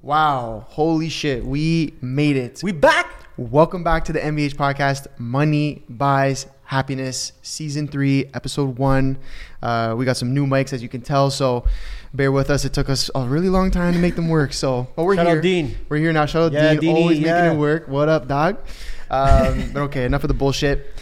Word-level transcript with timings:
Wow. 0.00 0.66
Holy 0.68 1.08
shit. 1.08 1.44
We 1.44 1.94
made 2.00 2.36
it. 2.36 2.60
We 2.62 2.72
back. 2.72 3.10
Welcome 3.36 3.82
back 3.82 4.04
to 4.06 4.12
the 4.12 4.20
MBH 4.20 4.54
podcast, 4.54 5.06
Money 5.18 5.82
Buys 5.88 6.46
Happiness, 6.64 7.32
Season 7.42 7.88
3, 7.88 8.26
Episode 8.32 8.78
1. 8.78 9.18
Uh, 9.60 9.94
we 9.98 10.04
got 10.04 10.16
some 10.16 10.32
new 10.32 10.46
mics, 10.46 10.72
as 10.72 10.82
you 10.82 10.88
can 10.88 11.00
tell, 11.00 11.30
so 11.30 11.64
bear 12.12 12.30
with 12.30 12.48
us. 12.48 12.64
It 12.64 12.72
took 12.72 12.88
us 12.88 13.10
a 13.14 13.26
really 13.26 13.48
long 13.48 13.72
time 13.72 13.92
to 13.94 13.98
make 13.98 14.14
them 14.14 14.28
work. 14.28 14.52
So, 14.52 14.86
but 14.94 15.02
we're 15.04 15.16
Shout 15.16 15.26
out 15.26 15.32
here. 15.32 15.40
Dean. 15.42 15.76
We're 15.88 15.96
here 15.96 16.12
now. 16.12 16.26
Shout 16.26 16.42
out 16.44 16.52
Yeah, 16.52 16.74
Dean, 16.74 16.94
Deanie, 16.94 17.00
always 17.00 17.18
yeah. 17.18 17.40
making 17.42 17.56
it 17.56 17.60
work. 17.60 17.88
What 17.88 18.08
up, 18.08 18.28
dog? 18.28 18.58
Um, 19.10 19.72
but 19.72 19.80
okay, 19.84 20.04
enough 20.04 20.22
of 20.22 20.28
the 20.28 20.34
bullshit. 20.34 20.94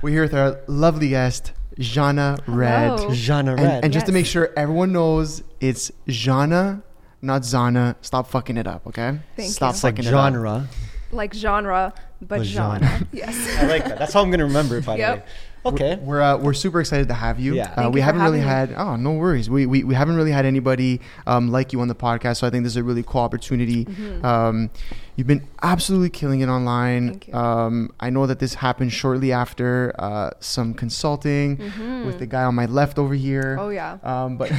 We're 0.00 0.10
here 0.10 0.22
with 0.22 0.34
our 0.34 0.60
lovely 0.68 1.08
guest, 1.08 1.52
Jana 1.78 2.38
Red. 2.46 2.90
Hello. 3.00 3.14
Jana 3.14 3.52
And, 3.52 3.60
Red. 3.62 3.84
and 3.84 3.92
just 3.92 4.06
to 4.06 4.12
make 4.12 4.26
sure 4.26 4.50
everyone 4.56 4.92
knows, 4.92 5.42
it's 5.60 5.90
Jana, 6.06 6.82
not 7.22 7.42
Zana. 7.42 7.96
Stop 8.02 8.28
fucking 8.28 8.56
it 8.56 8.66
up, 8.66 8.86
okay? 8.86 9.18
Thank 9.36 9.50
Stop 9.50 9.68
you. 9.68 9.70
it's 9.74 9.84
like 9.84 9.96
fucking 9.96 10.08
it 10.10 10.14
up. 10.14 10.32
genre. 10.32 10.68
like 11.12 11.34
genre, 11.34 11.92
but 12.20 12.38
But 12.38 12.46
genre. 12.46 12.80
genre. 12.86 13.06
Yes. 13.12 13.58
I 13.58 13.66
like 13.66 13.84
that. 13.84 13.98
That's 13.98 14.12
how 14.12 14.22
I'm 14.22 14.30
gonna 14.30 14.44
remember 14.44 14.78
it. 14.78 14.86
By 14.86 14.96
Yep. 14.96 15.14
the 15.16 15.20
way. 15.22 15.26
Okay. 15.64 15.96
We're 16.00 16.22
uh, 16.22 16.38
we're 16.38 16.54
super 16.54 16.80
excited 16.80 17.08
to 17.08 17.14
have 17.14 17.38
you. 17.38 17.54
Yeah. 17.54 17.72
Uh, 17.76 17.90
we 17.90 18.00
you 18.00 18.04
haven't 18.04 18.22
really 18.22 18.40
having 18.40 18.74
had 18.76 18.80
oh 18.80 18.96
no 18.96 19.12
worries. 19.12 19.50
We, 19.50 19.66
we 19.66 19.84
we 19.84 19.94
haven't 19.94 20.16
really 20.16 20.30
had 20.32 20.46
anybody 20.46 21.00
um, 21.26 21.50
like 21.50 21.72
you 21.72 21.80
on 21.80 21.88
the 21.88 21.94
podcast, 21.94 22.38
so 22.38 22.46
I 22.46 22.50
think 22.50 22.64
this 22.64 22.72
is 22.72 22.76
a 22.78 22.82
really 22.84 23.02
cool 23.02 23.20
opportunity. 23.20 23.84
Mhm. 23.84 24.24
Um, 24.24 24.70
you've 25.16 25.26
been 25.26 25.46
absolutely 25.62 26.08
killing 26.08 26.40
it 26.40 26.48
online. 26.48 27.20
Um, 27.34 27.90
I 28.00 28.08
know 28.08 28.26
that 28.26 28.38
this 28.38 28.54
happened 28.54 28.92
shortly 28.92 29.32
after 29.32 29.94
uh, 29.98 30.30
some 30.40 30.72
consulting 30.72 31.58
Mhm. 31.58 32.06
with 32.06 32.18
the 32.20 32.26
guy 32.26 32.44
on 32.44 32.54
my 32.54 32.64
left 32.64 32.98
over 32.98 33.12
here. 33.14 33.58
Oh 33.60 33.68
yeah. 33.68 33.98
Um, 34.02 34.38
but 34.38 34.48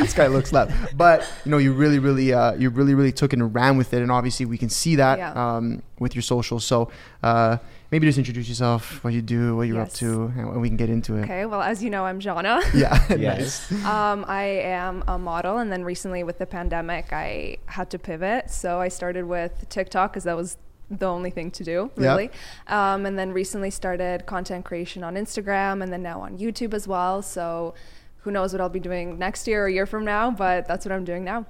this 0.00 0.14
guy 0.14 0.28
looks 0.28 0.52
left. 0.54 0.96
But 0.96 1.28
you 1.44 1.50
know, 1.50 1.58
you 1.58 1.74
really, 1.74 1.98
really, 1.98 2.32
uh, 2.32 2.54
you 2.54 2.70
really, 2.70 2.94
really 2.94 3.12
took 3.12 3.34
it 3.34 3.38
and 3.40 3.54
ran 3.54 3.76
with 3.76 3.92
it, 3.92 4.00
and 4.00 4.10
obviously 4.10 4.46
we 4.46 4.56
can 4.56 4.70
see 4.70 4.96
that 4.96 5.18
Yeah. 5.18 5.32
um, 5.56 5.82
with 5.98 6.14
your 6.14 6.22
socials. 6.22 6.64
So 6.64 6.90
uh, 7.22 7.58
maybe 7.90 8.06
just 8.06 8.18
introduce 8.18 8.48
yourself, 8.48 9.02
what 9.04 9.12
you 9.12 9.22
do, 9.22 9.56
what 9.56 9.66
you're 9.68 9.80
up 9.80 9.92
to, 9.94 10.32
and 10.36 10.60
we 10.60 10.68
can 10.68 10.76
get 10.76 10.88
into 10.90 11.16
it. 11.16 11.22
Okay. 11.24 11.44
Well, 11.46 11.60
as 11.62 11.82
you 11.82 11.90
know, 11.90 12.04
I'm 12.04 12.20
Jana. 12.20 12.60
Yeah. 12.74 12.98
Yes. 13.18 13.70
Um, 13.84 14.24
I 14.28 14.44
am 14.44 15.02
a 15.08 15.18
model, 15.18 15.58
and 15.58 15.70
then 15.72 15.84
recently 15.84 16.22
with 16.22 16.38
the 16.38 16.46
pandemic, 16.46 17.12
I 17.12 17.58
had 17.66 17.90
to 17.90 17.98
pivot. 17.98 18.50
So 18.50 18.80
I 18.80 18.88
started 18.88 19.24
with 19.26 19.68
TikTok 19.68 20.12
because 20.12 20.24
that 20.24 20.36
was 20.36 20.56
the 20.90 21.06
only 21.06 21.30
thing 21.30 21.50
to 21.52 21.62
do, 21.64 21.90
Yep. 21.96 21.98
really. 21.98 22.30
Um, 22.66 23.06
and 23.06 23.18
then 23.18 23.32
recently 23.32 23.70
started 23.70 24.26
content 24.26 24.64
creation 24.64 25.04
on 25.04 25.14
Instagram, 25.14 25.82
and 25.82 25.92
then 25.92 26.02
now 26.02 26.20
on 26.20 26.38
YouTube 26.38 26.74
as 26.74 26.86
well. 26.88 27.22
So 27.22 27.74
who 28.22 28.30
knows 28.30 28.52
what 28.52 28.60
I'll 28.60 28.68
be 28.68 28.80
doing 28.80 29.18
next 29.18 29.46
year 29.48 29.64
or 29.64 29.66
a 29.66 29.72
year 29.72 29.86
from 29.86 30.04
now, 30.04 30.30
but 30.30 30.66
that's 30.68 30.84
what 30.84 30.92
I'm 30.92 31.04
doing 31.04 31.24
now. 31.24 31.46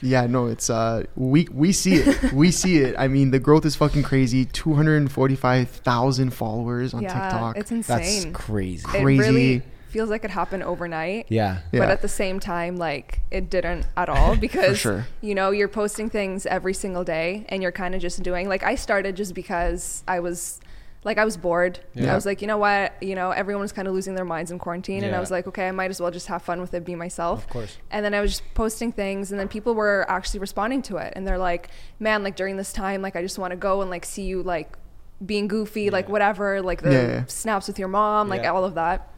Yeah, 0.00 0.26
no, 0.26 0.46
it's 0.46 0.68
uh 0.70 1.04
we 1.16 1.48
we 1.52 1.72
see 1.72 1.94
it. 1.94 2.32
we 2.32 2.50
see 2.62 2.78
it. 2.78 2.94
I 2.98 3.08
mean, 3.08 3.30
the 3.30 3.38
growth 3.38 3.64
is 3.64 3.76
fucking 3.76 4.02
crazy. 4.02 4.44
245,000 4.44 6.30
followers 6.30 6.94
on 6.94 7.02
yeah, 7.02 7.08
TikTok. 7.08 7.56
it's 7.56 7.70
That's 7.70 7.88
insane. 7.90 8.32
crazy. 8.32 8.86
It 8.96 9.04
really 9.04 9.62
feels 9.88 10.10
like 10.10 10.24
it 10.24 10.30
happened 10.30 10.64
overnight. 10.64 11.26
Yeah. 11.28 11.60
Yeah. 11.70 11.80
but 11.80 11.90
at 11.90 12.02
the 12.02 12.08
same 12.08 12.40
time 12.40 12.76
like 12.76 13.20
it 13.30 13.48
didn't 13.48 13.86
at 13.96 14.08
all 14.08 14.34
because 14.46 14.78
sure. 14.78 15.06
you 15.20 15.34
know 15.36 15.50
you're 15.52 15.68
posting 15.68 16.10
things 16.10 16.46
every 16.46 16.74
single 16.74 17.04
day 17.04 17.46
and 17.48 17.62
you're 17.62 17.72
kind 17.72 17.94
of 17.94 18.00
just 18.00 18.20
doing 18.22 18.48
like 18.48 18.64
i 18.64 18.74
started 18.74 19.14
just 19.16 19.34
because 19.34 20.02
i 20.08 20.18
was 20.18 20.60
like 21.04 21.18
i 21.18 21.24
was 21.24 21.36
bored 21.36 21.78
Yeah. 21.94 22.12
i 22.12 22.14
was 22.14 22.26
like 22.26 22.40
you 22.42 22.48
know 22.48 22.58
what 22.58 22.94
you 23.02 23.14
know 23.14 23.30
everyone 23.30 23.62
was 23.62 23.72
kind 23.72 23.86
of 23.86 23.94
losing 23.94 24.14
their 24.14 24.24
minds 24.24 24.50
in 24.50 24.58
quarantine 24.58 25.04
and 25.04 25.14
i 25.14 25.20
was 25.20 25.30
like 25.30 25.46
okay 25.46 25.68
i 25.68 25.70
might 25.70 25.90
as 25.90 26.00
well 26.00 26.10
just 26.10 26.26
have 26.28 26.42
fun 26.42 26.60
with 26.60 26.72
it 26.74 26.84
be 26.84 26.94
myself 26.94 27.44
Of 27.44 27.50
course. 27.50 27.78
and 27.90 28.04
then 28.04 28.14
i 28.14 28.20
was 28.20 28.30
just 28.32 28.54
posting 28.54 28.90
things 28.92 29.30
and 29.30 29.38
then 29.38 29.48
people 29.48 29.74
were 29.74 30.04
actually 30.08 30.40
responding 30.40 30.82
to 30.82 30.96
it 30.96 31.12
and 31.14 31.26
they're 31.26 31.38
like 31.38 31.68
man 32.00 32.22
like 32.22 32.36
during 32.36 32.56
this 32.56 32.72
time 32.72 33.02
like 33.02 33.16
i 33.16 33.22
just 33.22 33.38
want 33.38 33.50
to 33.52 33.56
go 33.56 33.82
and 33.82 33.90
like 33.90 34.04
see 34.04 34.22
you 34.24 34.42
like 34.42 34.76
being 35.24 35.46
goofy 35.46 35.90
like 35.90 36.08
whatever 36.08 36.60
like 36.62 36.82
the 36.82 36.92
Yeah, 36.92 37.06
yeah. 37.08 37.24
snaps 37.26 37.68
with 37.68 37.78
your 37.78 37.88
mom 37.88 38.28
like 38.28 38.42
Yeah. 38.42 38.52
all 38.52 38.64
of 38.64 38.74
that 38.74 39.08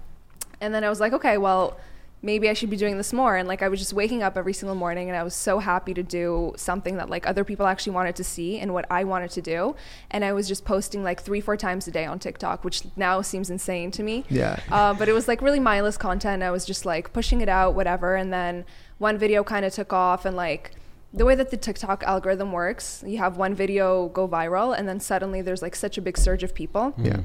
and 0.61 0.75
then 0.75 0.85
I 0.85 0.89
was 0.89 1.01
like, 1.01 1.13
okay, 1.13 1.37
well, 1.37 1.77
maybe 2.27 2.51
I 2.51 2.55
should 2.55 2.71
be 2.71 2.77
doing 2.77 2.97
this 2.99 3.13
more. 3.13 3.37
And 3.37 3.47
like, 3.49 3.63
I 3.63 3.69
was 3.69 3.79
just 3.79 3.93
waking 3.93 4.23
up 4.23 4.37
every 4.37 4.53
single 4.53 4.75
morning 4.75 5.09
and 5.09 5.17
I 5.17 5.23
was 5.23 5.35
so 5.35 5.61
happy 5.61 5.95
to 5.95 6.03
do 6.03 6.53
something 6.57 6.97
that 6.97 7.09
like 7.09 7.27
other 7.27 7.45
people 7.45 7.67
actually 7.67 7.95
wanted 7.95 8.17
to 8.17 8.25
see 8.25 8.59
and 8.59 8.75
what 8.75 8.85
I 8.91 9.05
wanted 9.05 9.31
to 9.31 9.41
do. 9.41 9.77
And 10.11 10.25
I 10.25 10.33
was 10.33 10.49
just 10.49 10.65
posting 10.65 11.05
like 11.05 11.23
three, 11.23 11.41
four 11.41 11.57
times 11.57 11.87
a 11.87 11.93
day 11.93 12.05
on 12.05 12.19
TikTok, 12.19 12.65
which 12.65 12.83
now 12.97 13.23
seems 13.23 13.49
insane 13.49 13.93
to 13.93 14.03
me. 14.03 14.25
Yeah. 14.29 14.59
Uh, 14.71 14.93
but 14.93 15.09
it 15.09 15.13
was 15.13 15.29
like 15.29 15.41
really 15.41 15.61
mindless 15.61 15.97
content. 15.97 16.43
I 16.43 16.51
was 16.51 16.65
just 16.67 16.85
like 16.85 17.13
pushing 17.13 17.41
it 17.41 17.49
out, 17.49 17.75
whatever. 17.75 18.17
And 18.17 18.33
then 18.33 18.65
one 18.99 19.17
video 19.17 19.45
kind 19.45 19.65
of 19.65 19.73
took 19.73 19.93
off 19.93 20.25
and 20.27 20.37
like, 20.37 20.73
the 21.15 21.25
way 21.25 21.37
that 21.37 21.51
the 21.51 21.57
TikTok 21.57 22.03
algorithm 22.03 22.53
works, 22.53 23.03
you 23.07 23.19
have 23.19 23.39
one 23.39 23.55
video 23.55 24.09
go 24.09 24.29
viral, 24.29 24.77
and 24.77 24.87
then 24.87 25.01
suddenly 25.01 25.41
there's 25.41 25.63
like 25.63 25.75
such 25.75 25.97
a 25.97 26.03
big 26.03 26.19
surge 26.19 26.43
of 26.43 26.53
people 26.53 26.93
yeah. 26.99 27.21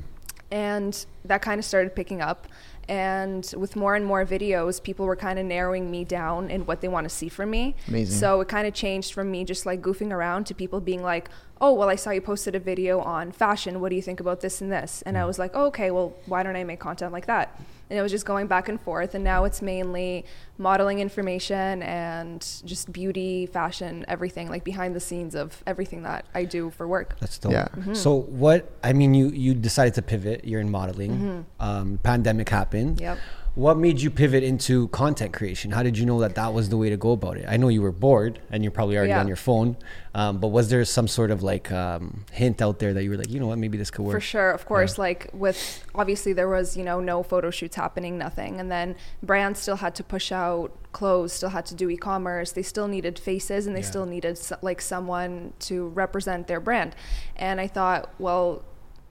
and 0.49 1.05
that 1.25 1.41
kind 1.41 1.59
of 1.59 1.65
started 1.65 1.93
picking 1.93 2.21
up 2.21 2.47
and 2.91 3.53
with 3.57 3.77
more 3.77 3.95
and 3.95 4.05
more 4.05 4.25
videos 4.25 4.83
people 4.83 5.05
were 5.05 5.15
kind 5.15 5.39
of 5.39 5.45
narrowing 5.45 5.89
me 5.89 6.03
down 6.03 6.51
in 6.51 6.65
what 6.65 6.81
they 6.81 6.89
want 6.89 7.05
to 7.05 7.09
see 7.09 7.29
from 7.29 7.49
me. 7.49 7.73
Amazing. 7.87 8.19
so 8.19 8.41
it 8.41 8.49
kind 8.49 8.67
of 8.67 8.73
changed 8.73 9.13
from 9.13 9.31
me 9.31 9.45
just 9.45 9.65
like 9.65 9.81
goofing 9.81 10.11
around 10.11 10.43
to 10.47 10.53
people 10.53 10.81
being 10.81 11.01
like 11.01 11.29
oh 11.61 11.73
well 11.73 11.87
i 11.87 11.95
saw 11.95 12.09
you 12.09 12.19
posted 12.19 12.53
a 12.53 12.59
video 12.59 12.99
on 12.99 13.31
fashion. 13.31 13.79
What 13.79 13.89
do 13.89 13.95
you 13.95 14.01
think 14.01 14.19
about 14.19 14.41
this 14.41 14.59
and 14.59 14.69
this? 14.69 15.01
And 15.03 15.17
i 15.17 15.21
mm. 15.21 15.27
was 15.27 15.39
like 15.39 15.51
oh, 15.53 15.67
okay 15.67 15.89
well 15.89 16.13
why 16.25 16.43
don't 16.43 16.57
i 16.57 16.65
make 16.65 16.81
content 16.81 17.13
like 17.13 17.27
that? 17.27 17.57
And 17.89 17.97
it 17.97 18.01
was 18.01 18.11
just 18.11 18.25
going 18.25 18.47
back 18.47 18.67
and 18.67 18.79
forth 18.79 19.15
and 19.15 19.23
now 19.23 19.45
it's 19.45 19.61
mainly 19.61 20.25
modeling 20.61 20.99
information 20.99 21.81
and 21.83 22.39
just 22.71 22.91
beauty 22.91 23.47
fashion 23.47 24.05
everything 24.07 24.47
like 24.53 24.63
behind 24.63 24.95
the 24.95 24.99
scenes 25.07 25.33
of 25.33 25.63
everything 25.65 26.03
that 26.03 26.23
i 26.35 26.43
do 26.57 26.69
for 26.77 26.85
work 26.87 27.09
That's 27.19 27.37
dope. 27.39 27.51
Yeah. 27.51 27.67
Mm-hmm. 27.75 27.93
So 28.05 28.09
what? 28.43 28.59
I 28.83 28.91
mean, 28.99 29.11
you 29.19 29.25
you 29.45 29.51
decided 29.69 29.93
to 29.99 30.03
pivot. 30.11 30.37
You're 30.49 30.61
in 30.67 30.71
modeling. 30.79 31.45
Um, 31.59 31.87
pandemic 32.11 32.47
happened. 32.61 32.97
Mm-hmm. 32.97 33.03
Yep. 33.03 33.17
What 33.53 33.75
made 33.85 33.97
you 33.99 34.09
pivot 34.09 34.43
into 34.51 34.87
content 35.01 35.31
creation? 35.33 35.71
How 35.71 35.83
did 35.83 35.95
you 35.99 36.05
know 36.05 36.19
that 36.21 36.35
that 36.35 36.51
was 36.57 36.65
the 36.69 36.77
way 36.81 36.89
to 36.89 36.95
go 37.07 37.11
about 37.19 37.35
it? 37.41 37.45
I 37.53 37.57
know 37.61 37.67
you 37.67 37.81
were 37.87 37.91
bored 38.05 38.39
and 38.51 38.63
you're 38.63 38.71
probably 38.79 38.95
already 38.97 39.09
Yeah. 39.15 39.19
on 39.19 39.27
your 39.27 39.41
phone, 39.49 39.75
um, 40.21 40.33
but 40.43 40.49
was 40.57 40.65
there 40.71 40.83
some 40.85 41.07
sort 41.17 41.31
of 41.35 41.39
like 41.51 41.67
um, 41.83 42.23
hint 42.31 42.61
out 42.65 42.79
there 42.79 42.93
that 42.95 43.03
you 43.03 43.09
were 43.11 43.17
like, 43.21 43.29
you 43.33 43.39
know 43.41 43.47
what, 43.51 43.57
maybe 43.65 43.77
this 43.77 43.91
could 43.91 44.05
work? 44.05 44.15
For 44.15 44.21
sure, 44.35 44.51
of 44.51 44.63
course. 44.71 44.93
Like 44.97 45.21
with 45.33 45.59
obviously 46.01 46.31
there 46.39 46.47
was 46.57 46.77
you 46.79 46.85
know 46.89 46.99
no 47.13 47.17
photo 47.23 47.49
shoots 47.51 47.75
happening, 47.75 48.13
nothing, 48.27 48.53
and 48.61 48.67
then 48.75 48.95
brands 49.21 49.59
still 49.59 49.79
had 49.85 49.93
to 49.99 50.03
push 50.15 50.31
out 50.31 50.50
clothes, 50.91 51.31
still 51.33 51.49
had 51.49 51.65
to 51.67 51.75
do 51.75 51.89
e-commerce. 51.89 52.51
They 52.51 52.63
still 52.63 52.87
needed 52.87 53.17
faces, 53.19 53.65
and 53.67 53.75
they 53.75 53.81
Yeah. 53.81 53.85
still 53.93 54.05
needed 54.05 54.39
like 54.61 54.81
someone 54.81 55.53
to 55.69 55.87
represent 55.89 56.47
their 56.47 56.59
brand. 56.59 56.95
And 57.35 57.59
I 57.61 57.67
thought, 57.67 58.09
well. 58.19 58.63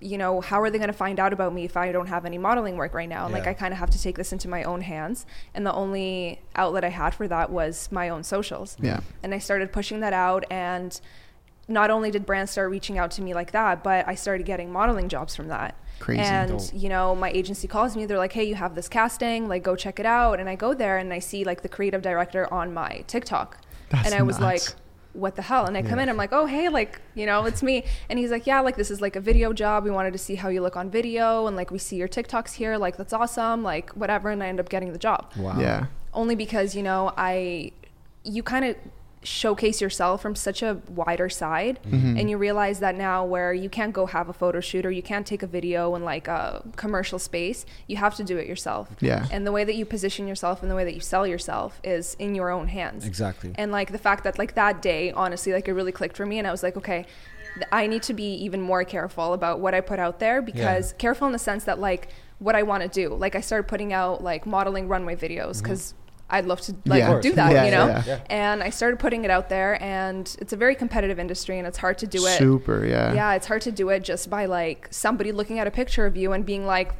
You 0.03 0.17
know, 0.17 0.41
how 0.41 0.63
are 0.63 0.71
they 0.71 0.79
going 0.79 0.89
to 0.89 0.95
find 1.07 1.21
out 1.21 1.35
about 1.35 1.53
me 1.53 1.67
if 1.67 1.77
I 1.77 1.93
don't 1.93 2.07
have 2.07 2.25
any 2.25 2.39
modeling 2.39 2.79
work 2.79 2.95
right 2.95 3.07
now? 3.07 3.27
And 3.27 3.35
like, 3.35 3.47
I 3.47 3.53
kind 3.53 3.71
of 3.75 3.79
have 3.81 3.91
to 3.91 4.01
take 4.01 4.17
this 4.17 4.33
into 4.33 4.49
my 4.49 4.63
own 4.63 4.81
hands. 4.81 5.27
And 5.55 5.67
the 5.67 5.75
only 5.75 6.41
outlet 6.57 6.85
I 6.85 6.89
had 6.89 7.13
for 7.15 7.29
that 7.29 7.51
was 7.51 7.87
my 7.93 8.09
own 8.09 8.23
socials 8.25 8.79
Yeah. 8.81 9.01
and 9.23 9.35
I 9.35 9.39
started 9.39 9.73
pushing 9.73 10.01
that 10.01 10.15
out 10.15 10.47
and 10.51 10.99
not 11.69 11.91
only 11.91 12.11
did 12.11 12.25
brands 12.25 12.51
start 12.51 12.71
reaching 12.71 12.97
out 12.97 13.11
to 13.11 13.21
me 13.23 13.35
like 13.35 13.51
that, 13.53 13.85
but 13.85 14.09
I 14.09 14.15
started 14.15 14.47
getting 14.47 14.73
modeling 14.73 15.11
jobs 15.11 15.37
from 15.37 15.49
that. 15.49 15.75
Crazy. 16.01 16.21
And 16.23 16.59
Dope. 16.59 16.71
you 16.75 16.89
know, 16.89 17.15
my 17.15 17.31
agency 17.31 17.69
calls 17.69 17.97
me. 17.97 18.07
They're 18.07 18.19
like, 18.19 18.33
"Hey, 18.33 18.45
you 18.45 18.57
have 18.57 18.75
this 18.75 18.89
casting. 18.89 19.47
Like, 19.49 19.63
go 19.63 19.77
check 19.77 20.01
it 20.01 20.07
out." 20.07 20.41
And 20.41 20.49
I 20.49 20.57
go 20.57 20.75
there 20.75 20.99
and 20.99 21.13
I 21.13 21.21
see 21.21 21.45
like 21.45 21.63
the 21.63 21.69
creative 21.69 22.03
director 22.03 22.53
on 22.53 22.75
my 22.75 23.05
TikTok, 23.07 23.59
That's 23.91 24.07
and 24.07 24.15
I 24.15 24.23
was 24.23 24.41
like, 24.41 24.63
"What 25.13 25.37
the 25.37 25.43
hell?" 25.43 25.67
And 25.67 25.77
I 25.77 25.83
come 25.83 25.99
Yeah. 25.99 26.05
in. 26.05 26.09
I'm 26.09 26.17
like, 26.17 26.33
"Oh, 26.33 26.47
hey, 26.47 26.69
like 26.69 27.01
you 27.15 27.27
know, 27.27 27.45
it's 27.45 27.63
me." 27.63 27.85
And 28.09 28.19
he's 28.19 28.31
like, 28.31 28.47
"Yeah, 28.47 28.61
like 28.61 28.77
this 28.77 28.91
is 28.91 29.01
like 29.01 29.15
a 29.15 29.21
video 29.21 29.53
job. 29.53 29.85
We 29.85 29.91
wanted 29.91 30.13
to 30.15 30.19
see 30.19 30.37
how 30.37 30.49
you 30.49 30.63
look 30.63 30.77
on 30.77 30.91
video, 30.91 31.47
and 31.47 31.55
like 31.55 31.71
we 31.71 31.79
see 31.79 31.97
your 31.97 32.09
TikToks 32.09 32.55
here. 32.55 32.77
Like 32.79 32.97
that's 32.97 33.13
awesome. 33.13 33.63
Like 33.63 33.91
whatever." 33.91 34.31
And 34.31 34.43
I 34.43 34.49
end 34.49 34.59
up 34.59 34.69
getting 34.71 34.93
the 34.93 34.99
job 34.99 35.31
Wow. 35.37 35.61
Yeah. 35.61 35.87
only 36.15 36.35
because 36.35 36.75
you 36.75 36.83
know 36.83 37.13
i 37.17 37.71
you 38.25 38.43
kind 38.43 38.65
of 38.65 38.77
showcase 39.23 39.83
yourself 39.83 40.23
from 40.23 40.35
such 40.35 40.63
a 40.63 40.81
wider 40.89 41.29
side 41.29 41.79
Mm-hmm. 41.87 42.17
and 42.19 42.31
you 42.31 42.39
realize 42.39 42.81
that 42.81 42.95
now 42.95 43.25
where 43.25 43.53
you 43.53 43.69
can't 43.69 43.93
go 43.93 44.07
have 44.07 44.29
a 44.29 44.33
photo 44.33 44.61
shoot 44.61 44.87
or 44.87 44.91
you 44.91 45.03
can't 45.03 45.27
take 45.27 45.43
a 45.43 45.47
video 45.47 45.95
in 45.95 46.05
like 46.05 46.27
a 46.29 46.63
commercial 46.77 47.19
space 47.19 47.67
you 47.87 47.97
have 47.97 48.15
to 48.17 48.25
do 48.25 48.39
it 48.39 48.47
yourself 48.47 48.89
Yeah. 49.01 49.27
and 49.31 49.47
the 49.47 49.53
way 49.53 49.65
that 49.65 49.75
you 49.75 49.85
position 49.85 50.27
yourself 50.27 50.63
and 50.63 50.71
the 50.71 50.75
way 50.75 50.85
that 50.85 50.95
you 50.95 51.01
sell 51.01 51.27
yourself 51.27 51.81
is 51.85 52.15
in 52.19 52.35
your 52.35 52.51
own 52.51 52.69
hands 52.69 53.05
Exactly. 53.07 53.53
and 53.57 53.71
like 53.73 53.93
the 53.93 53.99
fact 53.99 54.25
that 54.25 54.39
like 54.39 54.55
that 54.55 54.81
day 54.81 55.13
honestly 55.13 55.53
like 55.53 55.69
it 55.69 55.75
really 55.75 55.93
clicked 55.93 56.17
for 56.17 56.25
me 56.25 56.39
and 56.39 56.47
i 56.49 56.51
was 56.51 56.63
like 56.63 56.77
okay 56.79 57.05
i 57.73 57.87
need 57.87 58.03
to 58.05 58.15
be 58.15 58.33
even 58.37 58.61
more 58.63 58.85
careful 58.85 59.33
about 59.35 59.61
what 59.61 59.75
i 59.75 59.81
put 59.81 59.99
out 59.99 60.19
there 60.21 60.41
because 60.41 60.95
careful 60.99 61.27
in 61.27 61.33
the 61.33 61.39
sense 61.39 61.65
that 61.65 61.79
like 61.79 62.09
what 62.39 62.55
i 62.57 62.63
want 62.63 62.83
to 62.83 62.89
do 62.89 63.15
like 63.15 63.35
i 63.35 63.41
started 63.41 63.69
putting 63.69 63.93
out 63.93 64.23
like 64.25 64.47
modeling 64.47 64.89
runway 64.89 65.15
videos 65.17 65.61
because 65.63 65.93
I'd 66.31 66.47
love 66.47 66.61
to 66.63 66.75
like 66.87 67.01
Yeah. 67.01 67.21
do 67.21 67.33
that, 67.33 67.53
Yeah, 67.53 67.65
you 67.65 67.71
know. 67.71 67.87
yeah, 67.89 68.03
yeah. 68.07 68.19
And 68.31 68.63
I 68.63 68.71
started 68.71 68.99
putting 68.99 69.25
it 69.25 69.31
out 69.31 69.49
there, 69.49 69.83
and 69.83 70.35
it's 70.41 70.53
a 70.53 70.57
very 70.57 70.75
competitive 70.75 71.19
industry, 71.19 71.59
and 71.59 71.67
it's 71.67 71.79
hard 71.79 71.99
to 71.99 72.07
do 72.07 72.25
it. 72.27 72.39
Super, 72.39 72.85
yeah. 72.87 73.13
Yeah, 73.13 73.35
it's 73.35 73.47
hard 73.47 73.63
to 73.63 73.73
do 73.73 73.89
it 73.91 74.03
just 74.05 74.31
by 74.31 74.47
like 74.47 74.89
somebody 74.91 75.33
looking 75.33 75.59
at 75.59 75.67
a 75.67 75.71
picture 75.71 76.07
of 76.07 76.17
you 76.17 76.33
and 76.33 76.45
being 76.47 76.67
like, 76.67 76.93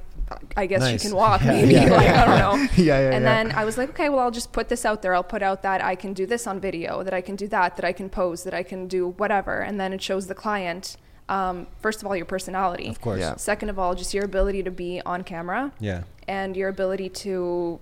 I 0.57 0.67
guess 0.67 0.81
Nice. 0.81 0.93
you 1.03 1.11
can 1.11 1.17
walk, 1.17 1.41
Yeah, 1.45 1.51
maybe. 1.53 1.73
yeah. 1.75 1.91
Like, 1.91 2.09
I 2.09 2.25
don't 2.25 2.39
know. 2.39 2.69
Yeah, 2.77 2.85
yeah, 3.01 3.11
and 3.17 3.25
yeah. 3.25 3.45
then 3.45 3.53
I 3.53 3.65
was 3.65 3.77
like, 3.77 3.89
okay, 3.91 4.09
well, 4.09 4.21
I'll 4.21 4.31
just 4.31 4.53
put 4.53 4.69
this 4.69 4.85
out 4.85 5.03
there. 5.03 5.15
I'll 5.15 5.25
put 5.25 5.43
out 5.43 5.63
that 5.63 5.83
I 5.83 5.95
can 5.97 6.13
do 6.13 6.25
this 6.27 6.47
on 6.47 6.61
video, 6.61 7.03
that 7.03 7.13
I 7.15 7.21
can 7.21 7.35
do 7.37 7.49
that, 7.49 7.77
that 7.77 7.85
I 7.85 7.93
can 7.93 8.09
pose, 8.09 8.45
that 8.45 8.55
I 8.55 8.63
can 8.63 8.87
do 8.87 9.09
whatever. 9.09 9.61
And 9.61 9.81
then 9.81 9.93
it 9.93 10.01
shows 10.01 10.29
the 10.29 10.35
client, 10.37 10.97
um, 11.29 11.67
first 11.81 12.01
of 12.01 12.07
all, 12.07 12.15
your 12.15 12.27
personality. 12.27 12.89
Of 12.89 13.01
course. 13.01 13.21
Yeah. 13.21 13.37
Second 13.37 13.71
of 13.71 13.79
all, 13.79 13.95
just 13.97 14.15
your 14.15 14.25
ability 14.25 14.63
to 14.65 14.71
be 14.71 15.01
on 15.05 15.25
camera 15.25 15.73
Yeah. 15.81 16.03
and 16.29 16.57
your 16.57 16.69
ability 16.69 17.09
to 17.25 17.81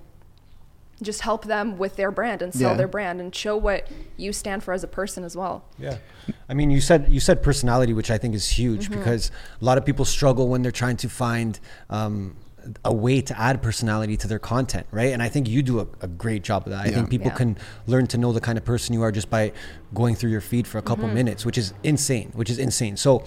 just 1.02 1.20
help 1.20 1.44
them 1.44 1.78
with 1.78 1.96
their 1.96 2.10
brand 2.10 2.42
and 2.42 2.52
sell 2.52 2.70
Yeah. 2.72 2.76
their 2.76 2.88
brand 2.88 3.20
and 3.20 3.34
show 3.34 3.56
what 3.56 3.86
you 4.16 4.32
stand 4.32 4.62
for 4.64 4.72
as 4.74 4.82
a 4.82 4.88
person 4.88 5.22
as 5.24 5.36
well. 5.36 5.64
Yeah. 5.78 5.98
I 6.48 6.54
mean, 6.54 6.70
you 6.70 6.80
said 6.80 7.06
you 7.08 7.20
said 7.20 7.42
personality, 7.42 7.92
which 7.92 8.10
I 8.10 8.18
think 8.18 8.34
is 8.34 8.48
huge 8.48 8.84
Mm-hmm. 8.88 8.98
because 8.98 9.30
a 9.60 9.64
lot 9.64 9.78
of 9.78 9.84
people 9.84 10.04
struggle 10.04 10.48
when 10.48 10.62
they're 10.62 10.72
trying 10.72 10.96
to 10.98 11.08
find 11.08 11.58
um, 11.88 12.36
a 12.84 12.92
way 12.92 13.20
to 13.20 13.38
add 13.40 13.62
personality 13.62 14.16
to 14.18 14.26
their 14.28 14.38
content, 14.40 14.86
right? 14.90 15.12
And 15.12 15.22
I 15.22 15.28
think 15.28 15.48
you 15.48 15.62
do 15.62 15.80
a, 15.80 15.86
a 16.02 16.08
great 16.08 16.42
job 16.42 16.66
of 16.66 16.72
that. 16.72 16.84
I 16.86 16.90
think 16.90 17.08
people 17.08 17.28
Yeah. 17.28 17.36
can 17.36 17.58
learn 17.86 18.06
to 18.08 18.18
know 18.18 18.32
the 18.32 18.40
kind 18.40 18.58
of 18.58 18.64
person 18.64 18.92
you 18.92 19.02
are 19.02 19.12
just 19.12 19.30
by 19.30 19.52
going 19.94 20.16
through 20.16 20.30
your 20.30 20.40
feed 20.42 20.66
for 20.66 20.78
a 20.78 20.82
couple 20.82 21.04
Mm-hmm. 21.06 21.14
minutes, 21.14 21.46
which 21.46 21.56
is 21.56 21.72
insane. 21.82 22.30
Which 22.34 22.50
is 22.50 22.58
insane. 22.58 22.96
So, 22.96 23.22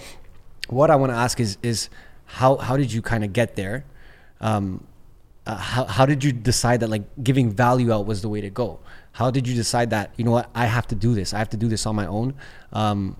what 0.68 0.90
I 0.90 0.96
want 0.96 1.10
to 1.10 1.16
ask 1.16 1.40
is 1.40 1.56
is 1.62 1.88
how 2.26 2.56
how 2.58 2.76
did 2.76 2.92
you 2.92 3.02
kind 3.02 3.24
of 3.24 3.32
get 3.32 3.56
there? 3.56 3.84
Um, 4.40 4.84
uh, 5.46 5.56
how, 5.56 5.84
how 5.84 6.06
did 6.06 6.22
you 6.22 6.32
decide 6.32 6.80
that 6.80 6.88
like 6.88 7.02
giving 7.22 7.50
value 7.50 7.92
out 7.92 8.06
was 8.06 8.22
the 8.22 8.28
way 8.28 8.40
to 8.40 8.50
go? 8.50 8.80
How 9.12 9.30
did 9.30 9.46
you 9.46 9.54
decide 9.54 9.90
that 9.90 10.12
you 10.16 10.24
know 10.24 10.30
what 10.30 10.48
i 10.54 10.64
have 10.64 10.86
to 10.86 10.94
do 10.94 11.14
this 11.14 11.34
i 11.34 11.38
have 11.38 11.50
to 11.50 11.56
do 11.56 11.68
this 11.68 11.86
on 11.86 11.96
my 11.96 12.06
own? 12.06 12.34
Um, 12.72 13.16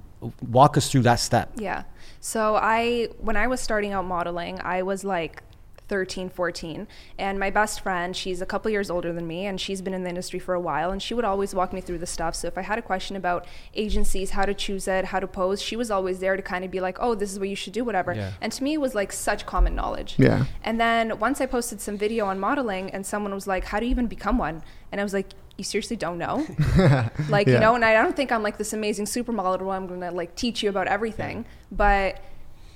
walk 0.49 0.77
us 0.77 0.91
through 0.91 1.03
that 1.03 1.17
step. 1.17 1.51
Yeah. 1.57 1.83
So 2.21 2.57
I 2.57 3.09
when 3.19 3.37
I 3.37 3.47
was 3.47 3.61
starting 3.61 3.93
out 3.93 4.05
modeling, 4.05 4.61
I 4.63 4.83
was 4.83 5.05
like 5.05 5.43
13, 5.89 6.31
14, 6.31 6.87
and 7.19 7.39
my 7.39 7.51
best 7.51 7.81
friend, 7.81 8.17
she's 8.17 8.41
a 8.41 8.47
couple 8.47 8.71
years 8.71 8.91
older 8.91 9.13
than 9.13 9.27
me 9.27 9.45
and 9.47 9.61
she's 9.61 9.83
been 9.83 9.93
in 9.93 10.03
the 10.05 10.09
industry 10.09 10.39
for 10.39 10.55
a 10.55 10.61
while 10.61 10.91
and 10.91 11.03
she 11.03 11.13
would 11.13 11.25
always 11.25 11.55
walk 11.55 11.73
me 11.73 11.81
through 11.83 11.99
the 11.99 12.07
stuff. 12.07 12.35
So 12.35 12.49
if 12.49 12.57
I 12.57 12.63
had 12.63 12.79
a 12.79 12.83
question 12.83 13.15
about 13.17 13.47
agencies, 13.75 14.31
how 14.31 14.45
to 14.45 14.55
choose 14.55 14.89
it, 14.89 15.07
how 15.07 15.21
to 15.21 15.27
pose, 15.27 15.61
she 15.61 15.77
was 15.77 15.91
always 15.91 16.21
there 16.21 16.37
to 16.37 16.43
kind 16.43 16.65
of 16.65 16.71
be 16.71 16.81
like, 16.81 16.97
"Oh, 17.01 17.15
this 17.15 17.33
is 17.33 17.39
what 17.39 17.49
you 17.49 17.57
should 17.57 17.73
do, 17.73 17.85
whatever." 17.85 18.15
Yeah. 18.15 18.33
And 18.41 18.53
to 18.53 18.63
me 18.65 18.75
it 18.75 18.81
was 18.81 18.95
like 18.95 19.13
such 19.13 19.45
common 19.47 19.75
knowledge. 19.75 20.15
Yeah. 20.19 20.45
And 20.63 20.81
then 20.81 21.19
once 21.19 21.41
I 21.41 21.47
posted 21.47 21.81
some 21.81 21.99
video 21.99 22.27
on 22.27 22.39
modeling 22.41 22.91
and 22.91 23.05
someone 23.05 23.35
was 23.35 23.47
like, 23.47 23.65
"How 23.65 23.79
do 23.81 23.87
you 23.87 23.91
even 23.91 24.07
become 24.07 24.39
one?" 24.39 24.63
And 24.91 25.01
I 25.01 25.05
was 25.05 25.13
like, 25.13 25.31
"You 25.59 25.65
seriously 25.65 25.97
don't 25.97 26.19
know?" 26.19 26.47
like 27.29 27.47
Yeah. 27.47 27.55
you 27.55 27.61
know 27.61 27.75
and 27.75 27.85
i 27.85 27.93
don't 27.93 28.17
think 28.17 28.31
i'm 28.33 28.43
like 28.43 28.57
this 28.59 28.73
amazing 28.73 29.05
supermodel 29.07 29.61
where 29.63 29.77
i'm 29.77 29.87
gonna 29.87 30.11
like 30.11 30.35
teach 30.35 30.63
you 30.63 30.69
about 30.71 30.87
everything 30.87 31.45
but 31.71 32.19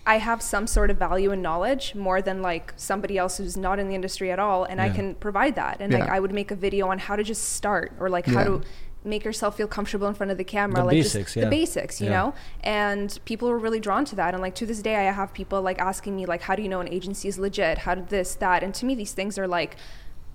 i 0.06 0.16
have 0.18 0.40
some 0.40 0.66
sort 0.66 0.90
of 0.90 0.96
value 0.96 1.30
and 1.32 1.42
knowledge 1.42 1.94
more 1.94 2.22
than 2.22 2.40
like 2.40 2.72
somebody 2.76 3.18
else 3.18 3.36
who's 3.38 3.56
not 3.56 3.78
in 3.78 3.88
the 3.88 3.94
industry 3.94 4.30
at 4.30 4.38
all 4.38 4.64
and 4.64 4.80
i 4.80 4.88
can 4.88 5.14
provide 5.16 5.54
that 5.56 5.76
and 5.80 5.92
like 5.92 6.08
i 6.08 6.18
would 6.20 6.32
make 6.32 6.50
a 6.50 6.56
video 6.56 6.88
on 6.88 6.98
how 6.98 7.14
to 7.16 7.22
just 7.22 7.44
start 7.54 7.92
or 8.00 8.08
like 8.08 8.26
how 8.26 8.38
Yeah. 8.40 8.44
to 8.44 8.62
make 9.04 9.24
yourself 9.24 9.56
feel 9.56 9.68
comfortable 9.68 10.08
in 10.08 10.14
front 10.14 10.32
of 10.32 10.38
the 10.38 10.42
camera 10.42 10.80
The 10.80 10.84
like 10.86 10.96
basics, 10.96 11.34
just 11.34 11.36
yeah. 11.36 11.44
the 11.44 11.50
basics 11.50 12.00
you 12.00 12.08
Yeah. 12.08 12.12
know 12.18 12.34
and 12.64 13.16
people 13.24 13.48
were 13.48 13.58
really 13.58 13.78
drawn 13.78 14.04
to 14.06 14.16
that 14.16 14.34
and 14.34 14.42
like 14.42 14.54
to 14.56 14.66
this 14.66 14.80
day 14.82 14.96
i 14.96 15.12
have 15.12 15.32
people 15.32 15.62
like 15.62 15.78
asking 15.78 16.16
me 16.16 16.26
like 16.26 16.42
how 16.42 16.56
do 16.56 16.62
you 16.62 16.68
know 16.68 16.80
an 16.80 16.88
agency 16.88 17.28
is 17.28 17.38
legit 17.38 17.78
how 17.78 17.94
did 17.94 18.08
this 18.08 18.34
that 18.36 18.62
and 18.64 18.74
to 18.74 18.86
me 18.86 18.94
these 18.96 19.12
things 19.12 19.38
are 19.38 19.46
like 19.46 19.76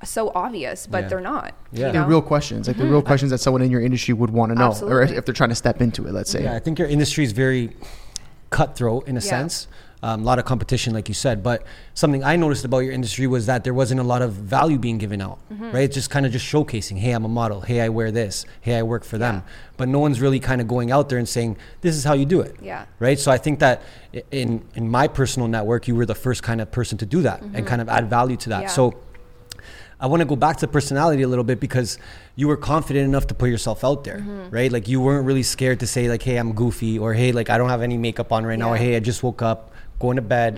so 0.03 0.31
obvious 0.33 0.87
but 0.87 1.03
Yeah. 1.03 1.07
they're 1.09 1.19
not 1.21 1.53
Yeah. 1.71 1.87
you 1.87 1.93
They're 1.93 2.05
real 2.05 2.21
questions, 2.21 2.67
like 2.67 2.77
the 2.77 2.83
mm-hmm. 2.83 2.91
real 2.93 3.01
questions 3.03 3.29
that 3.31 3.37
someone 3.39 3.61
in 3.61 3.69
your 3.69 3.81
industry 3.81 4.13
would 4.15 4.31
want 4.31 4.51
to 4.51 4.55
know, 4.57 4.73
or 4.81 5.03
if 5.03 5.25
they're 5.25 5.33
trying 5.41 5.49
to 5.49 5.55
step 5.55 5.79
into 5.81 6.07
it. 6.07 6.11
Let's 6.13 6.31
say. 6.31 6.43
yeah 6.43 6.55
i 6.55 6.59
think 6.59 6.79
your 6.79 6.87
industry 6.87 7.23
is 7.23 7.33
very 7.33 7.75
cutthroat 8.61 9.07
in 9.07 9.15
a 9.17 9.19
Yeah. 9.21 9.29
sense 9.29 9.67
um, 10.03 10.21
a 10.21 10.23
lot 10.23 10.39
of 10.39 10.45
competition 10.45 10.93
like 10.93 11.07
you 11.07 11.13
said 11.13 11.41
but 11.43 11.63
something 11.93 12.23
i 12.23 12.35
noticed 12.35 12.65
about 12.65 12.79
your 12.79 12.91
industry 12.91 13.27
was 13.27 13.45
that 13.45 13.63
there 13.63 13.73
wasn't 13.73 13.99
a 13.99 14.03
lot 14.03 14.21
of 14.23 14.33
value 14.33 14.77
being 14.79 14.97
given 14.97 15.21
out 15.21 15.37
Mm-hmm. 15.53 15.71
right 15.71 15.83
it's 15.83 15.93
just 15.95 16.09
kind 16.09 16.25
of 16.25 16.31
just 16.31 16.45
showcasing 16.45 16.97
hey 16.97 17.11
i'm 17.11 17.23
a 17.23 17.29
model 17.29 17.61
hey 17.61 17.81
i 17.81 17.89
wear 17.89 18.11
this 18.11 18.45
hey 18.61 18.75
i 18.77 18.83
work 18.83 19.03
for 19.05 19.17
them 19.17 19.43
but 19.77 19.87
no 19.87 19.99
one's 19.99 20.19
really 20.19 20.39
kind 20.39 20.59
of 20.59 20.67
going 20.67 20.91
out 20.91 21.07
there 21.09 21.17
and 21.19 21.29
saying 21.29 21.55
this 21.81 21.95
is 21.95 22.03
how 22.03 22.13
you 22.13 22.25
do 22.25 22.41
it 22.41 22.55
Yeah. 22.61 22.85
right 22.99 23.17
so 23.19 23.31
i 23.31 23.37
think 23.37 23.59
that 23.59 23.81
in 24.31 24.63
in 24.75 24.89
my 24.89 25.07
personal 25.07 25.47
network 25.47 25.87
you 25.87 25.95
were 25.95 26.05
the 26.07 26.15
first 26.15 26.41
kind 26.43 26.59
of 26.61 26.71
person 26.71 26.97
to 26.97 27.05
do 27.05 27.21
that 27.21 27.41
and 27.53 27.65
kind 27.65 27.81
of 27.81 27.87
add 27.87 28.09
value 28.09 28.37
to 28.37 28.49
that 28.49 28.63
Mm-hmm. 28.65 28.81
Yeah. 28.81 28.91
so 28.91 28.95
I 30.01 30.07
want 30.07 30.21
to 30.21 30.25
go 30.25 30.35
back 30.35 30.57
to 30.57 30.67
personality 30.67 31.21
a 31.21 31.27
little 31.27 31.43
bit 31.51 31.59
because 31.59 31.97
you 32.35 32.47
were 32.47 32.57
confident 32.57 33.05
enough 33.05 33.27
to 33.27 33.35
put 33.35 33.49
yourself 33.49 33.83
out 33.83 34.03
there, 34.03 34.17
Mm-hmm. 34.19 34.49
right? 34.49 34.71
Like 34.71 34.87
you 34.87 34.99
weren't 34.99 35.25
really 35.25 35.43
scared 35.43 35.79
to 35.81 35.87
say 35.87 36.09
like, 36.09 36.23
"Hey, 36.23 36.37
I'm 36.37 36.53
goofy," 36.53 36.97
or 36.99 37.13
"Hey, 37.13 37.31
like 37.31 37.49
I 37.49 37.57
don't 37.59 37.69
have 37.69 37.81
any 37.83 37.97
makeup 37.97 38.31
on 38.31 38.45
right 38.45 38.57
now," 38.59 38.69
or 38.71 38.75
Mm-hmm. 38.75 38.83
"Hey, 38.85 38.95
I 38.95 38.99
just 38.99 39.21
woke 39.23 39.41
up, 39.41 39.71
going 39.99 40.15
to 40.15 40.21
bed, 40.23 40.53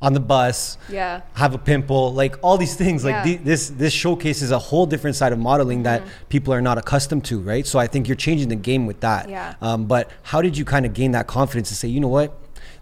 on 0.00 0.12
the 0.12 0.20
bus, 0.20 0.78
Yeah. 0.88 1.22
have 1.34 1.54
a 1.54 1.58
pimple," 1.58 2.12
like 2.12 2.36
all 2.42 2.56
these 2.58 2.76
things. 2.76 3.04
Like 3.04 3.14
Yeah. 3.14 3.24
the, 3.24 3.36
this 3.50 3.70
this 3.70 3.92
showcases 3.92 4.50
a 4.52 4.58
whole 4.58 4.86
different 4.86 5.16
side 5.16 5.32
of 5.32 5.38
modeling 5.38 5.82
that 5.84 6.02
people 6.28 6.52
are 6.54 6.60
not 6.60 6.76
accustomed 6.78 7.24
to, 7.30 7.40
right? 7.40 7.66
So 7.66 7.78
I 7.78 7.86
think 7.88 8.06
you're 8.08 8.22
changing 8.28 8.48
the 8.48 8.56
game 8.70 8.86
with 8.86 9.00
that. 9.00 9.28
Yeah. 9.28 9.54
Um, 9.60 9.86
but 9.86 10.10
how 10.22 10.40
did 10.42 10.56
you 10.58 10.64
kind 10.64 10.84
of 10.86 10.92
gain 10.94 11.12
that 11.12 11.26
confidence 11.26 11.68
to 11.70 11.74
say, 11.74 11.88
you 11.88 12.00
know 12.00 12.08
what? 12.18 12.30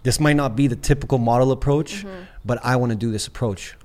This 0.03 0.19
might 0.19 0.35
not 0.35 0.55
be 0.55 0.67
the 0.67 0.75
typical 0.75 1.17
model 1.17 1.51
approach, 1.51 2.03
Mm-hmm. 2.05 2.23
but 2.45 2.57
I 2.63 2.75
want 2.75 2.91
to 2.91 2.95
do 3.05 3.09
this 3.11 3.25
approach. 3.27 3.75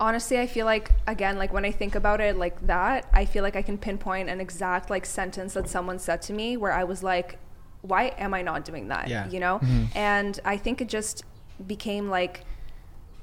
Honestly 0.00 0.38
i 0.38 0.46
feel 0.46 0.64
like 0.64 0.92
again 1.06 1.36
like 1.38 1.52
when 1.52 1.64
i 1.64 1.70
think 1.72 1.94
about 1.94 2.20
it 2.20 2.36
like 2.36 2.58
that 2.66 3.08
i 3.12 3.24
feel 3.24 3.42
like 3.42 3.56
i 3.56 3.62
can 3.62 3.76
pinpoint 3.76 4.28
an 4.28 4.40
exact 4.40 4.90
like 4.90 5.04
sentence 5.04 5.54
that 5.54 5.68
someone 5.68 5.98
said 5.98 6.22
to 6.22 6.32
me 6.32 6.56
where 6.56 6.72
i 6.72 6.84
was 6.84 7.02
like 7.02 7.38
why 7.82 8.06
am 8.18 8.34
i 8.34 8.42
not 8.42 8.64
doing 8.64 8.88
that? 8.88 9.08
Yeah. 9.08 9.28
you 9.28 9.38
know? 9.40 9.58
Mm-hmm. 9.60 9.84
And 9.96 10.38
i 10.44 10.56
think 10.56 10.80
it 10.80 10.88
just 10.88 11.24
became 11.66 12.08
like 12.08 12.44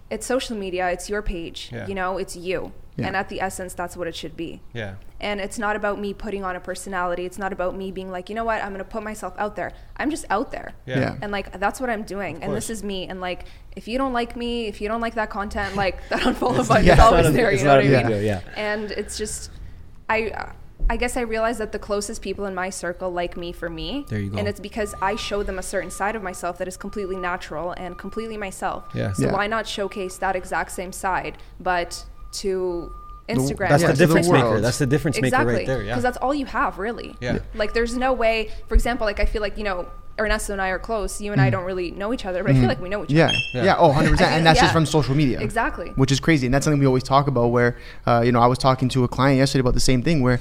it's 0.09 0.25
social 0.25 0.57
media 0.57 0.89
it's 0.91 1.09
your 1.09 1.21
page 1.21 1.69
Yeah. 1.71 1.87
you 1.87 1.95
know? 1.95 2.17
It's 2.17 2.35
you 2.35 2.71
Yeah. 2.97 3.07
and 3.07 3.15
at 3.15 3.27
the 3.29 3.41
essence 3.41 3.73
that's 3.73 3.97
what 3.97 4.07
it 4.07 4.15
should 4.15 4.37
be 4.37 4.61
Yeah. 4.73 4.95
and 5.19 5.41
it's 5.41 5.59
not 5.59 5.75
about 5.75 5.99
me 5.99 6.13
putting 6.13 6.43
on 6.45 6.55
a 6.55 6.59
personality 6.61 7.25
it's 7.25 7.37
not 7.37 7.51
about 7.51 7.75
me 7.75 7.91
being 7.91 8.09
like 8.09 8.29
you 8.29 8.35
know 8.35 8.45
what 8.45 8.61
i'm 8.63 8.69
going 8.73 8.83
to 8.83 8.89
put 8.89 9.03
myself 9.03 9.33
out 9.37 9.55
there 9.57 9.71
i'm 9.97 10.09
just 10.09 10.25
out 10.29 10.51
there 10.51 10.71
Yeah. 10.85 10.99
Yeah. 10.99 11.17
and 11.21 11.29
like 11.31 11.59
that's 11.59 11.81
what 11.81 11.89
i'm 11.89 12.03
doing 12.03 12.41
and 12.41 12.53
this 12.55 12.69
is 12.69 12.83
me 12.83 13.07
and 13.07 13.19
like 13.19 13.45
if 13.75 13.87
you 13.89 13.97
don't 13.97 14.13
like 14.13 14.35
me 14.37 14.67
if 14.67 14.79
you 14.79 14.87
don't 14.87 15.01
like 15.01 15.15
that 15.15 15.29
content 15.29 15.75
like 15.85 16.07
that 16.09 16.21
unfollow 16.21 16.51
It's- 16.53 16.67
button 16.69 16.85
yeah, 16.85 16.93
is 16.93 16.99
always 16.99 17.33
there 17.33 17.51
you 17.51 17.63
know 17.65 17.75
what 17.75 17.83
a 17.83 17.87
i 17.87 17.89
big 17.89 18.05
mean 18.05 18.07
deal, 18.07 18.21
yeah. 18.23 18.41
and 18.55 18.91
it's 18.91 19.17
just 19.17 19.51
i 20.09 20.51
I 20.87 20.97
guess 20.97 21.17
I 21.17 21.21
realized 21.21 21.59
that 21.61 21.71
the 21.71 21.79
closest 21.79 22.21
people 22.21 22.45
in 22.45 22.53
my 22.53 22.69
circle 22.69 23.09
like 23.09 23.35
me 23.37 23.51
for 23.53 23.71
me. 23.71 24.05
There 24.07 24.19
you 24.19 24.29
go. 24.29 24.37
And 24.37 24.47
it's 24.47 24.59
because 24.59 24.93
I 25.01 25.15
show 25.15 25.41
them 25.41 25.57
a 25.57 25.63
certain 25.63 25.89
side 25.89 26.15
of 26.15 26.21
myself 26.21 26.59
that 26.59 26.67
is 26.67 26.77
completely 26.77 27.15
natural 27.15 27.71
and 27.71 27.97
completely 27.97 28.37
myself. 28.37 28.83
Yeah. 28.93 29.11
So 29.13 29.23
Yeah. 29.25 29.33
why 29.33 29.47
not 29.47 29.65
showcase 29.67 30.17
that 30.19 30.35
exact 30.35 30.71
same 30.73 30.91
side, 30.91 31.39
but 31.59 32.05
to 32.41 32.91
Instagram? 33.29 33.69
That's 33.69 33.81
Yeah, 33.83 33.87
the 33.89 33.93
to 33.93 33.97
the 33.99 34.05
difference 34.05 34.29
maker. 34.29 34.61
That's 34.61 34.77
the 34.77 34.85
difference 34.85 35.17
exactly. 35.17 35.45
maker 35.53 35.57
right 35.57 35.67
there. 35.67 35.81
Yeah. 35.83 35.91
Because 35.93 36.03
that's 36.03 36.17
all 36.17 36.33
you 36.35 36.45
have, 36.45 36.77
really. 36.77 37.15
Yeah. 37.21 37.39
Like, 37.55 37.73
there's 37.73 37.95
no 37.97 38.13
way. 38.13 38.51
For 38.67 38.75
example, 38.75 39.05
like 39.05 39.19
I 39.19 39.25
feel 39.25 39.41
like 39.41 39.57
you 39.57 39.63
know, 39.63 39.87
Ernesto 40.17 40.53
and 40.53 40.61
I 40.61 40.69
are 40.69 40.79
close. 40.79 41.19
You 41.19 41.33
and 41.33 41.41
Mm. 41.41 41.45
I 41.45 41.49
don't 41.49 41.65
really 41.65 41.91
know 41.91 42.13
each 42.13 42.25
other, 42.25 42.41
but 42.41 42.51
I 42.51 42.53
feel 42.53 42.69
like 42.69 42.79
we 42.81 42.87
know 42.87 43.03
each 43.03 43.11
Yeah. 43.11 43.25
other. 43.25 43.35
yeah, 43.55 43.63
Yeah. 43.65 43.75
Oh, 43.77 43.87
100 43.89 44.11
percent. 44.11 44.31
And 44.37 44.45
that's 44.45 44.59
think- 44.59 44.63
just 44.67 44.73
from 44.73 44.85
social 44.85 45.13
media. 45.13 45.41
Exactly. 45.41 45.89
Which 45.97 46.09
is 46.09 46.21
crazy, 46.21 46.45
and 46.47 46.53
that's 46.53 46.63
something 46.63 46.79
we 46.79 46.85
always 46.85 47.03
talk 47.03 47.27
about. 47.27 47.47
Where, 47.47 47.75
uh, 48.07 48.21
you 48.25 48.31
know, 48.31 48.39
I 48.39 48.47
was 48.47 48.57
talking 48.57 48.87
to 48.89 49.03
a 49.03 49.09
client 49.09 49.39
yesterday 49.39 49.59
about 49.59 49.73
the 49.73 49.81
same 49.91 50.01
thing, 50.03 50.21
where 50.21 50.39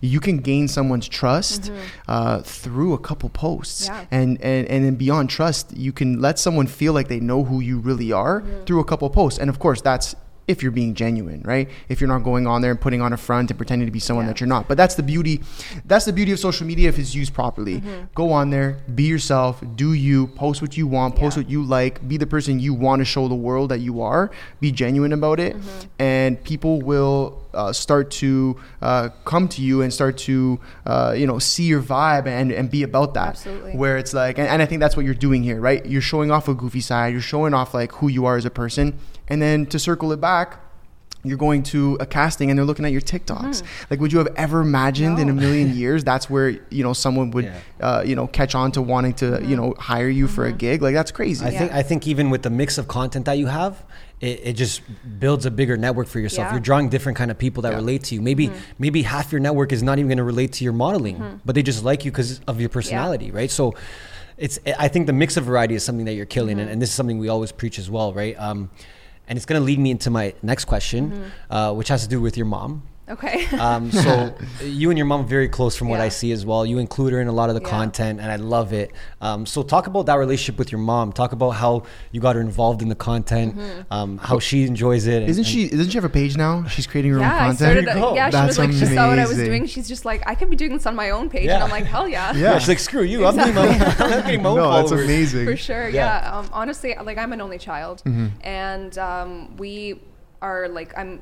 you 0.00 0.18
can 0.18 0.38
gain 0.38 0.66
someone's 0.66 1.06
trust 1.08 1.70
uh, 2.08 2.40
through 2.40 2.94
a 2.94 2.98
couple 2.98 3.28
posts, 3.28 3.88
Mm-hmm. 3.88 3.94
Yeah. 4.00 4.18
and 4.20 4.40
and 4.42 4.66
and 4.68 4.84
then 4.86 4.94
beyond 4.96 5.30
trust, 5.30 5.76
you 5.76 5.92
can 5.92 6.20
let 6.20 6.38
someone 6.40 6.66
feel 6.66 6.92
like 6.92 7.06
they 7.06 7.20
know 7.20 7.44
who 7.44 7.60
you 7.60 7.78
really 7.78 8.10
are 8.10 8.40
Mm-hmm. 8.40 8.64
through 8.64 8.80
a 8.80 8.84
couple 8.84 9.08
posts, 9.10 9.38
and 9.38 9.48
of 9.48 9.58
course, 9.60 9.80
that's 9.82 10.16
if 10.48 10.62
you're 10.62 10.72
being 10.72 10.94
genuine, 10.94 11.40
right? 11.44 11.68
If 11.88 12.00
you're 12.00 12.08
not 12.08 12.24
going 12.24 12.46
on 12.46 12.62
there 12.62 12.70
and 12.72 12.80
putting 12.80 13.00
on 13.00 13.12
a 13.12 13.16
front 13.16 13.50
and 13.50 13.56
pretending 13.58 13.86
to 13.86 13.92
be 13.92 14.00
someone 14.00 14.24
Yeah. 14.26 14.32
that 14.32 14.40
you're 14.40 14.48
not. 14.48 14.66
But 14.68 14.76
that's 14.76 14.96
the 14.96 15.02
beauty. 15.02 15.40
That's 15.84 16.04
the 16.04 16.12
beauty 16.12 16.32
of 16.32 16.38
social 16.40 16.66
media 16.66 16.88
if 16.88 16.98
it's 16.98 17.14
used 17.14 17.32
properly. 17.32 17.76
Mm-hmm. 17.80 18.06
Go 18.14 18.32
on 18.32 18.50
there, 18.50 18.78
be 18.94 19.04
yourself, 19.04 19.62
do 19.76 19.92
you, 19.92 20.26
post 20.28 20.60
what 20.60 20.76
you 20.76 20.86
want, 20.88 21.14
post 21.16 21.36
Yeah. 21.36 21.44
what 21.44 21.50
you 21.50 21.62
like, 21.62 22.06
be 22.08 22.16
the 22.16 22.26
person 22.26 22.58
you 22.58 22.74
want 22.74 23.00
to 23.00 23.04
show 23.04 23.28
the 23.28 23.34
world 23.36 23.70
that 23.70 23.78
you 23.78 24.02
are. 24.02 24.30
Be 24.60 24.72
genuine 24.72 25.12
about 25.12 25.38
it, 25.38 25.56
Mm-hmm. 25.56 25.86
and 26.00 26.42
people 26.42 26.80
will 26.82 27.38
uh, 27.54 27.70
start 27.72 28.10
to 28.10 28.56
uh, 28.80 29.10
come 29.26 29.46
to 29.46 29.60
you 29.60 29.82
and 29.82 29.92
start 29.92 30.16
to 30.16 30.58
uh, 30.86 31.12
you 31.14 31.26
know 31.26 31.38
see 31.38 31.64
your 31.64 31.82
vibe 31.82 32.26
and 32.26 32.50
and 32.50 32.70
be 32.70 32.82
about 32.82 33.12
that. 33.14 33.28
Absolutely. 33.28 33.72
Where 33.72 33.98
it's 33.98 34.14
like, 34.14 34.38
and, 34.38 34.48
and 34.48 34.62
I 34.62 34.66
think 34.66 34.80
that's 34.80 34.96
what 34.96 35.04
you're 35.04 35.14
doing 35.14 35.42
here, 35.42 35.60
right? 35.60 35.84
You're 35.84 36.00
showing 36.00 36.30
off 36.30 36.48
a 36.48 36.54
goofy 36.54 36.80
side. 36.80 37.12
You're 37.12 37.20
showing 37.20 37.52
off 37.54 37.74
like 37.74 37.92
who 37.92 38.08
you 38.08 38.24
are 38.24 38.36
as 38.36 38.46
a 38.46 38.50
person, 38.50 38.98
and 39.28 39.40
then 39.40 39.66
to 39.66 39.78
circle 39.78 40.12
it 40.12 40.20
back 40.20 40.58
you're 41.24 41.38
going 41.38 41.62
to 41.62 41.96
a 42.00 42.04
casting 42.06 42.50
and 42.50 42.58
they're 42.58 42.66
looking 42.66 42.84
at 42.84 42.90
your 42.90 43.00
TikToks. 43.00 43.62
Like, 43.88 44.00
would 44.00 44.12
you 44.12 44.18
have 44.18 44.26
ever 44.34 44.60
imagined 44.60 45.20
in 45.20 45.28
a 45.28 45.30
Mm-hmm. 45.32 45.40
Million 45.40 45.76
years 45.82 46.02
that's 46.02 46.28
where 46.28 46.48
you 46.68 46.82
know 46.82 46.92
someone 46.92 47.30
would, 47.30 47.44
Yeah. 47.44 47.60
uh, 47.80 48.02
you 48.04 48.16
know, 48.16 48.26
catch 48.26 48.56
on 48.56 48.72
to 48.72 48.82
wanting 48.82 49.14
to 49.14 49.26
Mm-hmm. 49.26 49.48
you 49.48 49.54
know 49.56 49.74
hire 49.78 50.08
you 50.08 50.26
for 50.26 50.46
a 50.46 50.52
gig? 50.52 50.82
Like, 50.82 50.94
that's 50.94 51.12
crazy. 51.12 51.46
I 51.46 51.50
Yeah. 51.50 51.58
think 51.60 51.72
I 51.74 51.82
think 51.84 52.08
even 52.08 52.28
with 52.30 52.42
the 52.42 52.50
mix 52.50 52.76
of 52.76 52.88
content 52.88 53.26
that 53.26 53.38
you 53.38 53.46
have, 53.46 53.84
it, 54.20 54.40
it 54.42 54.52
just 54.54 54.82
builds 55.20 55.46
a 55.46 55.52
bigger 55.52 55.76
network 55.76 56.08
for 56.08 56.18
yourself. 56.18 56.46
Yeah. 56.46 56.54
You're 56.54 56.60
drawing 56.60 56.88
different 56.88 57.16
kind 57.16 57.30
of 57.30 57.38
people 57.38 57.62
that 57.62 57.70
Yeah. 57.70 57.76
relate 57.78 58.02
to 58.08 58.16
you. 58.16 58.20
Maybe 58.20 58.50
maybe 58.80 59.02
half 59.02 59.30
your 59.30 59.40
network 59.40 59.70
is 59.72 59.80
not 59.84 59.98
even 60.00 60.08
going 60.08 60.18
to 60.18 60.24
relate 60.24 60.50
to 60.54 60.64
your 60.64 60.72
modeling, 60.72 61.40
but 61.44 61.54
they 61.54 61.62
just 61.62 61.84
like 61.84 62.04
you 62.04 62.10
because 62.10 62.40
of 62.48 62.58
your 62.58 62.68
personality, 62.68 63.30
right? 63.30 63.48
So 63.50 63.76
it's 64.38 64.58
I 64.76 64.88
think 64.88 65.06
the 65.06 65.12
mix 65.12 65.36
of 65.36 65.44
variety 65.44 65.76
is 65.76 65.84
something 65.84 66.06
that 66.06 66.14
you're 66.14 66.26
killing, 66.26 66.58
and, 66.58 66.68
and 66.68 66.82
this 66.82 66.88
is 66.88 66.96
something 66.96 67.18
we 67.20 67.28
always 67.28 67.52
preach 67.52 67.78
as 67.78 67.88
well, 67.88 68.12
right? 68.12 68.34
Um, 68.40 68.70
and 69.28 69.36
it's 69.36 69.46
going 69.46 69.60
to 69.60 69.64
lead 69.64 69.78
me 69.78 69.90
into 69.90 70.10
my 70.10 70.34
next 70.42 70.64
question, 70.66 71.30
uh, 71.50 71.72
which 71.72 71.88
has 71.88 72.02
to 72.02 72.08
do 72.08 72.20
with 72.20 72.36
your 72.36 72.46
mom. 72.46 72.82
Okay. 73.08 73.46
Um, 73.62 73.90
so 73.92 74.34
you 74.64 74.90
and 74.90 74.98
your 74.98 75.06
mom 75.06 75.20
are 75.22 75.24
very 75.28 75.48
close 75.48 75.76
from 75.76 75.88
what 75.88 76.00
I 76.00 76.08
see 76.08 76.32
as 76.32 76.44
well. 76.46 76.64
You 76.66 76.78
include 76.78 77.12
her 77.12 77.20
in 77.20 77.28
a 77.28 77.32
lot 77.32 77.48
of 77.48 77.54
the 77.54 77.60
Yeah. 77.60 77.68
content, 77.68 78.20
and 78.20 78.30
I 78.30 78.36
love 78.36 78.72
it. 78.72 78.90
Um, 79.20 79.44
so 79.46 79.62
talk 79.62 79.86
about 79.86 80.06
that 80.06 80.14
relationship 80.16 80.58
with 80.58 80.72
your 80.72 80.80
mom. 80.80 81.12
Talk 81.12 81.32
about 81.32 81.50
how 81.50 81.82
you 82.12 82.20
got 82.20 82.34
her 82.36 82.40
involved 82.40 82.80
in 82.82 82.88
the 82.88 82.94
content, 82.94 83.56
Mm-hmm. 83.56 83.92
um, 83.92 84.18
how 84.18 84.38
she 84.38 84.64
enjoys 84.64 85.06
it. 85.06 85.22
and- 85.22 85.30
Isn't 85.30 85.42
and- 85.44 85.46
she? 85.52 85.68
Doesn't 85.68 85.90
she 85.90 85.96
have 85.96 86.04
a 86.04 86.08
page 86.08 86.36
now? 86.36 86.64
She's 86.66 86.86
creating 86.86 87.12
her 87.12 87.18
yeah, 87.20 87.26
own 87.26 87.32
I 87.34 87.38
content. 87.38 87.58
started. 87.58 87.86
There 87.86 87.94
you 87.96 88.00
go. 88.02 88.14
yeah, 88.14 88.26
she 88.28 88.32
That's 88.32 88.46
was 88.48 88.58
like, 88.58 88.72
she 88.72 88.86
saw 88.96 89.08
what 89.08 89.18
I 89.18 89.26
was 89.26 89.36
doing. 89.36 89.66
She's 89.66 89.88
just 89.88 90.04
like, 90.04 90.22
I 90.26 90.34
could 90.34 90.50
be 90.50 90.56
doing 90.56 90.72
this 90.72 90.86
on 90.86 90.94
my 90.96 91.10
own 91.10 91.28
page, 91.28 91.46
Yeah. 91.46 91.54
and 91.56 91.64
I'm 91.64 91.70
like, 91.70 91.84
hell 91.84 92.08
yeah. 92.08 92.32
Yeah, 92.34 92.58
she's 92.58 92.68
like, 92.68 92.78
screw 92.78 93.02
you. 93.02 93.26
I'm 93.26 93.36
doing 93.36 93.54
my 93.54 93.68
own, 93.68 93.80
I'm 93.98 94.22
getting 94.22 94.42
my 94.42 94.48
own 94.50 94.56
no, 94.58 94.72
that's 94.72 94.90
amazing. 94.92 95.44
For 95.46 95.56
sure, 95.56 95.88
Yeah. 95.88 96.22
yeah. 96.22 96.38
Um, 96.38 96.48
honestly, 96.52 96.94
like 97.02 97.18
I'm 97.18 97.32
an 97.32 97.40
only 97.40 97.58
child, 97.58 98.02
Mm-hmm. 98.06 98.26
and 98.46 98.96
um, 98.98 99.56
we 99.56 100.00
are 100.40 100.68
like 100.68 100.96
I'm 100.96 101.20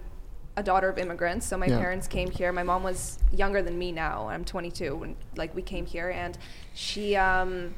a 0.57 0.63
daughter 0.63 0.89
of 0.89 0.99
immigrants. 0.99 1.47
So 1.47 1.57
my 1.57 1.67
Yeah. 1.67 1.79
parents 1.79 2.07
came 2.09 2.31
here. 2.31 2.53
My 2.53 2.63
mom 2.63 2.83
was 2.83 3.19
younger 3.33 3.63
than 3.63 3.79
me 3.79 3.93
now. 3.93 4.29
I'm 4.29 4.45
22 4.45 4.97
when 4.97 5.17
like 5.37 5.55
we 5.55 5.63
came 5.63 5.87
here, 5.87 6.11
and 6.11 6.37
she 6.75 7.17
um, 7.17 7.75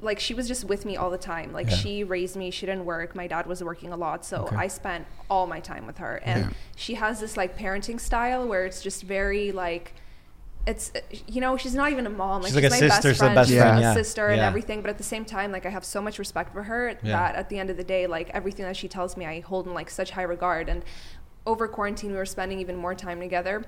like 0.00 0.18
she 0.18 0.34
was 0.34 0.48
just 0.48 0.64
with 0.64 0.84
me 0.84 0.96
all 0.96 1.10
the 1.10 1.18
time. 1.18 1.52
Like 1.52 1.70
Yeah. 1.70 1.76
she 1.76 2.04
raised 2.04 2.36
me. 2.36 2.50
She 2.50 2.66
didn't 2.66 2.84
work. 2.84 3.14
My 3.14 3.26
dad 3.26 3.46
was 3.46 3.62
working 3.62 3.92
a 3.92 3.96
lot, 3.96 4.24
so 4.24 4.44
Okay. 4.44 4.56
I 4.56 4.66
spent 4.68 5.06
all 5.30 5.46
my 5.46 5.60
time 5.60 5.86
with 5.86 5.98
her. 5.98 6.20
And 6.24 6.44
Yeah. 6.44 6.50
she 6.76 6.94
has 6.94 7.20
this 7.20 7.36
like 7.36 7.56
parenting 7.56 7.98
style 8.00 8.46
where 8.46 8.64
it's 8.66 8.82
just 8.82 9.02
very 9.02 9.52
like. 9.52 9.94
It's 10.64 10.92
you 11.26 11.40
know 11.40 11.56
she's 11.56 11.74
not 11.74 11.90
even 11.90 12.06
a 12.06 12.10
mom 12.10 12.42
like 12.42 12.52
She's 12.52 12.62
she's, 12.62 12.70
like 12.70 12.80
a 12.82 12.84
my 12.84 12.88
sister, 12.90 13.08
best 13.08 13.18
friend 13.18 13.34
best 13.34 13.50
she's 13.50 13.58
friend, 13.58 13.80
yeah. 13.80 13.90
a 13.90 13.94
sister 13.94 14.28
and 14.28 14.36
Yeah. 14.36 14.46
everything 14.46 14.80
but 14.80 14.90
at 14.90 14.96
the 14.96 15.02
same 15.02 15.24
time 15.24 15.50
like 15.50 15.66
I 15.66 15.70
have 15.70 15.84
so 15.84 16.00
much 16.00 16.20
respect 16.20 16.52
for 16.52 16.62
her 16.62 16.90
Yeah. 17.02 17.16
that 17.18 17.34
at 17.34 17.48
the 17.48 17.58
end 17.58 17.68
of 17.70 17.76
the 17.76 17.82
day 17.82 18.06
like 18.06 18.30
everything 18.30 18.64
that 18.66 18.76
she 18.76 18.86
tells 18.86 19.16
me 19.16 19.26
I 19.26 19.40
hold 19.40 19.66
in 19.66 19.74
like 19.74 19.90
such 19.90 20.12
high 20.12 20.22
regard 20.22 20.68
and 20.68 20.84
over 21.46 21.66
quarantine 21.68 22.10
we 22.10 22.16
were 22.16 22.26
spending 22.26 22.58
even 22.60 22.76
more 22.76 22.94
time 22.94 23.20
together 23.20 23.64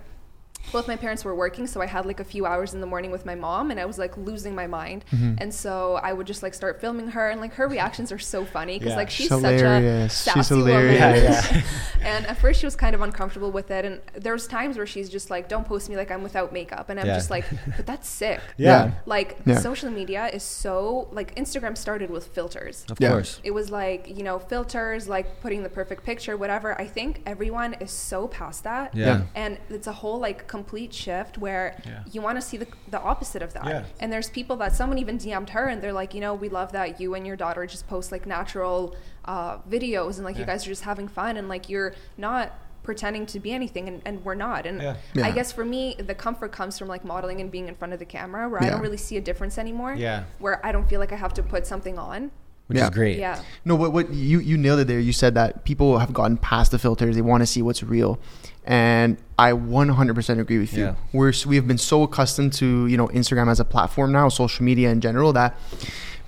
both 0.73 0.89
my 0.89 0.97
parents 0.97 1.25
were 1.25 1.35
working 1.35 1.67
so 1.67 1.81
i 1.81 1.87
had 1.87 2.05
like 2.07 2.21
a 2.21 2.25
few 2.25 2.47
hours 2.47 2.75
in 2.75 2.81
the 2.81 2.87
morning 2.87 3.11
with 3.11 3.25
my 3.25 3.35
mom 3.35 3.71
and 3.71 3.79
i 3.79 3.85
was 3.85 3.99
like 3.99 4.17
losing 4.17 4.55
my 4.55 4.67
mind 4.67 5.05
Mm-hmm. 5.13 5.35
and 5.39 5.53
so 5.55 5.95
i 6.03 6.13
would 6.13 6.27
just 6.27 6.43
like 6.43 6.55
start 6.55 6.81
filming 6.81 7.09
her 7.09 7.31
and 7.31 7.41
like 7.41 7.55
her 7.55 7.69
reactions 7.69 8.11
are 8.13 8.19
so 8.19 8.45
funny 8.45 8.79
because 8.79 8.93
Yeah. 8.93 8.97
like 8.97 9.11
she's 9.11 9.29
She's 9.29 9.41
such 9.41 9.61
a 9.63 10.09
sassy 10.09 10.41
She's 10.41 10.51
woman. 10.51 10.95
Yeah, 10.95 11.15
yeah. 11.17 11.63
and 12.03 12.27
at 12.27 12.37
first 12.39 12.61
she 12.61 12.67
was 12.67 12.77
kind 12.77 12.95
of 12.95 13.01
uncomfortable 13.03 13.51
with 13.53 13.71
it 13.71 13.85
and 13.85 14.01
there 14.15 14.33
was 14.33 14.47
times 14.47 14.77
where 14.77 14.87
she's 14.87 15.09
just 15.09 15.31
like 15.31 15.49
don't 15.49 15.67
post 15.67 15.89
me 15.89 15.97
like 15.97 16.11
i'm 16.11 16.23
without 16.23 16.53
makeup 16.53 16.89
and 16.91 16.99
i'm 17.01 17.07
Yeah. 17.07 17.15
just 17.17 17.31
like 17.31 17.45
but 17.77 17.87
that's 17.87 18.09
sick 18.09 18.41
Yeah, 18.57 18.93
like 19.07 19.37
Yeah. 19.47 19.59
social 19.59 19.91
media 19.91 20.27
is 20.29 20.43
so 20.43 21.09
like 21.13 21.35
instagram 21.37 21.77
started 21.77 22.11
with 22.11 22.27
filters 22.29 22.85
of 22.91 22.99
Yeah. 23.01 23.11
course. 23.11 23.41
it 23.45 23.53
was 23.53 23.71
like 23.71 24.09
you 24.17 24.23
know 24.23 24.39
filters 24.39 25.09
like 25.09 25.41
putting 25.41 25.63
the 25.63 25.69
perfect 25.69 26.05
picture 26.05 26.37
whatever 26.37 26.79
i 26.81 26.87
think 26.87 27.23
everyone 27.27 27.75
is 27.75 27.91
so 27.91 28.29
past 28.29 28.65
that 28.65 28.95
Yeah. 28.95 29.07
Yeah. 29.07 29.23
and 29.35 29.59
it's 29.71 29.87
a 29.87 29.93
whole 29.93 30.19
like 30.19 30.47
complete 30.59 30.93
shift 31.05 31.35
where 31.45 31.67
Yeah. 31.85 32.03
you 32.15 32.21
want 32.27 32.37
to 32.41 32.43
see 32.51 32.57
the, 32.63 32.69
the 32.95 33.01
opposite 33.13 33.43
of 33.47 33.51
that 33.57 33.67
Yeah. 33.73 33.83
and 34.01 34.09
there's 34.13 34.31
people 34.39 34.57
that 34.63 34.73
someone 34.81 34.99
even 35.05 35.17
dm'd 35.23 35.51
her 35.57 35.65
and 35.71 35.77
they're 35.83 35.99
like 36.03 36.11
you 36.17 36.21
know 36.25 36.33
we 36.45 36.49
love 36.61 36.71
that 36.79 36.89
you 37.01 37.09
and 37.17 37.23
your 37.31 37.37
daughter 37.45 37.63
just 37.75 37.85
post 37.95 38.07
like 38.15 38.25
natural 38.39 38.95
uh, 39.33 39.59
videos 39.77 40.13
and 40.17 40.25
like 40.29 40.37
you 40.39 40.45
guys 40.53 40.61
are 40.67 40.73
just 40.77 40.85
having 40.93 41.09
fun 41.21 41.33
and 41.39 41.47
like 41.55 41.65
you're 41.73 41.93
not 42.29 42.47
pretending 42.83 43.25
to 43.35 43.41
be 43.41 43.51
anything 43.61 43.85
and, 43.91 43.99
and 44.09 44.15
we're 44.27 44.35
not 44.49 44.67
and 44.67 44.77
Yeah. 44.83 44.97
Yeah. 45.15 45.27
i 45.29 45.31
guess 45.39 45.51
for 45.59 45.65
me 45.75 45.83
the 46.11 46.15
comfort 46.27 46.53
comes 46.53 46.79
from 46.79 46.89
like 46.95 47.03
modeling 47.13 47.41
and 47.43 47.49
being 47.51 47.67
in 47.73 47.75
front 47.81 47.93
of 47.95 47.99
the 48.05 48.05
camera 48.19 48.43
where 48.51 48.63
i 48.63 48.69
don't 48.71 48.83
really 48.89 49.03
see 49.09 49.17
a 49.17 49.25
difference 49.31 49.57
anymore 49.65 49.93
Yeah. 49.95 50.25
where 50.45 50.57
i 50.67 50.71
don't 50.75 50.87
feel 50.91 51.01
like 51.05 51.13
i 51.17 51.17
have 51.27 51.35
to 51.41 51.43
put 51.55 51.63
something 51.73 51.97
on 51.99 52.21
Which 52.69 52.79
Yeah. 52.79 52.85
is 52.89 52.91
great. 53.01 53.19
yeah 53.27 53.37
No, 53.69 53.75
what 53.83 53.91
what 53.97 54.07
you 54.13 54.37
you 54.51 54.57
nailed 54.65 54.81
it 54.85 54.87
there. 54.93 55.01
You 55.09 55.15
said 55.23 55.33
that 55.41 55.51
people 55.71 55.89
have 56.05 56.13
gotten 56.21 56.37
past 56.51 56.69
the 56.75 56.79
filters. 56.79 57.13
They 57.19 57.27
want 57.33 57.41
to 57.45 57.47
see 57.55 57.63
what's 57.67 57.83
real, 57.97 58.13
and 58.83 59.17
I 59.39 59.53
100% 59.53 60.39
agree 60.39 60.59
with 60.59 60.73
you. 60.75 60.85
Yeah. 60.85 60.95
We're 61.13 61.33
we 61.47 61.57
have 61.57 61.67
been 61.67 61.79
so 61.79 62.03
accustomed 62.03 62.53
to 62.55 62.87
you 62.87 62.97
know 62.97 63.09
Instagram 63.09 63.51
as 63.51 63.61
a 63.61 63.65
platform 63.65 64.13
now, 64.13 64.29
social 64.29 64.65
media 64.65 64.91
in 64.91 65.01
general 65.01 65.33
that 65.33 65.57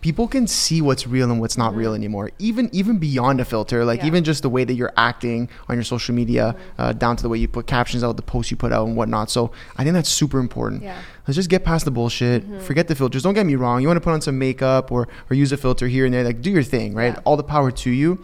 people 0.07 0.29
can 0.29 0.47
see 0.47 0.81
what's 0.81 1.05
real 1.05 1.31
and 1.31 1.41
what's 1.41 1.59
not 1.59 1.75
real 1.75 1.91
mm-hmm. 1.91 1.97
anymore. 1.97 2.31
Even 2.39 2.71
even 2.73 2.99
beyond 2.99 3.41
a 3.41 3.45
filter, 3.45 3.85
like 3.85 4.01
Yeah. 4.01 4.07
even 4.07 4.25
just 4.25 4.43
the 4.43 4.49
way 4.49 4.63
that 4.63 4.75
you're 4.75 4.93
acting 4.97 5.49
on 5.69 5.77
your 5.77 5.85
social 5.85 6.15
media, 6.15 6.55
mm-hmm. 6.55 6.81
uh, 6.81 6.93
down 6.93 7.17
to 7.17 7.23
the 7.23 7.29
way 7.29 7.39
you 7.39 7.49
put 7.49 7.67
captions 7.67 8.05
out, 8.05 8.17
the 8.17 8.23
posts 8.23 8.51
you 8.51 8.57
put 8.57 8.73
out, 8.73 8.87
and 8.87 8.97
whatnot. 8.97 9.31
So 9.31 9.51
I 9.77 9.83
think 9.83 9.95
that's 9.95 10.09
super 10.09 10.39
important. 10.39 10.83
Yeah. 10.83 11.01
Let's 11.27 11.37
just 11.37 11.51
get 11.51 11.65
past 11.65 11.85
the 11.85 11.91
bullshit. 11.91 12.45
Mm-hmm. 12.45 12.61
Forget 12.61 12.87
the 12.87 12.95
filters. 12.95 13.23
Don't 13.23 13.35
get 13.35 13.47
me 13.47 13.57
wrong. 13.57 13.83
You 13.83 13.89
want 13.89 13.97
to 13.97 14.01
put 14.01 14.13
on 14.13 14.21
some 14.21 14.39
makeup 14.39 14.93
or 14.93 15.09
or 15.29 15.35
use 15.35 15.51
a 15.51 15.57
filter 15.57 15.89
here 15.89 16.05
and 16.05 16.15
there. 16.15 16.25
Like 16.25 16.41
do 16.41 16.51
your 16.51 16.63
thing, 16.63 16.95
right? 16.95 17.15
Yeah. 17.15 17.23
All 17.25 17.37
the 17.37 17.43
power 17.45 17.71
to 17.71 17.91
you. 17.91 18.23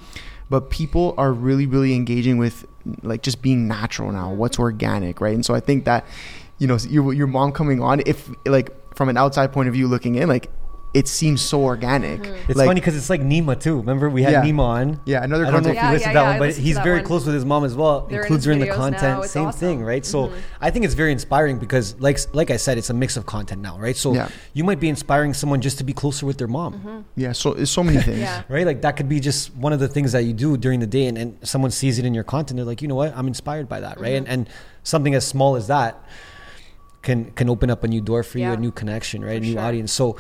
But 0.53 0.69
people 0.69 1.15
are 1.17 1.33
really, 1.33 1.65
really 1.65 1.95
engaging 1.95 2.37
with 2.37 2.67
like 3.03 3.23
just 3.23 3.41
being 3.41 3.67
natural 3.67 4.13
now. 4.13 4.31
What's 4.35 4.59
organic, 4.59 5.19
right? 5.19 5.35
And 5.35 5.47
so 5.47 5.55
I 5.55 5.61
think 5.61 5.87
that, 5.87 6.05
you 6.59 6.67
know, 6.67 6.77
your 6.91 7.15
your 7.15 7.27
mom 7.27 7.53
coming 7.53 7.81
on, 7.81 8.03
if 8.05 8.29
like 8.45 8.71
from 8.95 9.09
an 9.09 9.17
outside 9.17 9.51
point 9.51 9.69
of 9.69 9.73
view 9.73 9.89
looking 9.89 10.17
in, 10.17 10.29
like 10.29 10.51
it 10.95 11.09
seems 11.09 11.41
so 11.41 11.63
organic. 11.63 12.27
Hmm. 12.27 12.35
It's 12.49 12.55
like, 12.59 12.67
funny 12.67 12.81
because 12.81 12.95
it's 12.97 13.09
like 13.09 13.23
Nima 13.23 13.59
too. 13.59 13.79
Remember 13.79 14.11
we 14.11 14.23
had 14.25 14.33
Yeah. 14.33 14.43
Nima 14.43 14.61
on. 14.61 15.01
Yeah, 15.07 15.25
another 15.25 15.47
I 15.47 15.51
don't 15.51 15.63
know 15.63 15.69
content- 15.71 15.77
if 15.79 15.83
you 15.83 15.87
Yeah, 15.89 15.93
listened 15.93 16.01
yeah, 16.01 16.09
to 16.09 16.15
that 16.15 16.23
yeah, 16.35 16.39
one, 16.41 16.49
but 16.51 16.57
he's 16.57 16.79
very 16.81 16.97
one. 16.99 17.05
close 17.07 17.25
with 17.25 17.35
his 17.35 17.45
mom 17.47 17.65
as 17.65 17.75
well. 17.75 18.07
They're 18.11 18.21
includes 18.21 18.45
his 18.45 18.47
her 18.49 18.53
in 18.53 18.59
the 18.59 18.67
content. 18.69 19.25
Same 19.25 19.47
awesome. 19.47 19.59
thing, 19.59 19.83
right? 19.83 20.05
So 20.05 20.27
Mhm. 20.29 20.33
I 20.61 20.71
think 20.71 20.85
it's 20.85 20.93
very 20.93 21.11
inspiring 21.13 21.59
because, 21.59 21.95
like, 21.99 22.19
like 22.35 22.51
I 22.51 22.59
said, 22.59 22.77
it's 22.77 22.91
a 22.91 22.95
mix 22.95 23.17
of 23.17 23.25
content 23.25 23.63
now, 23.63 23.79
right? 23.79 23.97
So 23.97 24.13
Yeah. 24.13 24.29
you 24.53 24.65
might 24.65 24.81
be 24.81 24.91
inspiring 24.91 25.33
someone 25.33 25.63
just 25.63 25.79
to 25.79 25.85
be 25.85 25.95
closer 25.95 26.27
with 26.27 26.37
their 26.37 26.49
mom. 26.49 26.75
Mm-hmm. 26.75 26.99
yeah, 27.17 27.33
so 27.33 27.53
it's 27.55 27.71
so 27.71 27.83
many 27.83 27.99
things. 28.09 28.19
Yeah. 28.19 28.43
Right, 28.51 28.67
like 28.67 28.83
that 28.83 28.97
could 28.97 29.09
be 29.09 29.19
just 29.19 29.55
one 29.57 29.73
of 29.73 29.81
the 29.81 29.89
things 29.89 30.13
that 30.13 30.25
you 30.25 30.35
do 30.35 30.59
during 30.59 30.81
the 30.81 30.87
day, 30.87 31.07
and, 31.07 31.17
and 31.17 31.37
someone 31.43 31.71
sees 31.71 31.99
it 31.99 32.05
in 32.05 32.13
your 32.13 32.25
content. 32.25 32.57
They're 32.59 32.67
like, 32.67 32.83
you 32.83 32.89
know 32.89 32.97
what, 32.97 33.17
I'm 33.17 33.29
inspired 33.29 33.67
by 33.67 33.81
that, 33.81 33.99
right? 33.99 34.13
Mm-hmm. 34.23 34.31
And 34.31 34.47
and 34.47 34.49
something 34.85 35.15
as 35.15 35.27
small 35.27 35.57
as 35.57 35.69
that 35.69 36.05
can 37.03 37.31
can 37.35 37.49
open 37.49 37.71
up 37.71 37.83
a 37.83 37.89
new 37.89 38.01
door 38.03 38.23
for 38.23 38.39
you, 38.39 38.53
a 38.53 38.57
new 38.57 38.71
connection, 38.71 39.23
right? 39.23 39.31
For 39.31 39.37
a 39.37 39.41
new 39.41 39.53
sure. 39.53 39.61
audience. 39.63 39.93
So 39.93 40.17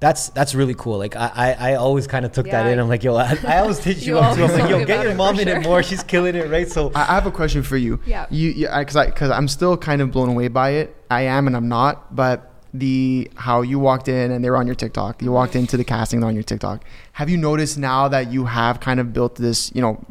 that's 0.00 0.30
that's 0.30 0.54
really 0.54 0.74
cool. 0.74 0.98
Like 0.98 1.14
I 1.14 1.30
I, 1.34 1.72
I 1.72 1.74
always 1.74 2.06
kind 2.06 2.24
of 2.24 2.32
took 2.32 2.46
that 2.46 2.66
in. 2.66 2.78
I'm 2.78 2.88
like, 2.88 3.04
yo, 3.04 3.16
I, 3.16 3.36
I 3.46 3.58
always 3.58 3.78
teach 3.78 3.98
you 3.98 4.14
You 4.14 4.18
up 4.18 4.34
too. 4.34 4.44
I'm 4.44 4.58
like, 4.58 4.70
yo, 4.70 4.84
get 4.84 5.04
your 5.04 5.14
mom 5.14 5.36
for 5.36 5.42
in 5.42 5.48
it 5.48 5.62
more. 5.62 5.82
She's 5.82 6.02
killing 6.02 6.34
it, 6.34 6.50
right? 6.50 6.68
So 6.68 6.90
I 6.94 7.02
I 7.02 7.14
have 7.14 7.26
a 7.26 7.30
question 7.30 7.62
for 7.62 7.76
you. 7.76 8.00
Yeah. 8.06 8.26
You, 8.30 8.50
yeah, 8.50 8.78
because 8.78 8.96
I 8.96 9.06
because 9.06 9.30
I'm 9.30 9.46
still 9.46 9.76
kind 9.76 10.00
of 10.00 10.10
blown 10.10 10.30
away 10.30 10.48
by 10.48 10.70
it. 10.70 10.96
I 11.10 11.22
am 11.22 11.46
and 11.46 11.54
I'm 11.54 11.68
not, 11.68 12.16
but 12.16 12.50
the 12.72 13.30
how 13.34 13.62
you 13.62 13.78
walked 13.78 14.08
in 14.08 14.30
and 14.30 14.42
they 14.44 14.48
were 14.48 14.56
on 14.56 14.66
your 14.66 14.76
TikTok. 14.76 15.22
You 15.22 15.32
walked 15.32 15.54
into 15.54 15.76
the 15.76 15.84
casting 15.84 16.24
on 16.24 16.34
your 16.34 16.44
TikTok. 16.44 16.82
Have 17.12 17.28
you 17.28 17.36
noticed 17.36 17.76
now 17.76 18.08
that 18.08 18.32
you 18.32 18.46
have 18.46 18.80
kind 18.80 19.00
of 19.00 19.12
built 19.12 19.34
this, 19.34 19.70
you 19.74 19.82
know, 19.82 20.02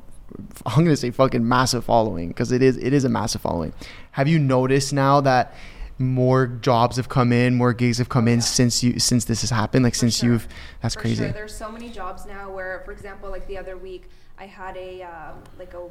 I'm 0.66 0.84
gonna 0.84 0.98
say 0.98 1.10
fucking 1.10 1.48
massive 1.48 1.84
following 1.86 2.28
because 2.28 2.52
it 2.52 2.62
is 2.62 2.78
it 2.78 2.94
is 2.94 3.06
a 3.06 3.10
massive 3.10 3.42
following. 3.42 3.74
Have 4.12 4.28
you 4.28 4.38
noticed 4.38 4.94
now 4.94 5.22
that 5.22 5.54
more 6.00 6.48
jobs 6.48 6.96
have 6.98 7.10
come 7.10 7.32
in, 7.34 7.56
more 7.56 7.74
gigs 7.74 7.98
have 7.98 8.10
come 8.10 8.26
Oh, 8.28 8.32
in 8.32 8.40
yeah. 8.40 8.44
since 8.46 8.82
you 8.84 9.00
since 9.00 9.26
this 9.26 9.42
has 9.42 9.50
happened? 9.50 9.84
Like 9.84 9.94
For 9.94 10.00
since 10.00 10.18
sure. 10.18 10.32
you've 10.32 10.48
that's 10.82 10.96
For 10.96 11.02
crazy. 11.02 11.24
Sure. 11.24 11.32
There's 11.34 11.56
so 11.56 11.72
many 11.72 11.90
jobs 11.90 12.26
now 12.26 12.50
where, 12.52 12.82
for 12.86 12.92
example, 12.92 13.30
like 13.30 13.46
the 13.48 13.58
other 13.58 13.78
week, 13.78 14.10
I 14.38 14.46
had 14.46 14.78
a 14.78 15.04
um, 15.04 15.44
like 15.58 15.74
a 15.74 15.88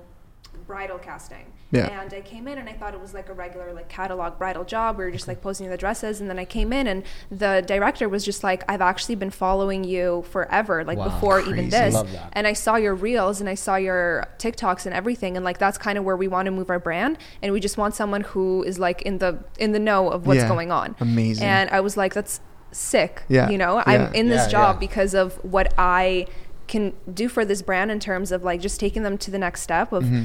bridal 0.66 0.98
casting. 0.98 1.46
Yeah. 1.70 2.02
And 2.02 2.12
I 2.12 2.20
came 2.22 2.48
in 2.48 2.56
and 2.58 2.68
I 2.68 2.72
thought 2.72 2.94
it 2.94 3.00
was 3.00 3.12
like 3.14 3.28
a 3.28 3.32
regular 3.34 3.72
like 3.74 3.88
catalog 3.88 4.38
bridal 4.38 4.64
job. 4.64 4.96
We 4.98 5.04
were 5.04 5.10
just 5.10 5.28
like 5.28 5.40
posting 5.42 5.68
the 5.68 5.76
dresses, 5.76 6.20
and 6.20 6.28
then 6.28 6.38
I 6.38 6.44
came 6.46 6.72
in 6.72 6.86
and 6.86 7.04
the 7.30 7.62
director 7.66 8.08
was 8.08 8.24
just 8.24 8.42
like, 8.42 8.64
"I've 8.70 8.80
actually 8.80 9.14
been 9.16 9.30
following 9.30 9.84
you 9.84 10.24
forever, 10.30 10.84
like 10.84 10.96
Wow. 10.98 11.04
before 11.10 11.34
Crazy. 11.42 11.50
even 11.50 11.68
this." 11.70 11.94
Love 11.94 12.10
that. 12.12 12.30
And 12.32 12.46
I 12.46 12.54
saw 12.54 12.76
your 12.76 12.94
reels 12.94 13.40
and 13.40 13.48
I 13.50 13.54
saw 13.54 13.76
your 13.76 14.26
TikToks 14.38 14.86
and 14.86 14.94
everything, 14.94 15.36
and 15.36 15.44
like 15.44 15.58
that's 15.58 15.78
kind 15.78 15.98
of 15.98 16.04
where 16.04 16.16
we 16.16 16.28
want 16.28 16.46
to 16.46 16.52
move 16.52 16.70
our 16.70 16.78
brand, 16.78 17.18
and 17.42 17.52
we 17.52 17.60
just 17.60 17.76
want 17.76 17.94
someone 17.94 18.22
who 18.22 18.62
is 18.62 18.78
like 18.78 19.02
in 19.02 19.18
the 19.18 19.38
in 19.58 19.72
the 19.72 19.78
know 19.80 20.08
of 20.10 20.26
what's 20.26 20.40
Yeah. 20.40 20.48
going 20.48 20.70
on. 20.72 20.96
Amazing. 21.00 21.44
And 21.46 21.68
I 21.70 21.80
was 21.80 21.96
like, 21.96 22.14
"That's 22.14 22.40
sick." 22.72 23.22
Yeah. 23.28 23.48
You 23.50 23.58
know, 23.58 23.76
Yeah. 23.76 23.84
I'm 23.86 24.14
in 24.14 24.28
this 24.28 24.46
Yeah, 24.46 24.48
job 24.52 24.76
yeah. 24.76 24.80
because 24.80 25.14
of 25.14 25.34
what 25.44 25.72
I 25.78 26.26
can 26.68 26.92
do 27.12 27.28
for 27.28 27.44
this 27.44 27.62
brand 27.62 27.90
in 27.90 27.98
terms 27.98 28.30
of 28.30 28.44
like 28.44 28.60
just 28.60 28.78
taking 28.78 29.02
them 29.02 29.18
to 29.18 29.30
the 29.30 29.38
next 29.38 29.62
step 29.62 29.92
of 29.92 30.04
Mm-hmm. 30.04 30.24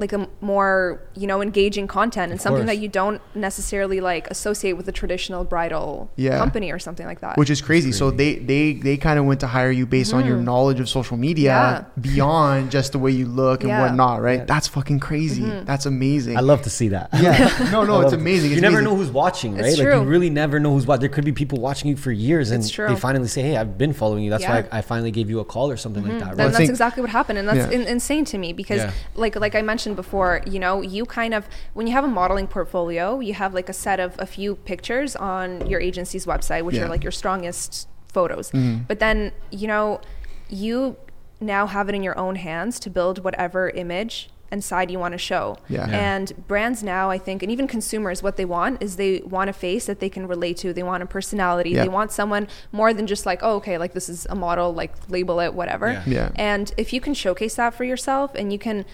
Like 0.00 0.12
a 0.12 0.26
more 0.40 1.00
you 1.14 1.26
know 1.26 1.40
engaging 1.42 1.86
content 1.86 2.32
and 2.32 2.38
Of 2.38 2.40
something 2.40 2.62
course. 2.66 2.76
that 2.76 2.82
you 2.82 2.88
don't 2.88 3.20
necessarily 3.34 4.00
like 4.00 4.26
associate 4.30 4.72
with 4.78 4.88
a 4.88 4.92
traditional 4.92 5.44
bridal 5.44 6.10
Yeah. 6.16 6.38
company 6.38 6.72
or 6.72 6.78
something 6.78 7.06
like 7.06 7.20
that. 7.20 7.36
which 7.36 7.50
is 7.50 7.60
crazy. 7.60 7.92
So 7.92 8.10
they 8.10 8.36
they 8.36 8.72
they 8.72 8.96
kind 8.96 9.18
of 9.18 9.24
went 9.26 9.40
to 9.40 9.46
hire 9.46 9.70
you 9.70 9.86
based 9.86 10.12
on 10.14 10.26
your 10.26 10.38
knowledge 10.38 10.80
of 10.80 10.88
social 10.88 11.16
media 11.16 11.50
Mm-hmm. 11.50 12.00
Yeah. 12.06 12.12
beyond 12.14 12.70
just 12.70 12.92
the 12.92 12.98
way 12.98 13.10
you 13.12 13.26
look 13.26 13.60
and 13.60 13.68
Yeah. 13.68 13.76
Mm-hmm. 13.80 13.96
whatnot, 13.96 14.22
right? 14.22 14.40
Yeah. 14.40 14.44
That's 14.46 14.68
fucking 14.68 15.00
crazy. 15.00 15.44
That's 15.70 15.86
amazing. 15.86 16.36
I 16.36 16.40
love 16.40 16.62
to 16.62 16.70
see 16.70 16.88
that. 16.88 17.08
yeah, 17.14 17.68
no, 17.72 17.84
no, 17.84 18.00
it's 18.00 18.12
it. 18.12 18.20
amazing. 18.20 18.50
You 18.52 18.60
never 18.60 18.78
amazing. 18.78 18.84
know 18.84 18.96
who's 18.96 19.10
watching, 19.10 19.54
right? 19.54 19.66
It's 19.66 19.78
Like 19.78 19.86
true. 19.86 20.00
you 20.00 20.06
really 20.08 20.30
never 20.30 20.58
know 20.60 20.72
who's 20.74 20.86
watching. 20.86 21.00
There 21.00 21.08
could 21.16 21.24
be 21.24 21.32
people 21.32 21.58
watching 21.60 21.90
you 21.90 21.96
for 21.96 22.10
years, 22.12 22.50
and 22.50 22.62
It's 22.62 22.70
true. 22.70 22.88
they 22.88 22.96
finally 22.96 23.28
say, 23.28 23.42
"Hey, 23.42 23.56
I've 23.56 23.76
been 23.76 23.92
following 23.92 24.22
you. 24.24 24.30
That's 24.30 24.42
Yeah. 24.42 24.60
why 24.62 24.68
I, 24.72 24.78
I 24.78 24.80
finally 24.82 25.10
gave 25.10 25.28
you 25.30 25.40
a 25.40 25.44
call 25.44 25.70
or 25.70 25.76
something 25.76 26.04
like 26.08 26.18
that." 26.20 26.28
Right? 26.30 26.40
I 26.40 26.44
that's 26.46 26.56
think- 26.58 26.70
exactly 26.70 27.00
what 27.02 27.10
happened, 27.10 27.38
and 27.40 27.46
that's 27.48 27.66
Yeah. 27.72 27.78
in, 27.80 27.82
insane 27.86 28.24
to 28.32 28.38
me 28.38 28.52
because, 28.52 28.78
Yeah. 28.78 28.90
like 29.14 29.34
like 29.36 29.54
I 29.54 29.62
mentioned 29.62 29.89
before, 29.94 30.40
you 30.46 30.58
know, 30.58 30.80
you 30.82 31.04
kind 31.06 31.34
of 31.34 31.48
when 31.74 31.86
you 31.86 31.92
have 31.92 32.04
a 32.04 32.08
modeling 32.08 32.46
portfolio, 32.46 33.20
you 33.20 33.34
have 33.34 33.54
like 33.54 33.68
a 33.68 33.72
set 33.72 34.00
of 34.00 34.14
a 34.18 34.26
few 34.26 34.56
pictures 34.56 35.16
on 35.16 35.66
your 35.66 35.80
agency's 35.80 36.26
website, 36.26 36.62
which 36.64 36.76
Yeah. 36.76 36.84
are 36.84 36.88
like 36.88 37.02
your 37.04 37.12
strongest 37.12 37.88
photos. 38.12 38.50
Mhm. 38.50 38.86
But 38.88 38.98
then 38.98 39.32
you 39.50 39.66
know, 39.66 40.00
you 40.48 40.96
now 41.40 41.66
have 41.66 41.88
it 41.88 41.94
in 41.94 42.02
your 42.02 42.18
own 42.18 42.36
hands 42.36 42.78
to 42.80 42.90
build 42.90 43.24
whatever 43.24 43.70
image 43.70 44.30
and 44.52 44.64
side 44.64 44.90
you 44.90 44.98
want 44.98 45.12
to 45.12 45.18
show. 45.18 45.56
Yeah. 45.68 45.88
Yeah. 45.88 45.96
And 46.16 46.32
brands 46.48 46.82
now, 46.82 47.08
I 47.08 47.18
think, 47.18 47.40
and 47.44 47.52
even 47.52 47.68
consumers, 47.68 48.20
what 48.20 48.36
they 48.36 48.44
want 48.44 48.82
is 48.82 48.96
they 48.96 49.20
want 49.20 49.48
a 49.48 49.52
face 49.52 49.86
that 49.86 50.00
they 50.00 50.08
can 50.08 50.26
relate 50.26 50.56
to. 50.58 50.72
They 50.72 50.82
want 50.82 51.04
a 51.04 51.06
personality. 51.06 51.70
Yeah. 51.70 51.84
They 51.84 51.88
want 51.88 52.10
someone 52.10 52.48
more 52.72 52.92
than 52.92 53.06
just 53.06 53.24
like, 53.24 53.38
oh, 53.42 53.54
okay, 53.56 53.78
like 53.78 53.92
this 53.94 54.08
is 54.08 54.26
a 54.28 54.34
model, 54.34 54.74
like 54.74 54.92
label 55.08 55.38
it, 55.38 55.54
whatever. 55.54 55.92
Yeah. 55.92 56.02
Yeah. 56.04 56.28
And 56.34 56.74
if 56.76 56.92
you 56.92 57.00
can 57.00 57.14
showcase 57.14 57.54
that 57.54 57.74
for 57.74 57.84
yourself 57.84 58.32
and 58.34 58.52
you 58.52 58.58
can, 58.58 58.84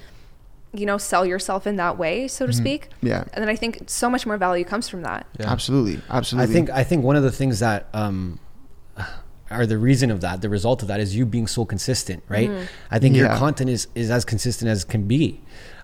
you 0.79 0.87
know, 0.87 0.99
sell 0.99 1.25
yourself 1.27 1.67
in 1.67 1.77
that 1.77 1.99
way, 1.99 2.29
so 2.29 2.47
to 2.47 2.53
speak, 2.53 2.91
Mm-hmm. 2.91 3.07
Yeah. 3.07 3.25
and 3.33 3.43
then 3.43 3.49
I 3.49 3.57
think 3.57 3.83
so 3.89 4.09
much 4.11 4.27
more 4.27 4.37
value 4.37 4.65
comes 4.65 4.89
from 4.89 5.03
that. 5.03 5.27
Yeah. 5.39 5.51
Absolutely, 5.53 6.01
I 6.11 6.47
think 6.47 6.71
I 6.71 6.85
think 6.85 7.05
one 7.05 7.17
of 7.17 7.23
the 7.23 7.33
things 7.33 7.61
that 7.61 7.89
um, 7.95 8.39
are 9.51 9.67
the 9.67 9.79
reason 9.79 10.11
of 10.11 10.21
that, 10.23 10.41
the 10.43 10.49
result 10.49 10.83
of 10.83 10.89
that, 10.89 11.01
is 11.01 11.15
you 11.17 11.25
being 11.27 11.47
so 11.47 11.65
consistent, 11.65 12.23
right? 12.29 12.51
Mm-hmm. 12.51 12.65
I 12.91 12.99
think 12.99 13.17
your 13.17 13.29
content 13.37 13.71
is 13.71 13.89
is 13.95 14.11
as 14.11 14.25
consistent 14.25 14.71
as 14.71 14.85
can 14.85 15.07
be, 15.07 15.41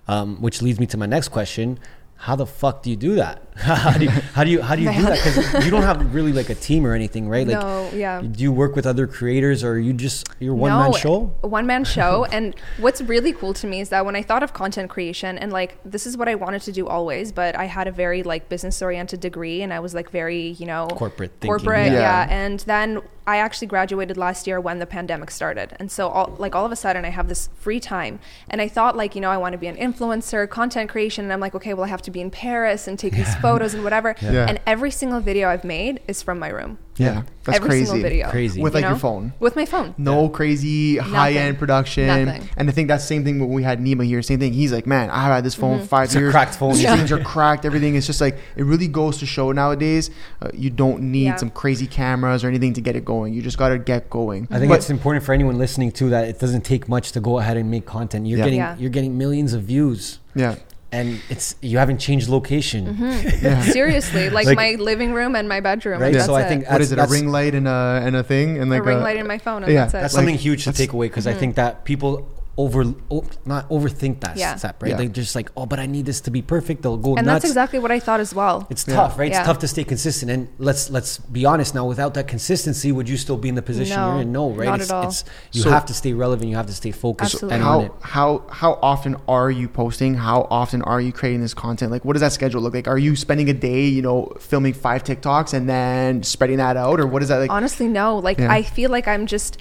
um, 0.07 0.41
which 0.41 0.61
leads 0.61 0.79
me 0.79 0.85
to 0.87 0.97
my 0.97 1.05
next 1.05 1.29
question: 1.29 1.79
How 2.23 2.37
the 2.37 2.45
fuck 2.45 2.83
do 2.83 2.89
you 2.89 2.95
do 2.95 3.15
that? 3.15 3.41
how 3.57 3.97
do 3.97 4.05
you 4.05 4.09
how 4.09 4.45
do 4.45 4.49
you 4.49 4.61
how 4.61 4.77
do 4.77 4.81
you 4.81 4.93
do 4.93 5.01
that? 5.01 5.21
Because 5.21 5.65
you 5.65 5.69
don't 5.69 5.81
have 5.83 6.15
really 6.15 6.31
like 6.31 6.49
a 6.49 6.55
team 6.55 6.87
or 6.87 6.93
anything, 6.93 7.27
right? 7.27 7.45
Like, 7.45 7.59
No, 7.59 7.89
yeah. 7.93 8.21
Do 8.21 8.41
you 8.41 8.53
work 8.53 8.77
with 8.77 8.85
other 8.85 9.07
creators, 9.07 9.61
or 9.61 9.77
you 9.77 9.91
just 9.91 10.25
your 10.39 10.55
one 10.55 10.71
man 10.71 10.93
show? 10.93 11.25
One 11.41 11.67
man 11.67 11.83
show. 11.83 12.23
and 12.31 12.55
what's 12.77 13.01
really 13.01 13.33
cool 13.33 13.53
to 13.55 13.67
me 13.67 13.81
is 13.81 13.89
that 13.89 14.05
when 14.05 14.15
I 14.15 14.21
thought 14.21 14.41
of 14.41 14.53
content 14.53 14.89
creation 14.89 15.37
and 15.37 15.51
like 15.51 15.77
this 15.83 16.07
is 16.07 16.15
what 16.15 16.29
I 16.29 16.35
wanted 16.35 16.61
to 16.61 16.71
do 16.71 16.87
always, 16.87 17.33
but 17.33 17.57
I 17.57 17.65
had 17.65 17.89
a 17.89 17.91
very 17.91 18.23
like 18.23 18.47
business 18.47 18.81
oriented 18.81 19.19
degree 19.19 19.61
and 19.61 19.73
I 19.73 19.81
was 19.81 19.93
like 19.93 20.09
very, 20.09 20.51
you 20.51 20.65
know, 20.65 20.87
Corporate 20.87 21.31
thinking, 21.41 21.49
corporate, 21.49 21.91
yeah. 21.91 22.25
yeah. 22.25 22.27
And 22.29 22.61
then 22.61 23.01
I 23.25 23.37
actually 23.37 23.67
graduated 23.67 24.17
last 24.17 24.47
year 24.47 24.59
when 24.59 24.79
the 24.79 24.85
pandemic 24.85 25.31
started. 25.31 25.75
And 25.79 25.91
so 25.91 26.09
all 26.09 26.35
like 26.37 26.55
all 26.55 26.65
of 26.65 26.71
a 26.71 26.75
sudden 26.75 27.05
I 27.05 27.09
have 27.09 27.29
this 27.29 27.49
free 27.55 27.79
time. 27.79 28.19
And 28.49 28.61
I 28.61 28.67
thought 28.67 28.97
like, 28.97 29.15
you 29.15 29.21
know, 29.21 29.29
I 29.29 29.37
want 29.37 29.53
to 29.53 29.57
be 29.57 29.67
an 29.67 29.77
influencer, 29.77 30.49
content 30.49 30.89
creation, 30.89 31.25
and 31.25 31.33
I'm 31.33 31.39
like, 31.39 31.55
okay, 31.55 31.73
well 31.73 31.85
I 31.85 31.89
have 31.89 32.01
to 32.03 32.11
be 32.11 32.21
in 32.21 32.31
Paris 32.31 32.87
and 32.87 32.99
take 32.99 33.13
these 33.13 33.35
photos 33.35 33.73
and 33.73 33.83
whatever. 33.83 34.15
Yeah. 34.21 34.45
And 34.47 34.59
every 34.65 34.91
single 34.91 35.19
video 35.19 35.49
I've 35.49 35.63
made 35.63 36.01
is 36.07 36.21
from 36.21 36.39
my 36.39 36.49
room. 36.49 36.77
Yeah, 36.97 37.23
that's 37.43 37.57
every 37.57 37.69
crazy. 37.69 37.85
single 37.85 38.03
video. 38.03 38.29
Crazy. 38.29 38.61
With 38.61 38.73
you 38.75 38.81
like 38.81 38.89
your 38.89 38.99
phone. 38.99 39.33
With 39.39 39.55
my 39.55 39.65
phone. 39.65 39.95
No 39.97 40.29
crazy 40.29 40.97
high 40.97 41.33
end 41.33 41.57
production. 41.57 42.07
Nothing. 42.07 42.47
And 42.55 42.69
I 42.69 42.71
think 42.71 42.87
that's 42.87 43.03
the 43.03 43.07
same 43.07 43.23
thing 43.23 43.39
when 43.39 43.49
we 43.49 43.63
had 43.63 43.79
Nima 43.79 44.05
here. 44.05 44.21
Same 44.21 44.39
thing. 44.39 44.53
He's 44.53 44.71
like, 44.71 44.85
man, 44.85 45.09
I 45.09 45.23
have 45.23 45.31
had 45.33 45.43
this 45.43 45.55
phone 45.55 45.77
Mm-hmm. 45.79 45.85
five 45.87 46.05
It's 46.05 46.15
a 46.15 46.19
years. 46.19 46.31
cracked 46.31 46.55
phone. 46.55 46.73
These 46.73 46.83
Yeah. 46.83 46.95
things 46.95 47.11
are 47.11 47.19
cracked. 47.23 47.65
Everything 47.65 47.95
is 47.95 48.05
just 48.05 48.21
like 48.21 48.37
it 48.55 48.63
really 48.63 48.87
goes 48.87 49.17
to 49.19 49.25
show 49.25 49.51
nowadays. 49.51 50.11
Uh, 50.41 50.49
you 50.53 50.69
don't 50.69 51.01
need 51.11 51.23
Yeah. 51.25 51.35
some 51.37 51.49
crazy 51.49 51.87
cameras 51.87 52.43
or 52.43 52.47
anything 52.47 52.73
to 52.73 52.81
get 52.81 52.95
it 52.95 53.03
going. 53.05 53.33
You 53.33 53.41
just 53.41 53.57
got 53.57 53.69
to 53.69 53.79
get 53.79 54.09
going. 54.09 54.47
I 54.51 54.59
think 54.59 54.69
But- 54.69 54.75
it's 54.79 54.89
important 54.89 55.25
for 55.25 55.33
anyone 55.33 55.57
listening 55.57 55.91
too 55.91 56.09
that 56.11 56.27
it 56.27 56.39
doesn't 56.39 56.63
take 56.63 56.87
much 56.87 57.11
to 57.13 57.19
go 57.19 57.39
ahead 57.39 57.57
and 57.57 57.71
make 57.71 57.85
content. 57.85 58.27
You're 58.27 58.39
Yeah. 58.39 58.43
getting 58.45 58.59
Yeah. 58.59 58.75
you're 58.77 58.89
getting 58.91 59.17
millions 59.17 59.53
of 59.53 59.63
views, 59.63 60.19
yeah, 60.35 60.55
and 60.93 61.19
it's 61.29 61.55
you 61.61 61.79
haven't 61.79 61.97
changed 61.97 62.29
location. 62.29 62.95
Mm-hmm. 62.95 63.45
yeah. 63.45 63.61
Seriously, 63.63 64.29
like, 64.29 64.45
Like- 64.45 64.55
my 64.55 64.75
living 64.79 65.11
room 65.13 65.35
and 65.35 65.49
my 65.49 65.59
bedroom. 65.59 65.99
Right, 65.99 66.07
and 66.07 66.15
that's 66.15 66.27
so 66.27 66.35
I 66.35 66.43
it. 66.43 66.47
think 66.49 66.69
What 66.69 66.81
is 66.81 66.91
it? 66.91 66.99
A 66.99 67.07
ring 67.07 67.29
light 67.29 67.55
and 67.55 67.67
a 67.67 68.01
and 68.03 68.15
a 68.15 68.23
thing 68.23 68.59
and 68.59 68.69
like 68.69 68.81
a 68.81 68.83
ring 68.83 68.99
light 69.01 69.17
in 69.17 69.27
my 69.27 69.39
phone, 69.39 69.63
and 69.63 69.73
yeah, 69.73 69.81
that's 69.81 69.93
it. 69.93 69.97
That's 69.97 70.13
Like, 70.13 70.19
something 70.19 70.37
huge 70.37 70.63
to 70.65 70.71
take 70.71 70.93
away 70.93 71.07
because 71.07 71.25
I 71.25 71.31
mm-hmm. 71.31 71.39
think 71.39 71.55
that 71.55 71.83
people 71.83 72.27
over 72.55 72.83
o- 73.09 73.25
not 73.45 73.67
overthink 73.69 74.19
that 74.21 74.37
Yeah. 74.37 74.55
step, 74.57 74.81
right? 74.83 74.91
Yeah. 74.91 74.97
They 74.97 75.07
just 75.07 75.33
like, 75.35 75.49
oh, 75.57 75.65
but 75.65 75.79
I 75.79 75.87
need 75.87 76.05
this 76.05 76.21
to 76.21 76.31
be 76.31 76.43
perfect. 76.43 76.83
They'll 76.83 76.97
go 76.97 77.15
and 77.15 77.25
nuts. 77.25 77.41
that's 77.41 77.51
exactly 77.51 77.79
what 77.79 77.91
I 77.91 77.99
thought 77.99 78.19
as 78.19 78.33
well. 78.35 78.67
it's 78.69 78.85
Yeah. 78.87 78.93
tough, 78.95 79.17
right? 79.17 79.31
Yeah. 79.31 79.39
It's 79.39 79.47
tough 79.47 79.57
to 79.59 79.67
stay 79.67 79.83
consistent. 79.83 80.29
And 80.31 80.47
let's 80.59 80.91
let's 80.91 81.17
be 81.17 81.45
honest 81.45 81.73
now. 81.73 81.85
Without 81.87 82.13
that 82.13 82.27
consistency, 82.27 82.91
would 82.91 83.09
you 83.09 83.17
still 83.17 83.37
be 83.37 83.49
in 83.49 83.55
the 83.55 83.63
position 83.63 83.97
No, 83.97 84.11
you're 84.13 84.21
in? 84.21 84.31
No, 84.31 84.49
right? 84.51 84.65
not 84.67 84.81
it's, 84.81 84.91
at 84.91 84.95
all. 84.95 85.07
It's 85.07 85.23
you 85.51 85.63
So- 85.63 85.71
have 85.71 85.85
to 85.87 85.93
stay 85.95 86.13
relevant. 86.13 86.47
You 86.49 86.55
have 86.57 86.67
to 86.67 86.73
stay 86.73 86.91
focused 86.91 87.33
Absolutely. 87.35 87.55
and 87.55 87.63
on 87.67 87.81
it. 87.85 87.91
how 88.01 88.43
how 88.43 88.43
how 88.51 88.79
often 88.83 89.15
are 89.27 89.49
you 89.49 89.67
posting? 89.67 90.13
How 90.15 90.47
often 90.51 90.83
are 90.83 91.01
you 91.01 91.11
creating 91.11 91.41
this 91.41 91.55
content? 91.55 91.91
Like, 91.91 92.05
what 92.05 92.13
does 92.13 92.21
that 92.21 92.33
schedule 92.33 92.61
look 92.61 92.75
like? 92.75 92.87
Are 92.87 92.99
you 92.99 93.15
spending 93.15 93.49
a 93.49 93.53
day, 93.53 93.85
you 93.85 94.03
know, 94.03 94.31
filming 94.39 94.73
five 94.73 95.03
TikToks 95.03 95.53
and 95.55 95.67
then 95.67 96.21
spreading 96.21 96.57
that 96.57 96.77
out, 96.77 96.99
or 96.99 97.07
what 97.07 97.23
is 97.23 97.29
that 97.29 97.37
like? 97.39 97.49
Honestly, 97.51 97.87
no. 97.87 98.17
Like 98.19 98.37
Yeah. 98.37 98.51
I 98.53 98.61
feel 98.61 98.91
like 98.91 99.07
I'm 99.07 99.25
just. 99.25 99.57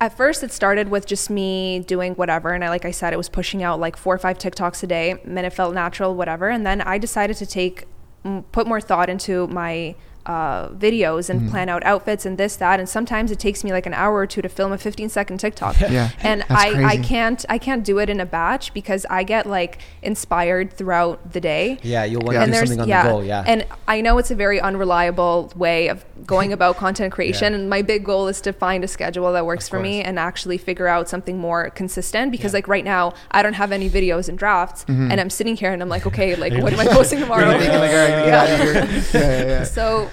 At 0.00 0.16
first, 0.16 0.42
it 0.42 0.52
started 0.52 0.88
with 0.88 1.06
just 1.06 1.30
me 1.30 1.80
doing 1.80 2.14
whatever, 2.14 2.52
and 2.52 2.64
I, 2.64 2.68
like 2.68 2.84
I 2.84 2.90
said, 2.90 3.12
it 3.12 3.16
was 3.16 3.28
pushing 3.28 3.62
out 3.62 3.80
like 3.80 3.96
four 3.96 4.14
or 4.14 4.18
five 4.18 4.38
TikToks 4.38 4.82
a 4.82 4.86
day, 4.86 5.12
and 5.24 5.38
it 5.38 5.52
felt 5.52 5.74
natural, 5.74 6.14
whatever. 6.14 6.50
And 6.50 6.66
then 6.66 6.80
I 6.82 6.98
decided 6.98 7.36
to 7.38 7.46
take, 7.46 7.86
put 8.52 8.66
more 8.66 8.80
thought 8.80 9.08
into 9.08 9.46
my 9.46 9.94
uh, 10.26 10.68
videos 10.70 11.04
Mm-hmm. 11.04 11.30
and 11.32 11.50
plan 11.50 11.68
out 11.68 11.84
outfits 11.84 12.24
and 12.26 12.38
this 12.38 12.56
that. 12.56 12.78
And 12.80 12.88
sometimes 12.88 13.30
it 13.30 13.38
takes 13.38 13.62
me 13.64 13.72
like 13.72 13.86
an 13.86 13.94
hour 13.94 14.16
or 14.16 14.26
two 14.26 14.42
to 14.42 14.48
film 14.48 14.72
a 14.72 14.78
15 14.78 15.08
second 15.08 15.38
TikTok. 15.38 15.78
Yeah, 15.80 16.10
and 16.20 16.40
that's 16.48 16.50
I, 16.64 16.84
I 16.84 16.96
can't 16.96 17.44
I 17.48 17.58
can't 17.58 17.84
do 17.84 17.98
it 17.98 18.08
in 18.08 18.20
a 18.20 18.26
batch 18.26 18.72
because 18.74 19.04
I 19.10 19.22
get 19.22 19.46
like 19.46 19.78
inspired 20.02 20.72
throughout 20.72 21.32
the 21.32 21.40
day. 21.40 21.78
Yeah, 21.82 22.04
you'll 22.04 22.22
want 22.22 22.34
Yeah. 22.34 22.40
to 22.40 22.44
And 22.44 22.52
do 22.52 22.56
there's 22.58 22.68
something 22.70 22.82
on 22.82 22.88
yeah, 22.88 23.02
the 23.04 23.10
go. 23.10 23.20
Yeah, 23.20 23.44
and 23.46 23.66
I 23.88 24.00
know 24.00 24.18
it's 24.18 24.30
a 24.30 24.34
very 24.34 24.60
unreliable 24.60 25.52
way 25.56 25.88
of 25.88 26.04
going 26.26 26.52
about 26.58 26.76
content 26.76 27.12
creation. 27.12 27.52
Yeah. 27.52 27.58
And 27.60 27.70
my 27.70 27.82
big 27.82 28.04
goal 28.04 28.28
is 28.28 28.40
to 28.42 28.52
find 28.52 28.84
a 28.84 28.88
schedule 28.88 29.32
that 29.32 29.44
works 29.46 29.66
Of 29.66 29.70
for 29.70 29.80
me 29.80 30.02
and 30.02 30.18
actually 30.18 30.58
figure 30.58 30.86
out 30.88 31.08
something 31.08 31.38
more 31.38 31.70
consistent. 31.70 32.30
Because 32.32 32.52
Yeah. 32.52 32.58
like 32.58 32.68
right 32.68 32.84
now, 32.84 33.12
I 33.30 33.42
don't 33.42 33.54
have 33.54 33.72
any 33.72 33.88
videos 33.90 34.28
and 34.28 34.38
drafts, 34.38 34.84
Mm-hmm. 34.84 35.10
and 35.10 35.20
I'm 35.20 35.30
sitting 35.30 35.56
here 35.56 35.72
and 35.72 35.80
I'm 35.82 35.88
like, 35.88 36.06
okay, 36.06 36.34
like 36.36 36.52
what 36.62 36.72
am 36.72 36.80
I 36.80 36.86
posting 36.86 37.20
tomorrow? 37.20 37.50
You're 37.50 37.58
thinking 37.58 37.78
like, 37.80 37.90
all 37.90 37.96
right, 37.96 38.26
Yeah. 38.26 38.40
out 38.42 38.50
of 38.50 38.60
here. 38.60 38.74
Yeah, 38.74 39.20
yeah, 39.20 39.46
yeah. 39.46 39.64
So, 39.64 40.10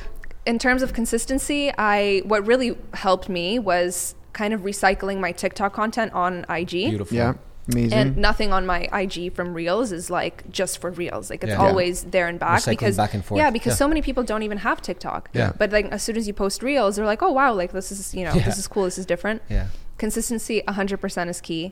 in 0.51 0.59
terms 0.59 0.81
of 0.85 0.89
consistency, 0.93 1.71
I 1.77 2.21
what 2.31 2.45
really 2.45 2.71
helped 2.93 3.27
me 3.29 3.57
was 3.57 4.15
kind 4.33 4.53
of 4.53 4.61
recycling 4.71 5.17
my 5.19 5.31
TikTok 5.31 5.71
content 5.73 6.11
on 6.13 6.45
IG. 6.49 6.69
beautiful. 6.91 7.15
Yeah, 7.17 7.33
amazing. 7.71 7.97
And 7.99 8.17
nothing 8.17 8.51
on 8.57 8.65
my 8.65 8.81
IG 9.01 9.33
from 9.37 9.53
Reels 9.53 9.91
is 9.99 10.09
like 10.09 10.35
just 10.59 10.79
for 10.81 10.89
Reels. 10.91 11.29
Like 11.29 11.41
it's 11.45 11.51
Yeah. 11.51 11.65
always 11.67 12.03
there 12.15 12.27
and 12.27 12.37
back 12.37 12.59
Recycling 12.61 12.69
because 12.79 12.97
back 12.97 13.13
and 13.13 13.23
forth. 13.23 13.39
yeah, 13.39 13.49
because 13.49 13.73
Yeah. 13.73 13.83
so 13.83 13.87
many 13.87 14.01
people 14.01 14.23
don't 14.31 14.43
even 14.43 14.59
have 14.67 14.81
TikTok. 14.81 15.29
Yeah. 15.33 15.53
But 15.57 15.71
like 15.71 15.85
as 15.97 16.01
soon 16.03 16.17
as 16.17 16.27
you 16.27 16.33
post 16.33 16.61
Reels, 16.61 16.95
they're 16.97 17.05
like, 17.13 17.21
oh 17.27 17.31
wow, 17.31 17.53
like 17.53 17.71
this 17.71 17.89
is 17.91 18.13
you 18.13 18.25
know 18.25 18.33
Yeah. 18.35 18.43
this 18.47 18.57
is 18.57 18.67
cool, 18.67 18.83
this 18.83 18.97
is 18.97 19.05
different. 19.05 19.41
Yeah. 19.49 19.67
Consistency, 19.97 20.63
hundred 20.67 20.97
percent 21.05 21.29
is 21.29 21.39
key. 21.39 21.63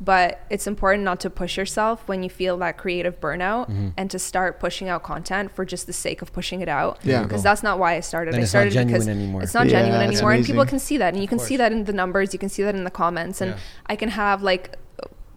But 0.00 0.44
it's 0.50 0.66
important 0.66 1.04
not 1.04 1.20
to 1.20 1.30
push 1.30 1.56
yourself 1.56 2.06
when 2.08 2.22
you 2.22 2.28
feel 2.28 2.56
that 2.58 2.76
creative 2.76 3.20
burnout 3.20 3.68
Mm-hmm. 3.70 3.88
and 3.96 4.10
to 4.10 4.18
start 4.18 4.58
pushing 4.60 4.88
out 4.88 5.02
content 5.04 5.54
for 5.54 5.64
just 5.64 5.86
the 5.86 5.92
sake 5.92 6.20
of 6.20 6.32
pushing 6.32 6.60
it 6.60 6.68
out. 6.68 6.98
Yeah. 7.04 7.22
Because 7.22 7.42
that's 7.42 7.62
not 7.62 7.78
why 7.78 7.94
I 7.94 8.00
started. 8.00 8.34
Then 8.34 8.40
I 8.40 8.42
it's 8.42 8.52
not 8.52 8.60
started 8.60 8.72
genuine 8.72 8.92
because 8.92 9.08
anymore. 9.08 9.42
it's 9.42 9.54
not 9.54 9.66
Yeah, 9.66 9.80
genuine 9.80 10.00
that's 10.00 10.12
anymore. 10.18 10.32
And 10.32 10.44
people 10.44 10.66
can 10.66 10.78
see 10.80 10.98
that. 10.98 11.14
And 11.14 11.22
you 11.22 11.28
can 11.28 11.38
see 11.38 11.56
that 11.56 11.70
in 11.72 11.84
the 11.84 11.92
numbers, 11.92 12.32
you 12.32 12.38
can 12.38 12.48
see 12.48 12.62
that 12.64 12.74
in 12.74 12.84
the 12.84 12.90
comments. 12.90 13.40
And 13.40 13.52
Yeah. 13.52 13.58
I 13.86 13.96
can 13.96 14.08
have 14.10 14.42
like 14.42 14.76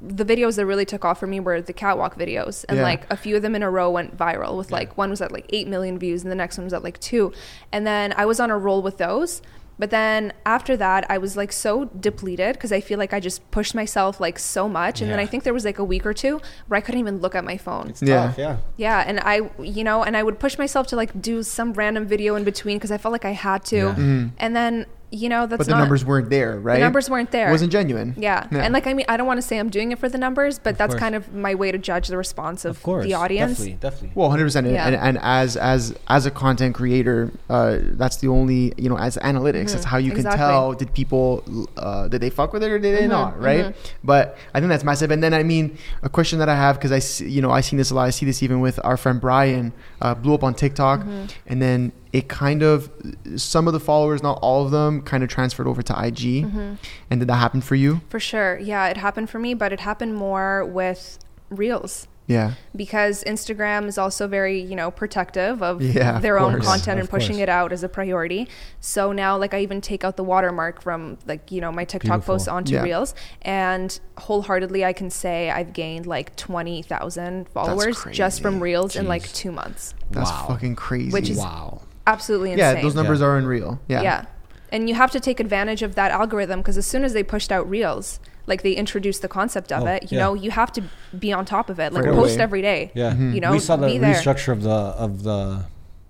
the 0.02 0.24
videos 0.26 0.58
that 0.58 0.66
really 0.68 0.86
took 0.86 1.04
off 1.06 1.20
for 1.20 1.26
me 1.28 1.40
were 1.40 1.60
the 1.62 1.74
catwalk 1.74 2.16
videos 2.18 2.66
and 2.70 2.78
Yeah. 2.78 2.84
like 2.84 3.12
a 3.12 3.18
few 3.18 3.36
of 3.36 3.42
them 3.42 3.56
in 3.56 3.64
a 3.64 3.70
row 3.70 3.90
went 3.90 4.16
viral 4.18 4.56
with 4.58 4.72
like 4.72 4.96
one 4.98 5.10
was 5.10 5.22
at 5.22 5.32
like 5.32 5.46
8 5.50 5.68
million 5.68 5.98
views 5.98 6.22
and 6.22 6.32
the 6.32 6.36
next 6.36 6.56
one 6.58 6.66
was 6.66 6.74
at 6.74 6.84
like 6.84 7.00
2 7.00 7.34
and 7.72 7.88
then 7.88 8.14
i 8.16 8.24
was 8.24 8.40
on 8.40 8.52
a 8.52 8.58
roll 8.60 8.84
with 8.84 9.00
those 9.00 9.42
but 9.80 9.90
then 9.92 10.34
after 10.46 10.76
that 10.78 11.06
i 11.10 11.18
was 11.18 11.38
like 11.38 11.52
so 11.52 11.86
depleted 11.86 12.54
because 12.54 12.72
i 12.72 12.80
feel 12.82 12.98
like 12.98 13.14
i 13.14 13.20
just 13.20 13.40
pushed 13.52 13.76
myself 13.76 14.20
like 14.20 14.38
so 14.40 14.68
much 14.68 15.02
and 15.02 15.12
then 15.12 15.20
i 15.20 15.26
think 15.26 15.44
there 15.44 15.54
was 15.54 15.66
like 15.66 15.80
a 15.80 15.84
week 15.84 16.06
or 16.06 16.14
two 16.14 16.40
where 16.68 16.78
i 16.78 16.82
couldn't 16.82 17.00
even 17.00 17.18
look 17.20 17.36
at 17.36 17.44
my 17.44 17.58
phone 17.58 17.90
It's 17.90 18.02
Yeah. 18.02 18.28
tough. 18.28 18.38
Yeah. 18.38 18.58
yeah, 18.78 19.04
and 19.06 19.20
I, 19.20 19.36
you 19.62 19.84
know, 19.84 20.04
and 20.04 20.16
I 20.18 20.24
would 20.24 20.40
push 20.40 20.58
myself 20.58 20.88
to 20.88 20.96
like 20.96 21.12
do 21.22 21.44
some 21.44 21.74
random 21.74 22.06
video 22.08 22.36
in 22.36 22.44
between 22.44 22.78
because 22.78 22.92
I 22.92 22.98
felt 22.98 23.12
like 23.12 23.26
I 23.26 23.32
had 23.48 23.64
to. 23.66 23.76
Yeah. 23.78 23.96
Mhm. 23.96 24.32
And 24.38 24.56
then 24.56 24.86
you 25.10 25.30
know, 25.30 25.46
that's 25.46 25.58
but 25.60 25.66
the 25.68 25.72
not 25.72 25.80
numbers 25.80 26.04
weren't 26.04 26.30
there, 26.30 26.60
right? 26.60 26.76
the 26.76 26.80
numbers 26.82 27.10
weren't 27.10 27.32
there. 27.32 27.48
It 27.48 27.52
wasn't 27.52 27.72
genuine. 27.72 28.14
Yeah. 28.18 28.46
Yeah. 28.52 28.60
And 28.64 28.74
like 28.74 28.88
I 28.88 28.94
mean 28.94 29.06
I 29.08 29.16
don't 29.16 29.26
want 29.28 29.38
to 29.38 29.42
say 29.42 29.58
I'm 29.58 29.70
doing 29.70 29.92
it 29.94 30.00
for 30.00 30.10
the 30.10 30.18
numbers, 30.18 30.60
but 30.60 30.72
Of 30.72 30.78
that's 30.80 30.94
course. 30.96 31.00
kind 31.00 31.16
of 31.16 31.34
my 31.34 31.56
way 31.56 31.72
to 31.72 31.78
judge 31.78 32.10
the 32.10 32.18
response 32.18 32.66
of, 32.66 32.76
Of 32.78 32.84
course, 32.84 33.06
the 33.06 33.14
audience. 33.14 33.52
Definitely, 33.58 33.78
definitely. 33.80 34.12
Well, 34.16 34.30
hundred 34.30 34.44
percent, 34.44 34.68
Yeah. 34.68 34.86
and 34.86 34.96
and 34.98 35.18
as 35.22 35.56
as 35.56 35.96
as 36.10 36.26
a 36.26 36.32
content 36.32 36.76
creator, 36.76 37.32
uh, 37.50 37.78
that's 38.02 38.18
the 38.18 38.28
only 38.28 38.74
you 38.78 38.90
know 38.90 38.98
as 38.98 39.16
analytics. 39.18 39.72
That's 39.72 39.86
how 39.86 39.98
you 39.98 40.12
can 40.12 40.18
Mm-hmm. 40.26 40.28
Exactly. 40.28 40.46
tell 40.46 40.74
did 40.74 40.94
people 40.94 41.68
uh, 41.78 42.08
did 42.10 42.20
they 42.20 42.30
fuck 42.30 42.52
with 42.52 42.64
it 42.64 42.70
or 42.70 42.78
did 42.80 42.98
they 42.98 43.04
Mhm, 43.06 43.10
not, 43.10 43.40
right? 43.42 43.74
But 44.04 44.38
I 44.54 44.60
think 44.60 44.70
that's 44.70 44.84
massive. 44.84 45.10
And 45.12 45.24
then 45.24 45.34
I 45.34 45.44
mean, 45.44 45.78
a 46.04 46.10
question 46.10 46.40
that 46.40 46.50
I 46.50 46.56
have 46.56 46.76
because 46.76 46.92
I 46.92 47.00
see, 47.00 47.30
you 47.30 47.42
know 47.42 47.52
I 47.52 47.62
seen 47.62 47.78
this 47.78 47.92
a 47.92 47.96
lot. 47.96 48.04
I 48.08 48.10
see 48.10 48.26
this 48.26 48.44
even 48.44 48.60
with 48.60 48.78
our 48.84 48.98
friend 48.98 49.22
Brian, 49.22 49.72
uh, 50.02 50.16
blew 50.16 50.34
up 50.34 50.44
on 50.44 50.54
TikTok, 50.54 51.00
Mm-hmm. 51.00 51.26
and 51.48 51.62
then 51.62 51.92
it 52.18 52.28
kind 52.28 52.64
of 52.64 52.90
some 53.36 53.68
of 53.68 53.74
the 53.74 53.80
followers, 53.80 54.24
not 54.24 54.40
all 54.42 54.66
of 54.66 54.72
them, 54.72 55.02
kind 55.04 55.24
of 55.24 55.30
transferred 55.30 55.68
over 55.68 55.82
to 55.84 55.94
IG. 55.94 56.46
Mm-hmm. 56.46 56.74
And 57.12 57.20
did 57.22 57.28
that 57.30 57.36
happen 57.36 57.62
for 57.62 57.76
you? 57.76 58.02
For 58.10 58.20
sure. 58.20 58.58
Yeah, 58.58 58.88
it 58.88 58.98
happened 58.98 59.30
for 59.30 59.40
me, 59.40 59.54
but 59.54 59.72
it 59.72 59.80
happened 59.82 60.16
more 60.16 60.66
with 60.66 61.20
reels. 61.50 62.08
Yeah. 62.30 62.56
because 62.76 63.24
Instagram 63.24 63.88
is 63.88 63.98
also 63.98 64.28
very, 64.28 64.60
you 64.60 64.76
know, 64.76 64.92
protective 64.92 65.64
of 65.64 65.82
Yeah, 65.82 66.18
of 66.18 66.22
their 66.22 66.38
own 66.38 66.56
course. 66.56 66.66
content 66.66 67.00
Of 67.00 67.04
and 67.06 67.10
pushing 67.10 67.38
course. 67.38 67.44
it 67.44 67.48
out 67.48 67.72
as 67.72 67.84
a 67.84 67.88
priority. 67.88 68.50
So 68.82 69.14
now, 69.14 69.38
like, 69.38 69.54
I 69.54 69.62
even 69.62 69.80
take 69.80 70.04
out 70.04 70.18
the 70.18 70.26
watermark 70.26 70.82
from, 70.82 71.18
like, 71.26 71.54
you 71.54 71.62
know, 71.62 71.72
my 71.72 71.86
TikTok 71.86 72.10
Beautiful. 72.18 72.34
posts 72.36 72.50
onto 72.50 72.74
Yeah. 72.74 72.84
Reels. 72.84 73.16
And 73.44 73.98
wholeheartedly, 74.18 74.84
I 74.84 74.92
can 74.92 75.10
say 75.10 75.50
I've 75.50 75.72
gained 75.72 76.06
like 76.06 76.36
20,000 76.36 77.48
followers 77.50 78.06
just 78.12 78.42
from 78.42 78.56
crazy. 78.56 78.64
Reels 78.64 78.96
in 78.98 79.08
like 79.08 79.24
two 79.32 79.54
months. 79.54 79.94
That's 80.12 80.30
Wow. 80.30 80.46
fucking 80.50 80.76
crazy. 80.76 81.12
Which 81.12 81.30
is- 81.30 81.38
wow. 81.38 81.80
Absolutely 82.08 82.54
insane. 82.54 82.76
yeah, 82.78 82.82
those 82.82 82.96
numbers 82.96 83.20
Yeah. 83.20 83.26
are 83.28 83.38
unreal. 83.38 83.80
Yeah. 83.88 84.02
Yeah. 84.02 84.26
And 84.72 84.90
you 84.90 84.96
have 84.96 85.12
to 85.12 85.20
take 85.20 85.40
advantage 85.40 85.82
of 85.84 85.96
that 85.96 86.12
algorithm 86.12 86.60
because 86.62 86.78
as 86.78 86.86
soon 86.88 87.04
as 87.04 87.14
they 87.14 87.24
pushed 87.24 87.52
out 87.52 87.70
Reels, 87.70 88.20
like 88.48 88.64
they 88.64 88.72
introduced 88.74 89.22
the 89.22 89.28
concept 89.28 89.72
of 89.72 89.84
Oh, 89.84 89.88
it, 89.88 90.04
you 90.12 90.18
yeah. 90.18 90.24
know, 90.26 90.34
you 90.34 90.52
have 90.52 90.72
to 90.74 90.84
be 91.18 91.32
on 91.32 91.46
top 91.46 91.70
of 91.70 91.80
it. 91.80 91.94
Like 91.94 92.06
Right 92.06 92.14
post 92.14 92.36
away. 92.36 92.44
every 92.44 92.62
day. 92.62 92.92
Yeah, 92.96 93.14
You 93.16 93.40
know, 93.40 93.52
we 93.52 93.60
saw 93.60 93.76
the 93.76 93.88
be 93.88 93.98
there. 93.98 94.14
restructure 94.16 94.52
of 94.52 94.64
the 94.64 94.70
of 94.72 95.24
the 95.24 95.66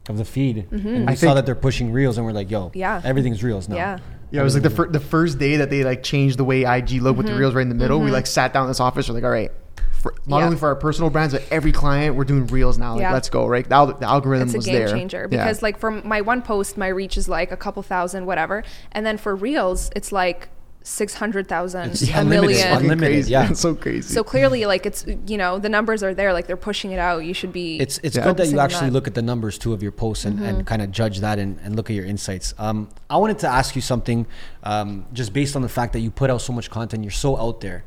of 0.09 0.17
the 0.17 0.23
feed, 0.25 0.65
and 0.71 0.83
we 1.05 1.05
I 1.07 1.15
saw 1.15 1.27
think- 1.27 1.35
that 1.35 1.45
they're 1.45 1.53
pushing 1.55 1.91
reels, 1.91 2.17
and 2.17 2.25
we're 2.25 2.31
like, 2.31 2.49
yo, 2.49 2.67
Mm-hmm. 2.69 2.77
Yeah. 2.79 3.01
everything's 3.03 3.43
reels 3.43 3.67
now. 3.67 3.75
Yeah. 3.75 3.97
Yeah, 4.31 4.41
it 4.41 4.43
was 4.43 4.53
like 4.55 4.63
the, 4.63 4.69
fir- 4.69 4.87
the 4.89 4.99
first 4.99 5.37
day 5.39 5.57
that 5.57 5.69
they 5.69 5.83
like 5.83 6.01
changed 6.03 6.37
the 6.37 6.43
way 6.43 6.63
IG 6.63 7.01
looked 7.01 7.17
with 7.17 7.25
Mm-hmm. 7.27 7.35
the 7.35 7.39
reels 7.39 7.53
right 7.55 7.61
in 7.61 7.69
the 7.69 7.75
middle. 7.75 7.99
We 7.99 8.11
like 8.11 8.25
sat 8.27 8.53
down 8.53 8.63
in 8.63 8.67
this 8.69 8.79
office. 8.79 9.07
We're 9.07 9.15
like, 9.15 9.23
all 9.23 9.29
right, 9.29 9.51
for, 9.97 10.13
not 10.25 10.39
Yeah. 10.39 10.45
only 10.45 10.57
for 10.57 10.67
our 10.67 10.75
personal 10.75 11.09
brands, 11.09 11.33
but 11.33 11.43
every 11.51 11.71
client, 11.71 12.15
we're 12.15 12.23
doing 12.23 12.47
reels 12.47 12.77
now. 12.77 12.93
Like, 12.93 13.01
Yeah. 13.01 13.13
let's 13.13 13.29
go. 13.29 13.47
Right, 13.47 13.67
the, 13.67 13.75
al- 13.75 13.87
the 13.93 14.05
algorithm 14.07 14.47
it's 14.47 14.55
a 14.55 14.57
was 14.57 14.65
game 14.65 14.75
there. 14.75 14.87
changer 14.89 15.27
Yeah. 15.29 15.43
because 15.43 15.61
like 15.61 15.77
for 15.79 15.91
my 15.91 16.21
one 16.21 16.41
post 16.41 16.77
my 16.77 16.87
reach 16.87 17.17
is 17.17 17.27
like 17.27 17.51
a 17.51 17.57
couple 17.57 17.81
thousand 17.83 18.25
whatever 18.25 18.63
and 18.91 19.05
then 19.05 19.17
for 19.17 19.35
reels 19.35 19.89
it's 19.95 20.11
like 20.11 20.49
600,000 20.83 21.91
It's 21.91 22.01
a 22.09 22.19
unlimited. 22.19 22.41
million 22.41 22.77
unlimited, 22.77 22.99
crazy. 23.13 23.31
yeah. 23.31 23.49
it's 23.49 23.59
so 23.59 23.75
crazy. 23.75 24.13
so 24.13 24.23
clearly 24.23 24.65
like 24.65 24.85
it's 24.85 25.05
you 25.27 25.37
know 25.37 25.59
the 25.59 25.67
numbers 25.69 26.01
are 26.01 26.13
there 26.13 26.31
like 26.31 26.47
they're 26.47 26.55
pushing 26.57 26.91
it 26.91 26.99
out 26.99 27.19
you 27.25 27.33
should 27.33 27.51
be 27.51 27.77
It's 27.79 27.97
it's 28.03 28.15
Yeah. 28.15 28.23
good 28.23 28.37
that 28.37 28.47
you 28.47 28.59
actually 28.59 28.79
that. 28.79 28.85
Mm-hmm. 28.87 28.93
look 28.95 29.07
at 29.07 29.13
the 29.13 29.21
numbers 29.21 29.57
too 29.57 29.73
of 29.73 29.83
your 29.83 29.91
posts 29.91 30.23
and, 30.25 30.39
and 30.39 30.65
kind 30.65 30.81
of 30.81 30.91
judge 30.91 31.19
that 31.19 31.39
and, 31.39 31.59
and 31.63 31.75
look 31.75 31.89
at 31.89 31.95
your 31.95 32.05
insights. 32.05 32.53
Um, 32.57 32.87
I 33.09 33.17
wanted 33.17 33.39
to 33.39 33.47
ask 33.47 33.75
you 33.75 33.81
something, 33.81 34.25
um, 34.63 35.05
just 35.13 35.33
based 35.33 35.55
on 35.55 35.61
the 35.61 35.69
fact 35.69 35.91
that 35.93 35.99
you 35.99 36.09
put 36.11 36.29
out 36.29 36.41
so 36.41 36.53
much 36.53 36.69
content, 36.69 37.03
you're 37.03 37.11
so 37.11 37.37
out 37.37 37.59
there. 37.61 37.83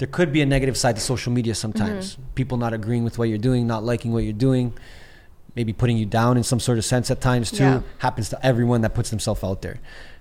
There 0.00 0.08
could 0.08 0.32
be 0.32 0.40
a 0.40 0.46
negative 0.46 0.78
side 0.78 0.96
to 0.96 1.02
social 1.02 1.30
media 1.30 1.54
sometimes. 1.54 2.14
Mm-hmm. 2.14 2.22
People 2.34 2.56
not 2.56 2.72
agreeing 2.72 3.04
with 3.04 3.18
what 3.18 3.28
you're 3.28 3.36
doing, 3.50 3.66
not 3.66 3.84
liking 3.84 4.14
what 4.14 4.24
you're 4.24 4.32
doing, 4.32 4.72
maybe 5.54 5.74
putting 5.74 5.98
you 5.98 6.06
down 6.06 6.38
in 6.38 6.42
some 6.42 6.58
sort 6.58 6.78
of 6.78 6.86
sense 6.86 7.10
at 7.10 7.20
times 7.20 7.50
too. 7.50 7.64
Yeah. 7.64 7.82
Happens 7.98 8.30
to 8.30 8.46
everyone 8.46 8.80
that 8.80 8.94
puts 8.94 9.10
themselves 9.10 9.44
out 9.44 9.60
there. 9.60 9.78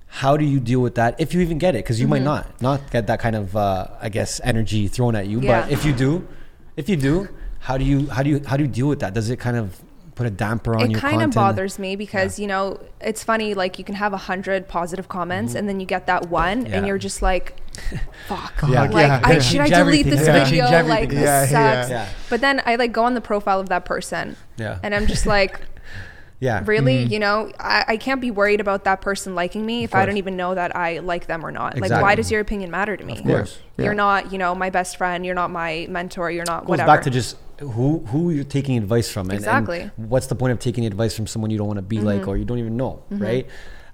How 0.08 0.36
do 0.36 0.44
you 0.44 0.60
deal 0.60 0.82
with 0.82 0.96
that 0.96 1.16
if 1.18 1.34
you 1.34 1.40
even 1.40 1.60
get 1.60 1.76
it? 1.76 1.86
Because 1.86 1.98
you 2.02 2.10
might 2.10 2.24
Mm-hmm. 2.24 2.26
not 2.26 2.62
not 2.62 2.92
get 2.92 3.08
that 3.08 3.20
kind 3.22 3.38
of 3.38 3.56
uh, 3.56 3.88
I 4.02 4.10
guess 4.10 4.42
energy 4.44 4.90
thrown 4.90 5.16
at 5.16 5.28
you. 5.28 5.40
Yeah. 5.40 5.62
But 5.62 5.72
if 5.72 5.86
you 5.86 5.94
do, 5.94 6.28
if 6.76 6.90
you 6.90 6.98
do, 6.98 7.30
how 7.60 7.78
do 7.78 7.86
you 7.86 8.10
how 8.10 8.22
do 8.22 8.30
you 8.30 8.42
how 8.46 8.58
do 8.58 8.64
you 8.64 8.70
deal 8.70 8.90
with 8.90 9.00
that? 9.00 9.14
Does 9.14 9.30
it 9.30 9.38
kind 9.40 9.56
of 9.56 9.80
put 10.20 10.28
a 10.28 10.30
damper 10.30 10.76
on 10.76 10.82
it 10.82 10.92
your 10.92 11.00
kind 11.00 11.22
of 11.22 11.32
bothers 11.32 11.80
me 11.80 11.96
because 11.96 12.38
you 12.38 12.46
know 12.46 12.78
it's 13.00 13.24
funny 13.24 13.54
like 13.54 13.80
you 13.80 13.86
can 13.86 13.96
have 13.96 14.12
a 14.12 14.18
hundred 14.18 14.68
positive 14.68 15.08
comments 15.08 15.52
mm-hmm. 15.52 15.60
and 15.60 15.70
then 15.70 15.80
you 15.80 15.86
get 15.86 16.08
that 16.08 16.30
one 16.30 16.66
Yeah. 16.66 16.76
and 16.76 16.86
you're 16.86 16.98
just 16.98 17.22
like 17.22 17.56
fuck 18.28 18.54
Yeah. 18.68 18.82
like 18.82 18.92
Yeah. 18.92 19.22
I, 19.24 19.32
Yeah. 19.32 19.40
should 19.40 19.62
I 19.62 19.70
delete 19.70 20.08
this 20.08 20.28
Yeah. 20.28 20.44
video 20.44 20.84
like 20.86 21.08
this 21.08 21.20
Yeah, 21.22 21.44
yeah. 21.44 21.46
sucks 21.46 21.90
Yeah. 21.90 22.10
but 22.30 22.42
then 22.42 22.62
I 22.66 22.76
like 22.76 22.92
go 22.92 23.06
on 23.06 23.14
the 23.14 23.22
profile 23.22 23.62
of 23.62 23.70
that 23.70 23.86
person 23.86 24.36
Yeah. 24.58 24.80
and 24.84 24.94
I'm 24.94 25.08
just 25.08 25.26
like 25.26 25.62
Yeah. 26.42 26.64
really 26.66 27.06
mm. 27.06 27.12
you 27.12 27.20
know 27.20 27.50
I, 27.58 27.86
I 27.88 27.96
can't 27.96 28.20
be 28.20 28.30
worried 28.30 28.60
about 28.60 28.84
that 28.84 29.00
person 29.00 29.36
liking 29.36 29.66
me 29.66 29.84
if 29.84 29.94
i 29.94 30.06
don't 30.06 30.16
even 30.16 30.38
know 30.38 30.56
that 30.56 30.74
i 30.74 31.00
like 31.00 31.28
them 31.28 31.46
or 31.46 31.52
not 31.52 31.78
like 31.78 31.92
why 31.92 32.16
does 32.16 32.32
your 32.32 32.40
opinion 32.40 32.72
matter 32.72 32.96
to 32.96 33.04
me 33.04 33.18
Of 33.20 33.26
course. 33.26 33.60
Yeah. 33.78 33.86
you're 33.86 33.94
not 33.94 34.32
you 34.32 34.38
know 34.38 34.56
my 34.56 34.70
best 34.70 34.96
friend 34.96 35.26
you're 35.26 35.36
not 35.36 35.52
my 35.52 35.86
mentor 35.90 36.32
you're 36.32 36.46
not 36.48 36.62
goes 36.62 36.70
whatever 36.70 36.88
back 36.88 37.02
to 37.04 37.10
just 37.10 37.36
who 37.60 38.00
who 38.08 38.32
you're 38.32 38.44
taking 38.44 38.78
advice 38.78 39.10
from 39.12 39.24
and, 39.24 39.32
and 39.32 39.40
Exactly. 39.40 39.80
Mm-hmm. 39.80 40.08
what's 40.10 40.28
the 40.28 40.36
point 40.36 40.52
of 40.54 40.60
taking 40.60 40.86
advice 40.86 41.16
from 41.16 41.28
someone 41.28 41.52
you 41.52 41.58
don't 41.58 41.68
want 41.68 41.78
to 41.78 41.82
be 41.84 42.00
like 42.00 42.28
or 42.28 42.38
you 42.38 42.46
don't 42.46 42.60
even 42.60 42.78
know 42.78 43.04
right 43.10 43.48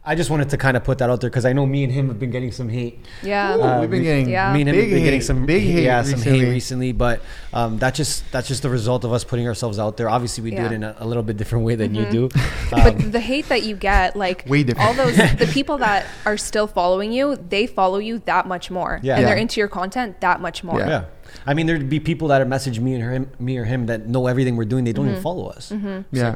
i 0.08 0.14
just 0.14 0.30
wanted 0.30 0.50
to 0.52 0.58
kind 0.58 0.78
of 0.78 0.84
put 0.84 1.00
that 1.00 1.10
out 1.10 1.20
there 1.20 1.32
because 1.32 1.46
i 1.46 1.54
know 1.54 1.66
me 1.66 1.84
and 1.84 1.92
him 1.92 2.08
have 2.10 2.20
been 2.20 2.30
getting 2.30 2.52
some 2.52 2.70
hate 2.70 3.00
yeah 3.24 3.56
Ooh, 3.58 3.62
Uh, 3.64 3.82
we've 3.82 3.90
been 3.90 4.04
getting 4.04 4.30
Yeah. 4.30 4.54
me 4.54 4.62
and 4.62 4.70
him 4.70 4.76
big 4.76 4.84
have 4.84 4.92
been 4.92 5.04
getting 5.04 5.20
hate, 5.22 5.26
some 5.26 5.46
big 5.48 5.64
hate 5.64 5.84
yeah 5.86 6.04
some 6.04 6.20
recently. 6.20 6.40
hate 6.40 6.50
recently 6.52 6.92
but 6.92 7.22
um, 7.54 7.80
that 7.80 7.96
just 7.96 8.24
that's 8.32 8.48
just 8.48 8.62
the 8.62 8.70
result 8.70 9.04
of 9.04 9.12
us 9.12 9.24
putting 9.24 9.48
ourselves 9.48 9.80
out 9.80 9.98
there 9.98 10.08
obviously 10.10 10.44
we 10.44 10.52
do 10.52 10.62
it 10.64 10.72
in 10.72 10.84
a, 10.84 10.96
a 11.00 11.08
little 11.08 11.24
bit 11.24 11.38
different 11.38 11.66
way 11.66 11.74
than 11.74 11.96
you 11.96 12.06
do 12.12 12.30
but 12.70 12.86
Um, 13.02 13.10
the 13.12 13.20
hate 13.20 13.50
that 13.50 13.64
you 13.64 13.76
get 13.76 14.16
like 14.16 14.46
Way 14.48 14.62
different. 14.64 14.88
all 14.88 14.94
those 14.94 15.18
the 15.44 15.50
people 15.52 15.80
that 15.80 16.06
are 16.24 16.38
still 16.38 16.68
following 16.68 17.12
you 17.12 17.36
they 17.38 17.66
follow 17.66 17.98
you 17.98 18.20
that 18.26 18.46
much 18.46 18.70
more 18.70 19.00
Yeah. 19.02 19.14
and 19.16 19.22
Yeah. 19.24 19.28
they're 19.30 19.38
into 19.42 19.60
your 19.60 19.70
content 19.70 20.22
that 20.22 20.40
much 20.40 20.64
more 20.64 20.80
Yeah. 20.80 21.06
Yeah 21.36 21.42
i 21.46 21.54
mean 21.54 21.66
there'd 21.68 21.90
be 21.90 22.00
people 22.00 22.28
that 22.30 22.42
are 22.42 22.46
message 22.46 22.80
me 22.80 22.94
and 22.96 23.04
him 23.04 23.32
me 23.40 23.58
or 23.58 23.66
him 23.66 23.86
that 23.88 24.08
know 24.08 24.28
everything 24.28 24.56
we're 24.56 24.66
doing 24.66 24.84
they 24.84 24.94
don't 24.94 25.08
even 25.10 25.22
follow 25.22 25.48
us 25.48 25.72
yeah. 26.12 26.36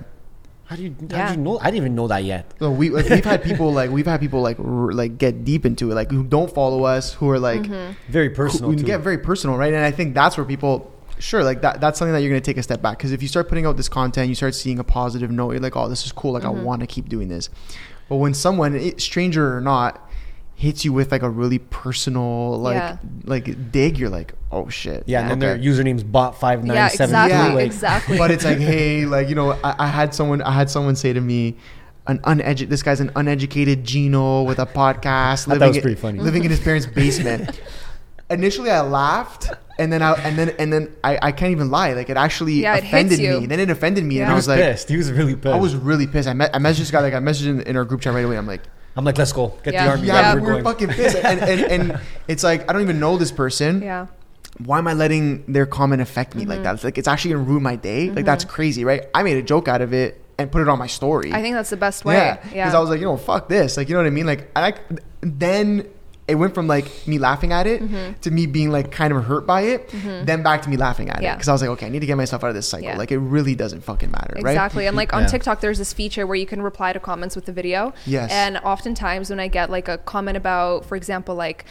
how 0.66 0.76
do 0.76 0.84
you 0.84 0.90
how 0.92 0.96
Mm-hmm. 0.96 1.12
Yeah. 1.12 1.28
do 1.34 1.38
you 1.38 1.44
know 1.44 1.60
i 1.60 1.66
didn't 1.66 1.78
even 1.78 1.96
know 1.96 2.08
that 2.08 2.24
yet 2.24 2.54
So 2.60 2.72
we 2.72 2.90
like, 2.90 3.10
we've 3.10 3.26
had 3.26 3.44
people 3.44 3.72
like 3.74 3.90
we've 3.92 4.06
had 4.06 4.20
people 4.20 4.42
like 4.42 4.60
r- 4.60 4.92
like 4.94 5.18
get 5.18 5.44
deep 5.46 5.66
into 5.66 5.92
it 5.92 5.96
like 5.96 6.12
who 6.12 6.24
don't 6.24 6.54
follow 6.54 6.84
us 6.84 7.14
who 7.14 7.30
are 7.30 7.40
like 7.40 7.62
Mm-hmm. 7.62 8.12
very 8.12 8.30
personal 8.30 8.72
who 8.72 8.78
too. 8.78 8.84
get 8.84 9.02
very 9.02 9.18
personal 9.18 9.58
right 9.58 9.74
and 9.74 9.84
I 9.84 9.92
think 9.92 10.14
that's 10.14 10.38
where 10.38 10.46
people 10.46 10.92
sure 11.20 11.44
like 11.44 11.62
that 11.64 11.82
that's 11.82 12.00
something 12.00 12.14
that 12.14 12.20
you're 12.22 12.30
gonna 12.30 12.40
take 12.42 12.58
a 12.58 12.64
step 12.64 12.82
back 12.82 12.98
because 12.98 13.12
if 13.12 13.22
you 13.22 13.28
start 13.28 13.50
putting 13.50 13.66
out 13.66 13.76
this 13.78 13.90
content 13.90 14.30
you 14.30 14.36
start 14.36 14.56
seeing 14.56 14.80
a 14.80 14.84
positive 14.86 15.30
note 15.32 15.52
you're 15.52 15.60
like 15.60 15.76
oh 15.76 15.90
this 15.90 16.06
is 16.06 16.12
cool 16.14 16.32
like 16.34 16.44
Mm-hmm. 16.44 16.60
I 16.60 16.64
want 16.64 16.80
to 16.82 16.88
keep 16.88 17.10
doing 17.10 17.28
this 17.28 17.50
but 18.08 18.16
when 18.18 18.34
someone 18.34 18.98
stranger 19.00 19.56
or 19.58 19.62
not 19.62 20.09
hits 20.60 20.84
you 20.84 20.92
with 20.92 21.10
like 21.10 21.22
a 21.22 21.30
really 21.30 21.58
personal 21.60 22.60
like 22.60 22.76
Yeah. 22.76 22.98
like 23.24 23.72
dig 23.72 23.98
you're 23.98 24.10
like 24.10 24.34
oh 24.52 24.68
shit 24.68 25.04
Yeah, 25.08 25.22
and 25.22 25.30
then 25.30 25.38
okay. 25.38 25.62
their 25.62 25.74
username's 25.74 26.04
bot 26.04 26.38
five 26.38 26.66
nine 26.66 26.76
yeah 26.76 26.88
exactly 26.88 27.38
three. 27.48 27.56
Like, 27.56 27.66
exactly 27.66 28.18
but 28.18 28.30
it's 28.30 28.44
like, 28.44 28.58
hey, 28.58 29.06
like 29.06 29.30
you 29.30 29.36
know, 29.36 29.52
I, 29.64 29.76
I 29.86 29.88
had 29.88 30.14
someone, 30.14 30.42
I 30.42 30.52
had 30.52 30.70
someone 30.70 30.96
say 30.98 31.14
to 31.14 31.22
me, 31.22 31.56
an 32.08 32.20
uneducated, 32.26 32.70
this 32.70 32.84
guy's 32.84 33.00
an 33.00 33.12
uneducated 33.16 33.86
Gino 33.86 34.44
with 34.44 34.60
a 34.60 34.66
podcast, 34.66 35.46
thought 35.48 35.60
that 35.60 35.60
living, 35.60 35.68
was 35.70 35.78
in- 35.78 35.82
pretty 35.84 36.02
funny. 36.02 36.20
living 36.20 36.44
in 36.44 36.50
his 36.52 36.60
parents' 36.60 36.86
basement. 37.02 37.62
Initially, 38.32 38.70
I 38.70 38.82
laughed, 38.82 39.50
and 39.80 39.92
then 39.94 40.02
I, 40.04 40.14
and 40.24 40.38
then, 40.38 40.50
and 40.60 40.72
then 40.74 40.96
I, 41.04 41.18
I 41.22 41.32
can't 41.32 41.52
even 41.52 41.72
lie, 41.72 41.94
like 41.94 42.10
it 42.12 42.18
actually 42.18 42.54
Yeah, 42.62 42.76
it 42.76 42.84
hits 42.84 42.94
offended 42.94 43.20
you. 43.20 43.40
me. 43.42 43.46
Then 43.48 43.60
it 43.60 43.70
offended 43.72 44.04
me, 44.04 44.20
and 44.22 44.30
I 44.32 44.36
was 44.36 44.48
was 44.48 44.50
like, 44.58 44.60
pissed. 44.60 44.90
He 44.90 44.98
was 44.98 45.12
really 45.12 45.36
pissed. 45.36 45.48
I 45.56 45.58
was 45.58 45.76
really 45.76 46.06
pissed. 46.06 46.28
I, 46.28 46.34
met, 46.34 46.54
I 46.56 46.60
messaged 46.60 46.80
this 46.80 46.92
guy, 46.92 47.00
like 47.00 47.14
I 47.16 47.20
messaged 47.20 47.48
in, 47.48 47.62
in 47.62 47.76
our 47.78 47.86
group 47.86 48.02
chat 48.02 48.14
right 48.14 48.26
away. 48.26 48.38
I'm 48.38 48.46
like, 48.46 48.62
I'm 49.00 49.06
like, 49.06 49.18
let's 49.18 49.32
go. 49.32 49.54
Get 49.64 49.74
Yeah. 49.74 49.86
the 49.86 49.90
army. 49.92 50.08
yeah, 50.08 50.14
Yeah. 50.22 50.28
ready, 50.34 50.42
we're 50.42 50.52
going. 50.52 50.64
fucking 50.66 50.90
pissed, 50.90 51.18
and, 51.24 51.40
and, 51.42 51.62
and 51.74 52.00
it's 52.28 52.44
like 52.44 52.70
I 52.70 52.74
don't 52.74 52.82
even 52.82 53.00
know 53.00 53.18
this 53.18 53.32
person 53.32 53.82
yeah 53.82 54.08
why 54.66 54.78
am 54.78 54.88
I 54.90 54.94
letting 54.94 55.46
their 55.48 55.66
comment 55.66 56.02
affect 56.02 56.36
me 56.36 56.42
Mm-hmm. 56.42 56.52
like 56.52 56.64
that? 56.64 56.74
It's 56.76 56.84
like 56.84 56.98
it's 56.98 57.08
actually 57.08 57.32
gonna 57.32 57.46
ruin 57.46 57.64
my 57.64 57.78
day. 57.78 58.10
Like 58.10 58.26
that's 58.26 58.44
crazy, 58.44 58.84
right? 58.84 59.04
I 59.16 59.24
made 59.24 59.38
a 59.38 59.42
joke 59.42 59.70
out 59.70 59.82
of 59.82 59.94
it 59.94 60.20
and 60.38 60.52
put 60.52 60.62
it 60.62 60.68
on 60.68 60.78
my 60.80 60.88
story. 60.88 61.32
i 61.34 61.42
think 61.42 61.54
that's 61.56 61.70
the 61.70 61.78
best 61.78 62.04
way 62.04 62.16
yeah, 62.16 62.38
yeah, 62.44 62.66
because 62.66 62.74
I 62.74 62.80
was 62.80 62.90
like, 62.90 63.00
you 63.00 63.06
know, 63.06 63.16
fuck 63.16 63.48
this. 63.48 63.78
Like, 63.78 63.88
you 63.88 63.94
know 63.96 64.02
what 64.02 64.08
I 64.08 64.16
mean? 64.20 64.26
Like, 64.26 64.52
I 64.58 64.62
like 64.62 64.80
then 65.22 65.88
it 66.30 66.36
went 66.36 66.54
from 66.54 66.68
like 66.68 66.86
me 67.08 67.18
laughing 67.18 67.52
at 67.52 67.68
it 67.68 67.82
Mm-hmm. 67.82 68.20
to 68.22 68.32
me 68.32 68.46
being 68.46 68.70
like 68.72 68.92
kind 68.92 69.12
of 69.14 69.24
hurt 69.26 69.46
by 69.48 69.62
it, 69.62 69.90
then 69.90 70.44
back 70.44 70.62
to 70.64 70.70
me 70.70 70.78
laughing 70.78 71.10
at 71.10 71.18
it 71.24 71.32
because 71.34 71.48
I 71.48 71.52
was 71.52 71.62
like, 71.62 71.72
okay, 71.72 71.86
I 71.86 71.90
need 71.90 72.00
to 72.02 72.06
get 72.06 72.18
myself 72.18 72.44
out 72.44 72.50
of 72.50 72.56
this 72.56 72.68
cycle. 72.68 72.88
Yeah. 72.90 72.98
Like, 72.98 73.12
it 73.12 73.18
really 73.20 73.56
doesn't 73.56 73.82
fucking 73.82 74.12
matter, 74.12 74.34
right? 74.42 74.52
Exactly. 74.52 74.88
And 74.88 74.96
like 74.96 75.14
on 75.14 75.24
Yeah. 75.24 75.28
TikTok, 75.28 75.62
there's 75.62 75.78
this 75.78 75.94
feature 75.94 76.26
where 76.28 76.36
you 76.36 76.46
can 76.46 76.62
reply 76.62 76.94
to 76.94 77.00
comments 77.00 77.36
with 77.36 77.46
the 77.46 77.52
video. 77.54 77.94
Yes. 78.06 78.32
And 78.32 78.58
oftentimes 78.60 79.30
when 79.30 79.40
I 79.40 79.48
get 79.48 79.70
like 79.70 79.88
a 79.88 79.98
comment 79.98 80.38
about, 80.38 80.86
for 80.86 80.96
example, 80.96 81.36
like 81.36 81.66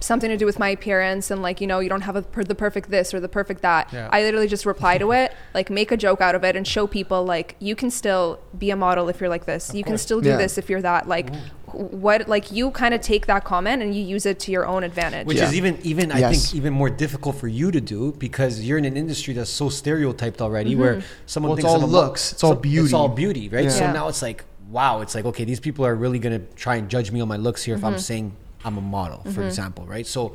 something 0.00 0.30
to 0.30 0.36
do 0.36 0.46
with 0.46 0.58
my 0.60 0.68
appearance 0.68 1.30
and 1.30 1.42
like, 1.42 1.60
you 1.60 1.66
know, 1.66 1.80
you 1.80 1.88
don't 1.88 2.02
have 2.02 2.14
a, 2.16 2.22
per- 2.22 2.44
the 2.44 2.54
perfect 2.54 2.88
this 2.90 3.12
or 3.12 3.18
the 3.20 3.28
perfect 3.28 3.62
that, 3.62 3.92
Yeah. 3.92 4.08
I 4.12 4.22
literally 4.22 4.46
just 4.46 4.64
reply 4.64 4.96
to 4.98 5.10
it, 5.12 5.32
like 5.54 5.70
make 5.70 5.90
a 5.90 5.96
joke 5.96 6.20
out 6.20 6.34
of 6.34 6.44
it 6.44 6.54
and 6.56 6.66
show 6.66 6.86
people 6.86 7.24
like 7.24 7.56
you 7.58 7.74
can 7.74 7.90
still 7.90 8.38
be 8.56 8.70
a 8.70 8.76
model 8.76 9.08
if 9.08 9.20
you're 9.20 9.28
like 9.28 9.44
this. 9.46 9.74
you 9.74 9.82
can 9.82 9.98
still 9.98 10.20
do 10.20 10.28
Yeah. 10.30 10.36
this 10.36 10.56
if 10.58 10.70
you're 10.70 10.82
that. 10.82 11.08
Like 11.08 11.34
what, 11.72 12.28
like 12.28 12.50
you 12.52 12.70
kind 12.70 12.94
of 12.94 13.00
take 13.00 13.26
that 13.26 13.44
comment 13.44 13.82
and 13.82 13.94
you 13.94 14.02
use 14.02 14.24
it 14.24 14.38
to 14.40 14.52
your 14.52 14.66
own 14.66 14.84
advantage. 14.84 15.26
Which 15.26 15.38
Yeah. 15.38 15.44
is 15.48 15.54
even 15.54 15.78
even 15.82 16.12
I 16.12 16.32
think 16.32 16.54
even 16.54 16.72
more 16.72 16.88
difficult 16.90 17.36
for 17.36 17.48
you 17.48 17.70
to 17.70 17.80
do 17.80 18.12
because 18.18 18.60
you're 18.62 18.78
in 18.78 18.84
an 18.84 18.96
industry 18.96 19.34
that's 19.34 19.50
so 19.50 19.68
stereotyped 19.68 20.40
already, 20.40 20.76
where 20.76 21.02
someone 21.26 21.50
Well, 21.50 21.58
it's 21.58 21.64
thinks 21.64 21.70
all 21.72 21.76
of 21.84 21.90
a 21.90 21.92
mo- 21.92 22.00
looks, 22.06 22.32
it's 22.32 22.44
all 22.44 22.54
beauty 22.54 22.84
It's 22.84 22.94
all 22.94 23.08
beauty, 23.08 23.48
right? 23.48 23.70
So 23.70 23.84
Yeah. 23.84 23.92
now 23.92 24.08
it's 24.08 24.22
like, 24.22 24.44
wow, 24.70 25.00
it's 25.02 25.14
like 25.14 25.24
okay, 25.26 25.44
these 25.44 25.60
people 25.60 25.84
are 25.84 25.94
really 25.94 26.18
gonna 26.20 26.40
try 26.56 26.76
and 26.76 26.88
judge 26.88 27.10
me 27.10 27.20
on 27.20 27.28
my 27.28 27.36
looks 27.36 27.64
here 27.64 27.74
if 27.74 27.80
Mm-hmm. 27.82 27.94
I'm 27.94 27.98
saying 27.98 28.32
I'm 28.64 28.76
a 28.78 28.80
model, 28.82 29.22
for 29.32 29.42
example, 29.44 29.86
right? 29.86 30.06
So. 30.06 30.34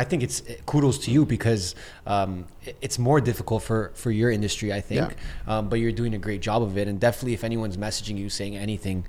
I 0.00 0.04
think 0.04 0.22
it's 0.22 0.44
kudos 0.64 0.98
to 1.06 1.10
you 1.10 1.26
because 1.26 1.74
um, 2.06 2.44
it's 2.80 3.00
more 3.00 3.20
difficult 3.20 3.64
for, 3.64 3.90
for 3.96 4.12
your 4.12 4.30
industry, 4.30 4.72
I 4.72 4.80
think. 4.80 5.16
Um, 5.44 5.68
but 5.68 5.80
you're 5.80 5.90
doing 5.90 6.14
a 6.14 6.18
great 6.18 6.40
job 6.40 6.62
of 6.62 6.78
it. 6.78 6.86
And 6.86 7.00
definitely, 7.00 7.32
if 7.34 7.42
anyone's 7.42 7.76
messaging 7.76 8.16
you 8.16 8.28
saying 8.30 8.56
anything, 8.56 9.04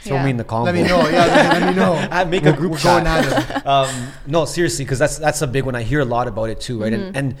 throw 0.00 0.16
Yeah. 0.16 0.24
me 0.24 0.30
in 0.30 0.38
the 0.38 0.44
convo. 0.44 0.64
Let 0.64 0.76
me 0.76 0.82
know. 0.84 1.06
Yeah, 1.10 1.26
let, 1.26 1.60
let 1.60 1.68
me 1.68 1.74
know. 1.78 1.92
I 2.10 2.24
make 2.24 2.40
a 2.40 2.44
We're- 2.46 2.56
group 2.56 2.72
we're 2.72 2.78
chat. 2.78 3.04
going 3.04 3.06
at 3.06 3.56
it. 3.58 3.66
um, 3.74 4.08
no, 4.26 4.46
seriously, 4.46 4.86
because 4.86 4.98
that's 4.98 5.18
that's 5.18 5.42
a 5.42 5.46
big 5.46 5.64
one. 5.66 5.74
I 5.74 5.82
hear 5.82 6.00
a 6.00 6.06
lot 6.06 6.26
about 6.26 6.48
it 6.48 6.58
too, 6.58 6.80
right? 6.80 6.94
And, 6.94 7.14
and 7.14 7.36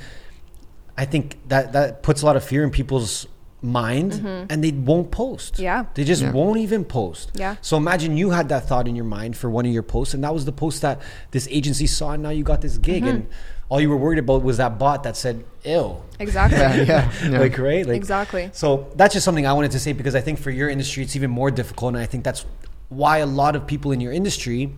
I 0.98 1.06
think 1.06 1.38
that 1.48 1.72
that 1.72 2.02
puts 2.02 2.20
a 2.20 2.26
lot 2.26 2.36
of 2.36 2.44
fear 2.44 2.64
in 2.64 2.70
people's 2.70 3.26
mind, 3.64 4.12
and 4.50 4.62
they 4.62 4.70
won't 4.72 5.10
post. 5.10 5.58
Yeah. 5.58 5.86
they 5.94 6.04
just 6.04 6.22
Yeah. 6.22 6.32
won't 6.32 6.58
even 6.58 6.84
post. 6.84 7.30
Yeah. 7.34 7.56
So 7.62 7.76
imagine 7.76 8.16
you 8.16 8.30
had 8.30 8.48
that 8.50 8.68
thought 8.68 8.86
in 8.86 8.94
your 8.94 9.04
mind 9.06 9.36
for 9.36 9.48
one 9.50 9.64
of 9.66 9.72
your 9.72 9.82
posts, 9.82 10.14
and 10.14 10.22
that 10.24 10.32
was 10.34 10.44
the 10.44 10.52
post 10.52 10.82
that 10.82 11.00
this 11.30 11.48
agency 11.50 11.86
saw, 11.86 12.12
and 12.12 12.22
now 12.22 12.30
you 12.30 12.44
got 12.44 12.60
this 12.60 12.76
gig, 12.78 13.04
and 13.06 13.26
all 13.70 13.80
you 13.80 13.88
were 13.88 13.96
worried 13.96 14.18
about 14.18 14.42
was 14.42 14.58
that 14.58 14.78
bot 14.78 15.02
that 15.04 15.16
said 15.16 15.42
"ill." 15.64 16.02
Exactly. 16.18 16.58
Yeah, 16.58 16.74
yeah, 16.84 17.10
yeah. 17.30 17.38
like 17.40 17.56
right 17.58 17.86
like 17.86 17.96
Exactly. 17.96 18.50
so 18.52 18.86
that's 18.94 19.14
just 19.14 19.24
something 19.24 19.46
i 19.46 19.52
wanted 19.52 19.72
to 19.72 19.80
say 19.80 19.92
because 19.92 20.14
i 20.14 20.20
think 20.20 20.38
for 20.38 20.50
your 20.52 20.68
industry 20.68 21.02
it's 21.02 21.16
even 21.16 21.30
more 21.30 21.50
difficult 21.50 21.94
and 21.94 22.02
i 22.02 22.06
think 22.06 22.22
that's 22.22 22.44
why 22.88 23.18
a 23.18 23.26
lot 23.26 23.56
of 23.56 23.66
people 23.66 23.90
in 23.90 24.00
your 24.00 24.12
industry 24.12 24.70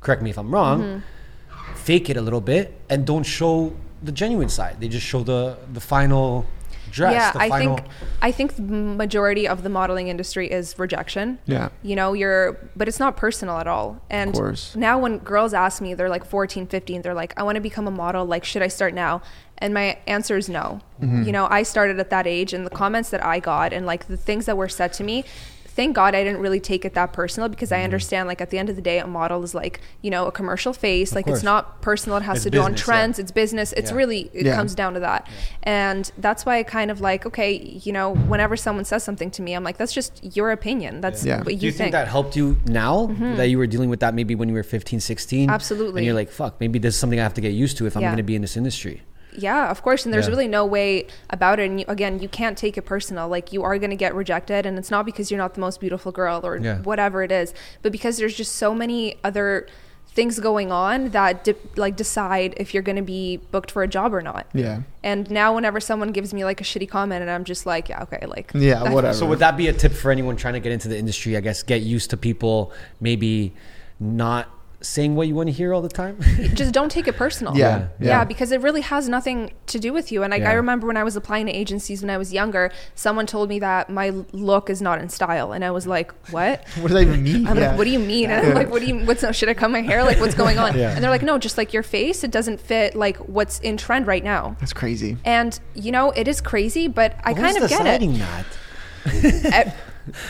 correct 0.00 0.20
me 0.22 0.28
if 0.30 0.38
i'm 0.38 0.52
wrong 0.52 0.78
Mm-hmm. 0.82 1.74
fake 1.76 2.10
it 2.10 2.16
a 2.16 2.20
little 2.20 2.40
bit 2.42 2.74
and 2.90 3.06
don't 3.06 3.22
show 3.24 3.72
the 4.02 4.12
genuine 4.12 4.48
side 4.50 4.76
they 4.80 4.88
just 4.88 5.06
show 5.06 5.22
the 5.22 5.56
the 5.72 5.80
final 5.80 6.44
dress 6.90 7.12
yeah, 7.12 7.32
the 7.32 7.40
I 7.40 7.48
final 7.48 7.76
think 7.76 7.88
I 8.22 8.32
think 8.32 8.56
the 8.56 8.62
majority 8.62 9.46
of 9.46 9.62
the 9.62 9.68
modeling 9.68 10.08
industry 10.08 10.50
is 10.50 10.78
rejection. 10.78 11.38
Yeah. 11.46 11.68
You 11.82 11.96
know, 11.96 12.12
you're 12.12 12.58
but 12.76 12.88
it's 12.88 13.00
not 13.00 13.16
personal 13.16 13.58
at 13.58 13.66
all. 13.66 14.00
And 14.10 14.34
course. 14.34 14.74
now 14.76 14.98
when 14.98 15.18
girls 15.18 15.54
ask 15.54 15.82
me, 15.82 15.94
they're 15.94 16.08
like 16.08 16.24
14, 16.24 16.66
15, 16.66 17.02
they're 17.02 17.14
like, 17.14 17.32
I 17.38 17.42
want 17.42 17.56
to 17.56 17.60
become 17.60 17.86
a 17.86 17.90
model, 17.90 18.24
like 18.24 18.44
should 18.44 18.62
I 18.62 18.68
start 18.68 18.94
now? 18.94 19.22
And 19.58 19.72
my 19.72 19.98
answer 20.06 20.36
is 20.36 20.48
no. 20.48 20.80
Mm-hmm. 21.00 21.22
You 21.22 21.32
know, 21.32 21.46
I 21.50 21.62
started 21.62 21.98
at 21.98 22.10
that 22.10 22.26
age 22.26 22.52
and 22.52 22.66
the 22.66 22.70
comments 22.70 23.10
that 23.10 23.24
I 23.24 23.40
got 23.40 23.72
and 23.72 23.86
like 23.86 24.06
the 24.06 24.16
things 24.16 24.46
that 24.46 24.56
were 24.56 24.68
said 24.68 24.92
to 24.94 25.04
me, 25.04 25.24
thank 25.76 25.94
God 25.94 26.14
I 26.14 26.24
didn't 26.24 26.40
really 26.40 26.58
take 26.58 26.84
it 26.84 26.94
that 26.94 27.12
personal 27.12 27.48
because 27.48 27.68
Mm-hmm. 27.70 27.80
I 27.82 27.84
understand 27.84 28.26
like 28.28 28.40
at 28.40 28.50
the 28.50 28.58
end 28.58 28.68
of 28.70 28.76
the 28.76 28.82
day 28.82 28.98
a 28.98 29.06
model 29.06 29.42
is 29.44 29.54
like, 29.54 29.80
you 30.02 30.10
know, 30.10 30.26
a 30.26 30.32
commercial 30.32 30.72
face, 30.72 31.14
like 31.14 31.26
course. 31.26 31.38
it's 31.38 31.44
not 31.44 31.80
personal, 31.82 32.16
it 32.18 32.22
has 32.22 32.38
It's 32.38 32.44
to 32.44 32.50
do 32.50 32.60
on 32.60 32.72
business, 32.72 32.80
yeah. 32.80 32.84
trends, 32.94 33.18
it's 33.18 33.30
business. 33.32 33.72
It's 33.74 33.90
Yeah. 33.90 33.96
really 33.96 34.30
it 34.32 34.46
Yeah. 34.46 34.56
comes 34.56 34.74
down 34.74 34.94
to 34.94 35.00
that. 35.00 35.28
And 35.62 36.10
that's 36.18 36.46
why 36.46 36.58
I 36.58 36.62
kind 36.62 36.90
of 36.90 37.00
like, 37.00 37.26
okay, 37.26 37.52
you 37.84 37.92
know, 37.92 38.14
whenever 38.14 38.56
someone 38.56 38.84
says 38.84 39.04
something 39.04 39.30
to 39.32 39.42
me, 39.42 39.52
I'm 39.54 39.64
like, 39.64 39.76
that's 39.76 39.92
just 39.92 40.12
your 40.36 40.50
opinion. 40.50 41.00
That's 41.02 41.24
Yeah. 41.24 41.38
what 41.38 41.46
do 41.48 41.52
you, 41.52 41.66
you 41.66 41.72
think 41.72 41.92
that 41.92 42.08
helped 42.08 42.36
you 42.36 42.56
now 42.66 43.06
that 43.36 43.48
you 43.48 43.58
were 43.58 43.66
dealing 43.66 43.90
with 43.90 44.00
that 44.00 44.14
maybe 44.14 44.34
when 44.34 44.48
you 44.48 44.54
were 44.54 44.62
15 44.62 45.00
16 45.00 45.46
Mm-hmm. 45.46 45.54
Absolutely. 45.54 46.00
and 46.00 46.06
you're 46.06 46.14
like 46.14 46.30
fuck 46.30 46.58
maybe 46.60 46.78
this 46.78 46.94
is 46.94 47.00
something 47.00 47.20
i 47.20 47.22
have 47.22 47.34
to 47.34 47.40
get 47.40 47.52
used 47.52 47.76
to 47.78 47.86
if 47.86 47.96
i'm 47.96 48.02
Yeah. 48.02 48.08
going 48.08 48.16
to 48.16 48.22
be 48.22 48.34
in 48.34 48.42
this 48.42 48.56
industry 48.56 49.02
Yeah, 49.36 49.70
of 49.70 49.82
course. 49.82 50.04
And 50.04 50.12
there's 50.14 50.26
Yeah. 50.26 50.30
really 50.32 50.48
no 50.48 50.64
way 50.64 51.06
about 51.30 51.58
it. 51.60 51.68
And 51.70 51.80
you, 51.80 51.86
again, 51.88 52.18
you 52.20 52.28
can't 52.28 52.56
take 52.56 52.76
it 52.76 52.82
personal. 52.82 53.28
Like 53.28 53.52
you 53.52 53.62
are 53.62 53.78
going 53.78 53.90
to 53.90 53.96
get 53.96 54.14
rejected, 54.14 54.66
and 54.66 54.78
it's 54.78 54.90
not 54.90 55.04
because 55.06 55.30
you're 55.30 55.38
not 55.38 55.54
the 55.54 55.60
most 55.60 55.80
beautiful 55.80 56.12
girl 56.12 56.40
or 56.44 56.56
Yeah. 56.56 56.78
whatever 56.78 57.22
it 57.22 57.30
is, 57.32 57.52
but 57.82 57.92
because 57.92 58.16
there's 58.18 58.34
just 58.34 58.54
so 58.56 58.74
many 58.74 59.16
other 59.22 59.66
things 60.14 60.40
going 60.40 60.72
on 60.72 61.10
that 61.10 61.44
de- 61.44 61.54
like 61.76 61.94
decide 61.94 62.54
if 62.56 62.72
you're 62.72 62.82
going 62.82 62.96
to 62.96 63.02
be 63.02 63.36
booked 63.50 63.70
for 63.70 63.82
a 63.82 63.88
job 63.88 64.14
or 64.14 64.22
not. 64.22 64.46
Yeah. 64.54 64.80
And 65.04 65.30
now, 65.30 65.54
whenever 65.54 65.78
someone 65.78 66.10
gives 66.10 66.32
me 66.32 66.42
like 66.42 66.58
a 66.58 66.64
shitty 66.64 66.88
comment, 66.88 67.20
and 67.20 67.30
I'm 67.30 67.44
just 67.44 67.66
like, 67.66 67.90
yeah, 67.90 68.02
okay, 68.04 68.24
like 68.26 68.50
Yeah, 68.54 68.82
that- 68.84 68.92
whatever. 68.94 69.12
So 69.14 69.26
would 69.26 69.40
that 69.40 69.58
be 69.58 69.68
a 69.68 69.74
tip 69.74 69.92
for 69.92 70.10
anyone 70.10 70.36
trying 70.36 70.54
to 70.54 70.60
get 70.60 70.72
into 70.72 70.88
the 70.88 70.96
industry? 70.98 71.36
I 71.36 71.40
guess 71.40 71.62
get 71.62 71.82
used 71.82 72.08
to 72.10 72.16
people 72.16 72.72
maybe 72.98 73.52
not 74.00 74.48
saying 74.80 75.16
what 75.16 75.26
you 75.26 75.34
want 75.34 75.48
to 75.48 75.52
hear 75.52 75.72
all 75.72 75.80
the 75.82 75.88
time. 75.88 76.18
just 76.54 76.72
don't 76.72 76.90
take 76.90 77.08
it 77.08 77.16
personal. 77.16 77.56
Yeah, 77.56 77.88
yeah. 77.98 78.08
yeah. 78.08 78.24
because 78.24 78.52
it 78.52 78.60
really 78.60 78.82
has 78.82 79.08
nothing 79.08 79.52
to 79.68 79.78
do 79.78 79.92
with 79.92 80.12
you. 80.12 80.22
And 80.22 80.30
like 80.30 80.42
Yeah. 80.42 80.50
I 80.50 80.54
remember 80.54 80.86
when 80.86 80.96
I 80.96 81.02
was 81.04 81.16
applying 81.16 81.46
to 81.46 81.52
agencies 81.52 82.02
when 82.02 82.10
I 82.10 82.18
was 82.18 82.32
younger, 82.32 82.70
someone 82.94 83.26
told 83.26 83.48
me 83.48 83.58
that 83.60 83.88
my 83.90 84.10
look 84.32 84.68
is 84.70 84.82
not 84.82 85.00
in 85.00 85.08
style, 85.08 85.52
and 85.52 85.64
I 85.64 85.70
was 85.70 85.86
like, 85.86 86.12
"What?" 86.30 86.62
What 86.76 86.88
does 86.88 86.92
that 86.92 87.02
even 87.02 87.22
mean? 87.22 87.46
I'm 87.46 87.56
Yeah. 87.58 87.68
like, 87.70 87.78
"What 87.78 87.84
do 87.84 87.90
you 87.90 87.98
mean?" 87.98 88.30
And 88.30 88.46
I'm 88.48 88.54
like, 88.54 88.70
"What 88.70 88.80
do 88.82 88.86
you? 88.88 89.04
What's 89.06 89.24
should 89.36 89.48
I 89.48 89.54
cut 89.54 89.70
my 89.70 89.80
hair? 89.80 90.04
Like, 90.04 90.20
what's 90.20 90.34
going 90.34 90.58
on?" 90.58 90.76
Yeah. 90.78 90.94
And 90.94 91.02
they're 91.02 91.10
like, 91.10 91.22
"No, 91.22 91.38
just 91.38 91.56
like 91.58 91.72
your 91.72 91.82
face, 91.82 92.22
it 92.22 92.30
doesn't 92.30 92.60
fit 92.60 92.94
like 92.94 93.16
what's 93.18 93.58
in 93.60 93.76
trend 93.76 94.06
right 94.06 94.22
now." 94.24 94.56
That's 94.60 94.72
crazy. 94.74 95.16
And 95.24 95.58
you 95.74 95.90
know, 95.90 96.10
it 96.10 96.28
is 96.28 96.40
crazy, 96.40 96.86
but 96.88 97.16
I 97.24 97.32
Who's 97.32 97.42
kind 97.42 97.62
of 97.64 97.68
get 97.70 97.86
it. 98.02 98.18
that? 98.18 99.76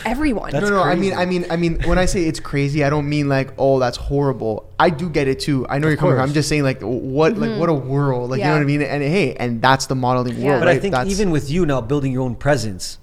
Everyone. 0.05 0.51
That's 0.51 0.63
no, 0.69 0.77
no, 0.77 0.81
I 0.83 0.95
mean. 0.95 1.13
I 1.13 1.25
mean, 1.25 1.45
I 1.49 1.55
mean, 1.55 1.81
when 1.83 1.97
I 1.97 2.05
say 2.05 2.23
it's 2.25 2.39
crazy, 2.39 2.83
I 2.83 2.89
don't 2.89 3.07
mean 3.07 3.29
like, 3.29 3.53
oh, 3.57 3.79
that's 3.79 3.97
horrible. 3.97 4.69
I 4.79 4.89
do 4.89 5.09
get 5.09 5.27
it 5.27 5.39
too. 5.39 5.65
I 5.69 5.77
know 5.79 5.87
you're 5.87 5.97
coming 5.97 6.15
from. 6.15 6.23
I'm 6.23 6.33
just 6.33 6.49
saying, 6.49 6.63
like, 6.63 6.81
what, 6.81 7.37
like, 7.37 7.59
what 7.59 7.69
a 7.69 7.73
world, 7.73 8.31
like, 8.31 8.39
you 8.39 8.45
know 8.45 8.51
Mm-hmm. 8.51 8.55
What 8.57 8.61
I 8.61 8.65
mean? 8.65 8.81
And 8.81 9.03
hey, 9.03 9.35
and 9.35 9.61
that's 9.61 9.85
the 9.87 9.95
modeling 9.95 10.37
Yeah. 10.37 10.45
world, 10.47 10.61
But 10.61 10.67
right? 10.67 10.77
I 10.77 10.79
think 10.79 10.93
that's, 10.95 11.09
even 11.09 11.31
with 11.31 11.49
you 11.49 11.65
now 11.65 11.81
building 11.81 12.11
your 12.11 12.23
own 12.23 12.35
presence, 12.35 12.97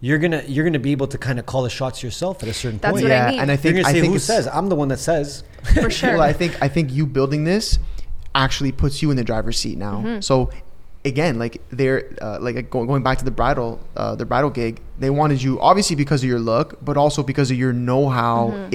you're 0.00 0.18
gonna 0.18 0.42
you're 0.48 0.64
gonna 0.64 0.78
be 0.80 0.90
able 0.92 1.06
to 1.08 1.16
kind 1.18 1.38
of 1.38 1.46
call 1.46 1.62
the 1.62 1.70
shots 1.70 2.02
yourself 2.02 2.42
at 2.42 2.48
a 2.48 2.52
certain 2.54 2.78
That's 2.80 2.92
point. 2.92 3.04
what 3.04 3.12
I 3.12 3.14
yeah, 3.16 3.30
mean. 3.30 3.40
and 3.40 3.50
I 3.50 3.54
You're 3.54 3.58
think 3.62 3.76
gonna 3.76 3.88
I 3.88 3.92
say 3.92 4.00
think 4.00 4.12
who 4.12 4.18
says 4.18 4.48
I'm 4.48 4.68
the 4.68 4.74
one 4.74 4.88
that 4.88 4.98
says. 4.98 5.44
For 5.74 5.90
sure. 5.90 6.12
Well, 6.14 6.22
I 6.22 6.32
think 6.32 6.60
I 6.60 6.66
think 6.68 6.92
you 6.92 7.06
building 7.06 7.44
this 7.44 7.78
actually 8.34 8.72
puts 8.72 9.00
you 9.02 9.10
in 9.12 9.16
the 9.16 9.22
driver's 9.24 9.58
seat 9.58 9.78
now. 9.78 9.98
Mm-hmm. 9.98 10.20
So 10.20 10.50
again, 11.04 11.38
like 11.38 11.60
they're 11.70 12.14
uh, 12.22 12.38
like 12.40 12.70
going 12.70 12.86
going 12.86 13.02
back 13.02 13.18
to 13.18 13.24
the 13.24 13.30
bridal 13.30 13.80
uh, 13.96 14.14
the 14.14 14.24
bridal 14.24 14.50
gig, 14.50 14.80
they 14.98 15.10
wanted 15.10 15.42
you 15.42 15.60
obviously 15.60 15.96
because 15.96 16.22
of 16.22 16.28
your 16.28 16.38
look, 16.38 16.82
but 16.84 16.96
also 16.96 17.22
because 17.22 17.50
of 17.50 17.56
your 17.56 17.72
know 17.72 18.08
how 18.08 18.52
Mm-hmm. 18.52 18.72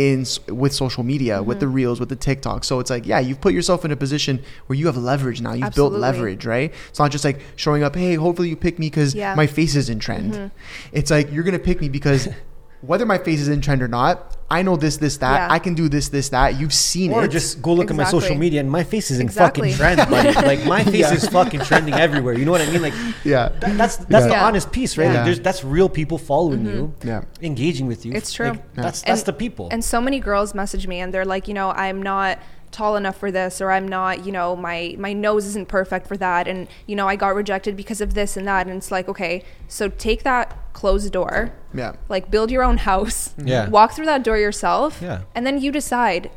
in 0.50 0.56
with 0.58 0.74
social 0.74 1.04
media, 1.04 1.42
with 1.42 1.60
the 1.60 1.68
reels, 1.68 2.00
with 2.00 2.10
the 2.10 2.16
TikTok. 2.16 2.64
So 2.64 2.80
it's 2.80 2.90
like 2.90 3.06
yeah, 3.06 3.20
you've 3.20 3.40
put 3.42 3.54
yourself 3.54 3.86
in 3.86 3.92
a 3.92 3.96
position 3.96 4.44
where 4.68 4.78
you 4.78 4.86
have 4.88 4.98
leverage 4.98 5.42
now. 5.42 5.54
You've 5.54 5.64
Absolutely. 5.66 6.00
built 6.00 6.02
leverage, 6.02 6.46
right? 6.46 6.74
It's 6.90 7.00
not 7.00 7.12
just 7.12 7.24
like 7.26 7.40
showing 7.56 7.84
up. 7.84 7.96
Hey, 7.96 8.16
hopefully 8.16 8.50
you 8.50 8.56
pick 8.56 8.78
me 8.80 8.88
because 8.88 9.16
Yeah. 9.16 9.30
Mm-hmm. 9.30 9.38
my 9.38 9.48
face 9.48 9.76
is 9.76 9.90
in 9.90 10.00
trend. 10.00 10.52
It's 10.92 11.12
like 11.12 11.32
you're 11.32 11.44
gonna 11.44 11.60
pick 11.60 11.82
me 11.82 11.90
because. 11.90 12.28
Whether 12.82 13.08
my 13.08 13.18
face 13.18 13.40
is 13.42 13.48
in 13.48 13.60
trend 13.60 13.82
or 13.82 13.88
not, 13.88 14.37
I 14.50 14.62
know 14.62 14.78
this, 14.78 14.96
this, 14.98 15.18
that. 15.18 15.36
Yeah. 15.50 15.54
I 15.54 15.60
can 15.60 15.74
do 15.74 15.90
this, 15.90 16.08
this, 16.08 16.30
that. 16.30 16.58
You've 16.58 16.74
seen 16.74 17.12
Or 17.12 17.26
it. 17.26 17.32
just 17.32 17.62
go 17.62 17.74
look 17.74 17.90
at 17.92 17.98
my 17.98 18.06
social 18.06 18.38
media 18.38 18.62
and 18.62 18.72
my 18.72 18.84
face 18.84 19.12
is 19.12 19.20
in 19.20 19.26
Exactly. 19.28 19.74
fucking 19.74 19.78
trend, 19.98 20.10
buddy. 20.10 20.32
like 20.48 20.66
my 20.66 20.84
face 20.86 20.96
Yeah. 21.02 21.14
is 21.14 21.28
fucking 21.28 21.60
trending 21.62 21.94
everywhere. 21.94 22.34
You 22.34 22.46
know 22.46 22.52
what 22.52 22.62
I 22.62 22.72
mean? 22.72 22.82
Like 22.82 22.94
yeah. 23.26 23.50
that, 23.60 23.78
that's 23.78 23.98
that's 23.98 24.26
the 24.26 24.32
Yeah. 24.32 24.46
honest 24.48 24.72
piece, 24.72 24.98
right? 24.98 25.06
Yeah. 25.06 25.14
Like 25.16 25.26
there's 25.26 25.40
that's 25.42 25.64
real 25.66 25.90
people 25.90 26.18
following 26.18 26.66
you, 26.66 26.94
Yeah. 27.04 27.24
engaging 27.42 27.88
with 27.88 28.06
you. 28.06 28.12
Mm-hmm. 28.12 28.18
It's 28.18 28.32
true. 28.32 28.52
Like, 28.52 28.74
that's 28.76 29.04
And- 29.04 29.12
that's 29.12 29.24
the 29.24 29.34
people. 29.34 29.68
And 29.70 29.84
so 29.84 30.00
many 30.00 30.20
girls 30.22 30.56
message 30.56 30.88
me 30.88 31.02
and 31.02 31.14
they're 31.14 31.26
like, 31.26 31.48
you 31.50 31.54
know, 31.54 31.72
I'm 31.72 32.02
not 32.02 32.40
tall 32.72 32.96
enough 32.96 33.18
for 33.18 33.32
this 33.32 33.62
or 33.62 33.72
I'm 33.72 33.88
not, 33.88 34.26
you 34.26 34.32
know, 34.32 34.56
my 34.56 34.96
my 35.00 35.14
nose 35.14 35.46
isn't 35.46 35.68
perfect 35.68 36.06
for 36.08 36.18
that 36.18 36.48
and 36.48 36.68
you 36.86 36.96
know, 36.96 37.08
I 37.08 37.16
got 37.16 37.34
rejected 37.36 37.76
because 37.76 38.02
of 38.02 38.14
this 38.14 38.38
and 38.38 38.48
that 38.48 38.68
and 38.68 38.76
it's 38.78 38.92
like, 38.92 39.08
okay, 39.10 39.44
so 39.68 39.90
take 39.90 40.24
that 40.24 40.56
closed 40.74 41.12
door. 41.14 41.54
Yeah. 41.74 41.96
Like 42.10 42.30
build 42.30 42.52
your 42.52 42.64
own 42.64 42.78
house. 42.78 43.34
Yeah. 43.44 43.70
Walk 43.70 43.94
through 43.94 44.06
that 44.08 44.24
door 44.24 44.38
yourself. 44.38 45.00
Yeah. 45.02 45.22
And 45.34 45.46
then 45.46 45.62
you 45.62 45.72
decide 45.72 46.30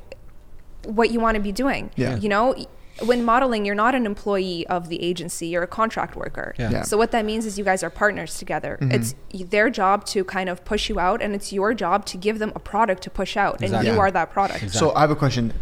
what 0.84 1.10
you 1.10 1.20
want 1.20 1.34
to 1.36 1.40
be 1.42 1.52
doing. 1.52 1.90
Yeah. 1.96 2.16
You 2.16 2.28
know, 2.28 2.54
when 3.04 3.24
modeling, 3.24 3.64
you're 3.64 3.74
not 3.74 3.94
an 3.94 4.04
employee 4.06 4.66
of 4.68 4.88
the 4.88 5.02
agency, 5.02 5.46
you're 5.48 5.62
a 5.62 5.66
contract 5.66 6.16
worker. 6.16 6.54
Yeah. 6.58 6.70
Yeah. 6.70 6.82
So 6.82 6.96
what 6.96 7.10
that 7.12 7.24
means 7.24 7.46
is 7.46 7.58
you 7.58 7.64
guys 7.64 7.82
are 7.82 7.90
partners 7.90 8.38
together. 8.38 8.78
Mm-hmm. 8.80 8.92
It's 8.92 9.14
their 9.50 9.70
job 9.70 10.04
to 10.06 10.22
kind 10.24 10.48
of 10.48 10.64
push 10.64 10.88
you 10.88 10.98
out 11.00 11.20
and 11.22 11.34
it's 11.34 11.52
your 11.52 11.74
job 11.74 12.04
to 12.06 12.16
give 12.16 12.38
them 12.38 12.52
a 12.54 12.58
product 12.60 13.02
to 13.04 13.10
push 13.10 13.36
out 13.36 13.60
and 13.62 13.72
you 13.84 13.92
Yeah. 13.92 13.98
are 13.98 14.10
that 14.10 14.30
product. 14.30 14.70
So 14.70 14.94
I 14.94 15.00
have 15.00 15.10
a 15.10 15.16
question 15.16 15.52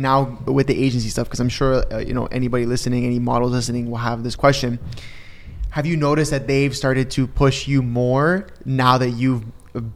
now 0.00 0.38
with 0.46 0.66
the 0.66 0.82
agency 0.82 1.08
stuff 1.08 1.26
because 1.26 1.40
I'm 1.40 1.48
sure 1.48 1.84
uh, 1.92 1.98
you 1.98 2.14
know 2.14 2.26
anybody 2.26 2.66
listening, 2.66 3.04
any 3.04 3.18
models 3.18 3.52
listening 3.52 3.90
will 3.90 3.98
have 3.98 4.22
this 4.22 4.36
question. 4.36 4.78
Have 5.70 5.86
you 5.86 5.96
noticed 5.96 6.30
that 6.30 6.46
they've 6.46 6.74
started 6.74 7.10
to 7.12 7.26
push 7.26 7.68
you 7.68 7.82
more 7.82 8.46
now 8.64 8.96
that 8.98 9.10
you've 9.10 9.44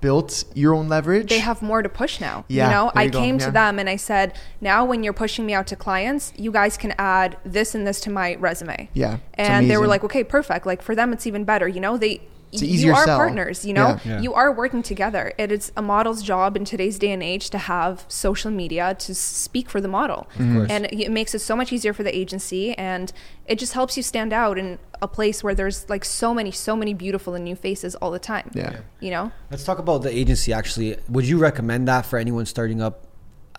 built 0.01 0.45
your 0.55 0.75
own 0.75 0.89
leverage? 0.89 1.31
They 1.31 1.39
have 1.39 1.63
more 1.63 1.83
to 1.83 1.89
push 1.89 2.21
now. 2.21 2.45
Yeah, 2.49 2.67
you 2.67 2.71
know, 2.73 2.93
I 2.95 3.05
you 3.05 3.11
came 3.11 3.39
yeah. 3.39 3.47
to 3.47 3.51
them 3.53 3.79
and 3.79 3.89
I 3.89 3.97
said, 3.97 4.39
now 4.61 4.85
when 4.85 5.03
you're 5.03 5.13
pushing 5.13 5.47
me 5.47 5.55
out 5.55 5.67
to 5.69 5.77
clients, 5.77 6.33
you 6.37 6.53
guys 6.53 6.77
can 6.77 6.95
add 6.99 7.37
this 7.45 7.75
and 7.75 7.87
this 7.87 8.01
to 8.03 8.11
my 8.11 8.35
resume. 8.37 8.89
Yeah, 8.93 9.19
And 9.35 9.71
they 9.71 9.77
were 9.77 9.87
like, 9.87 10.05
okay, 10.05 10.25
perfect. 10.25 10.67
Like 10.67 10.83
for 10.83 10.95
them, 10.95 11.13
it's 11.13 11.27
even 11.27 11.45
better. 11.45 11.69
You 11.69 11.81
know, 11.81 11.97
they, 11.97 12.21
It's 12.53 12.63
an 12.63 12.69
you 12.69 12.93
are 12.95 13.05
sell. 13.05 13.17
partners, 13.19 13.65
you 13.65 13.73
know, 13.73 13.99
Yeah. 14.05 14.13
Yeah. 14.17 14.21
you 14.21 14.35
are 14.35 14.53
working 14.53 14.83
together. 14.83 15.33
It 15.39 15.51
is 15.51 15.73
a 15.77 15.83
model's 15.83 16.23
job 16.23 16.57
in 16.57 16.65
today's 16.65 16.99
day 16.99 17.11
and 17.11 17.23
age 17.23 17.49
to 17.51 17.59
have 17.59 18.05
social 18.09 18.51
media 18.51 18.95
to 19.01 19.15
speak 19.15 19.71
for 19.71 19.81
the 19.81 19.89
model. 19.89 20.29
course. 20.37 20.71
And 20.71 20.87
it 20.93 21.11
makes 21.11 21.35
it 21.35 21.39
so 21.41 21.57
much 21.57 21.73
easier 21.73 21.93
for 21.93 22.03
the 22.03 22.15
agency 22.17 22.75
and 22.79 23.13
it 23.47 23.59
just 23.59 23.73
helps 23.73 23.97
you 23.97 24.03
stand 24.03 24.33
out 24.33 24.59
in 24.59 24.79
a 25.01 25.09
place 25.09 25.43
where 25.43 25.55
there's 25.55 25.89
like 25.89 26.05
so 26.05 26.33
many, 26.35 26.51
so 26.51 26.77
many 26.77 26.95
beautiful 26.95 27.35
and 27.35 27.45
new 27.45 27.57
faces 27.57 27.95
all 27.97 28.11
the 28.11 28.19
time. 28.19 28.51
Yeah. 28.55 28.81
You 29.01 29.11
know? 29.11 29.33
Let's 29.51 29.65
talk 29.65 29.79
about 29.79 30.03
the 30.03 30.15
agency. 30.17 30.53
Actually, 30.53 30.97
would 31.09 31.27
you 31.27 31.39
recommend 31.39 31.89
that 31.89 32.05
for 32.07 32.19
anyone 32.19 32.47
starting 32.47 32.81
up? 32.83 33.07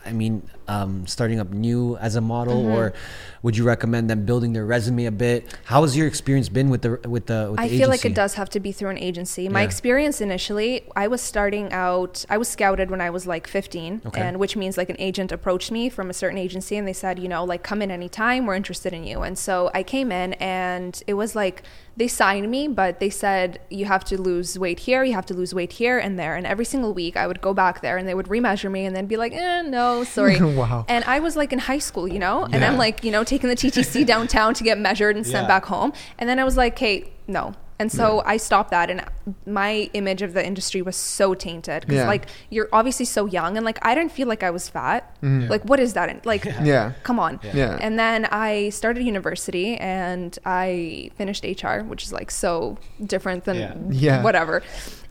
I 0.05 0.11
mean, 0.11 0.49
um, 0.67 1.05
starting 1.07 1.39
up 1.39 1.51
new 1.51 1.97
as 1.97 2.15
a 2.15 2.21
model, 2.21 2.53
Mm-hmm. 2.63 2.71
or 2.71 2.93
would 3.41 3.57
you 3.57 3.63
recommend 3.65 4.09
them 4.09 4.25
building 4.25 4.53
their 4.53 4.65
resume 4.65 5.05
a 5.05 5.11
bit? 5.11 5.45
How 5.65 5.81
has 5.81 5.97
your 5.97 6.07
experience 6.07 6.47
been 6.49 6.69
with 6.69 6.81
the 6.83 6.99
with 7.09 7.25
the? 7.25 7.49
With 7.51 7.59
I 7.59 7.67
the 7.67 7.77
feel 7.77 7.89
like 7.89 8.05
it 8.05 8.15
does 8.15 8.35
have 8.35 8.49
to 8.51 8.59
be 8.59 8.71
through 8.71 8.89
an 8.91 8.97
agency. 8.97 9.49
My 9.49 9.61
Yeah. 9.61 9.65
experience 9.65 10.21
initially, 10.21 10.83
I 10.95 11.07
was 11.07 11.21
starting 11.21 11.71
out, 11.73 12.25
I 12.29 12.37
was 12.37 12.47
scouted 12.47 12.89
when 12.89 13.01
I 13.01 13.09
was 13.09 13.27
like 13.27 13.47
15, 13.47 14.01
Okay. 14.05 14.21
and 14.21 14.39
which 14.39 14.55
means 14.55 14.77
like 14.77 14.89
an 14.89 14.95
agent 14.99 15.31
approached 15.31 15.71
me 15.71 15.89
from 15.89 16.09
a 16.09 16.13
certain 16.13 16.37
agency 16.37 16.77
and 16.77 16.87
they 16.87 16.93
said, 16.93 17.19
you 17.19 17.27
know, 17.27 17.43
like 17.43 17.63
come 17.63 17.81
in 17.81 17.91
anytime, 17.91 18.45
we're 18.45 18.55
interested 18.55 18.93
in 18.93 19.03
you. 19.03 19.21
And 19.23 19.37
so 19.37 19.69
I 19.73 19.83
came 19.83 20.11
in 20.11 20.33
and 20.33 21.01
it 21.07 21.15
was 21.15 21.35
like 21.35 21.63
they 21.95 22.07
signed 22.07 22.49
me, 22.49 22.67
but 22.67 22.99
they 22.99 23.09
said 23.09 23.59
you 23.69 23.85
have 23.85 24.03
to 24.05 24.19
lose 24.19 24.57
weight 24.57 24.79
here, 24.79 25.03
you 25.03 25.13
have 25.13 25.25
to 25.27 25.33
lose 25.33 25.53
weight 25.53 25.73
here 25.73 25.99
and 25.99 26.17
there. 26.17 26.35
And 26.35 26.47
every 26.47 26.65
single 26.65 26.93
week 26.93 27.15
I 27.17 27.27
would 27.27 27.39
go 27.41 27.53
back 27.53 27.81
there 27.81 27.97
and 27.97 28.07
they 28.07 28.15
would 28.15 28.27
remeasure 28.27 28.71
me 28.71 28.85
and 28.85 28.95
then 28.95 29.05
be 29.05 29.17
like, 29.17 29.33
eh, 29.33 29.61
no, 29.63 30.03
sorry. 30.03 30.37
Wow. 30.55 30.85
And 30.87 31.03
I 31.05 31.19
was 31.19 31.35
like 31.35 31.51
in 31.53 31.59
high 31.59 31.79
school, 31.79 32.07
you 32.07 32.19
know, 32.19 32.43
and 32.43 32.55
Yeah. 32.55 32.71
I'm 32.71 32.77
like, 32.77 33.03
you 33.03 33.11
know, 33.11 33.23
taking 33.23 33.49
the 33.49 33.55
TTC 33.55 34.05
downtown 34.05 34.53
to 34.55 34.63
get 34.63 34.77
measured 34.77 35.15
and 35.15 35.25
sent 35.25 35.43
Yeah. 35.43 35.47
back 35.47 35.65
home. 35.65 35.93
And 36.17 36.29
then 36.29 36.39
I 36.39 36.43
was 36.43 36.57
like, 36.57 36.77
hey, 36.79 37.11
no. 37.27 37.53
And 37.79 37.91
so 37.91 38.21
I 38.25 38.37
stopped 38.37 38.69
that, 38.71 38.89
and 38.89 39.03
my 39.45 39.89
image 39.93 40.21
of 40.21 40.33
the 40.33 40.45
industry 40.45 40.81
was 40.81 40.95
so 40.95 41.33
tainted 41.33 41.81
because, 41.81 41.95
Yeah. 42.03 42.07
like, 42.07 42.27
you're 42.49 42.69
obviously 42.71 43.05
so 43.05 43.25
young, 43.25 43.57
and 43.57 43.65
like, 43.65 43.79
I 43.81 43.95
didn't 43.95 44.11
feel 44.11 44.27
like 44.27 44.43
I 44.43 44.51
was 44.51 44.69
fat. 44.69 45.15
Mm-hmm. 45.21 45.49
Like, 45.49 45.63
what 45.63 45.79
is 45.79 45.93
that? 45.93 46.09
in- 46.09 46.21
Like, 46.23 46.45
Yeah. 46.63 46.93
come 47.03 47.19
on. 47.19 47.39
Yeah. 47.53 47.77
And 47.81 47.97
then 47.97 48.25
I 48.31 48.69
started 48.69 49.03
university, 49.03 49.75
and 49.77 50.37
I 50.45 51.09
finished 51.15 51.43
HR, 51.43 51.79
which 51.81 52.03
is 52.03 52.13
like 52.13 52.31
so 52.31 52.77
different 53.03 53.43
than 53.45 53.57
Yeah. 53.57 53.73
Yeah. 53.89 54.23
whatever. 54.23 54.61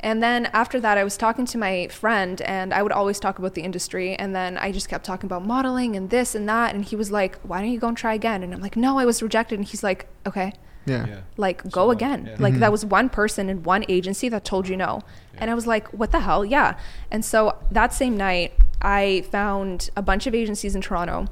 And 0.00 0.22
then 0.22 0.46
after 0.52 0.80
that, 0.80 0.98
I 0.98 1.04
was 1.04 1.16
talking 1.16 1.44
to 1.46 1.58
my 1.58 1.88
friend, 1.88 2.40
and 2.42 2.72
I 2.74 2.82
would 2.82 2.92
always 2.92 3.20
talk 3.20 3.38
about 3.38 3.54
the 3.54 3.62
industry. 3.62 4.14
And 4.14 4.34
then 4.34 4.56
I 4.58 4.72
just 4.72 4.88
kept 4.88 5.04
talking 5.04 5.26
about 5.26 5.44
modeling 5.46 5.94
and 5.96 6.10
this 6.10 6.34
and 6.34 6.48
that. 6.48 6.74
And 6.74 6.84
he 6.84 6.96
was 6.96 7.10
like, 7.12 7.38
"Why 7.42 7.60
don't 7.60 7.70
you 7.70 7.78
go 7.78 7.88
and 7.88 7.96
try 7.96 8.14
again?" 8.14 8.42
And 8.42 8.52
I'm 8.54 8.60
like, 8.60 8.76
"No, 8.76 8.98
I 8.98 9.04
was 9.04 9.22
rejected." 9.22 9.58
And 9.58 9.68
he's 9.68 9.82
like, 9.84 10.06
"Okay." 10.26 10.52
Yeah. 10.86 11.20
like 11.36 11.70
go 11.70 11.86
what? 11.86 11.92
again 11.96 12.26
Yeah. 12.26 12.36
like 12.38 12.54
Mhm. 12.54 12.58
that 12.60 12.72
was 12.72 12.84
one 12.84 13.08
person 13.08 13.48
in 13.48 13.62
one 13.62 13.84
agency 13.88 14.28
that 14.28 14.44
told 14.44 14.68
you 14.68 14.76
no 14.76 15.00
and 15.38 15.50
i 15.50 15.54
was 15.54 15.66
like 15.66 15.88
what 15.88 16.10
the 16.12 16.20
hell 16.20 16.44
yeah 16.44 16.76
and 17.10 17.24
so 17.24 17.56
that 17.70 17.92
same 17.92 18.16
night 18.16 18.52
i 18.82 19.24
found 19.30 19.90
a 19.96 20.02
bunch 20.02 20.26
of 20.26 20.34
agencies 20.34 20.74
in 20.74 20.80
toronto 20.82 21.26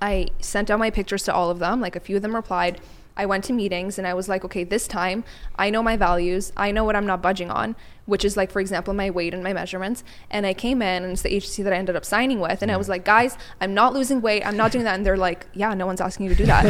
i 0.00 0.28
sent 0.40 0.70
out 0.70 0.78
my 0.78 0.90
pictures 0.90 1.22
to 1.24 1.34
all 1.34 1.50
of 1.50 1.58
them 1.58 1.80
like 1.80 1.96
a 1.96 2.00
few 2.00 2.16
of 2.16 2.22
them 2.22 2.34
replied 2.34 2.80
i 3.18 3.26
went 3.26 3.44
to 3.44 3.52
meetings 3.52 3.98
and 3.98 4.06
i 4.06 4.14
was 4.14 4.28
like 4.28 4.44
okay 4.44 4.64
this 4.64 4.86
time 4.88 5.22
i 5.56 5.68
know 5.68 5.82
my 5.82 5.96
values 5.96 6.52
i 6.56 6.70
know 6.70 6.84
what 6.84 6.96
i'm 6.96 7.06
not 7.06 7.20
budging 7.20 7.50
on 7.50 7.76
which 8.06 8.24
is 8.24 8.38
like 8.38 8.50
for 8.50 8.60
example 8.60 8.94
my 8.94 9.10
weight 9.10 9.34
and 9.34 9.42
my 9.42 9.52
measurements 9.52 10.02
and 10.30 10.46
i 10.46 10.54
came 10.54 10.80
in 10.80 11.02
and 11.04 11.12
it's 11.12 11.22
the 11.22 11.34
agency 11.34 11.62
that 11.62 11.72
i 11.74 11.76
ended 11.76 11.94
up 11.94 12.04
signing 12.06 12.40
with 12.40 12.62
and 12.62 12.70
i 12.70 12.76
was 12.76 12.88
like 12.88 13.04
guys 13.04 13.36
i'm 13.60 13.74
not 13.74 13.92
losing 13.92 14.22
weight 14.22 14.42
i'm 14.46 14.56
not 14.56 14.72
doing 14.72 14.84
that 14.84 14.94
and 14.94 15.04
they're 15.04 15.16
like 15.16 15.46
yeah 15.52 15.74
no 15.74 15.84
one's 15.84 16.00
asking 16.00 16.24
you 16.24 16.30
to 16.30 16.36
do 16.36 16.46
that 16.46 16.64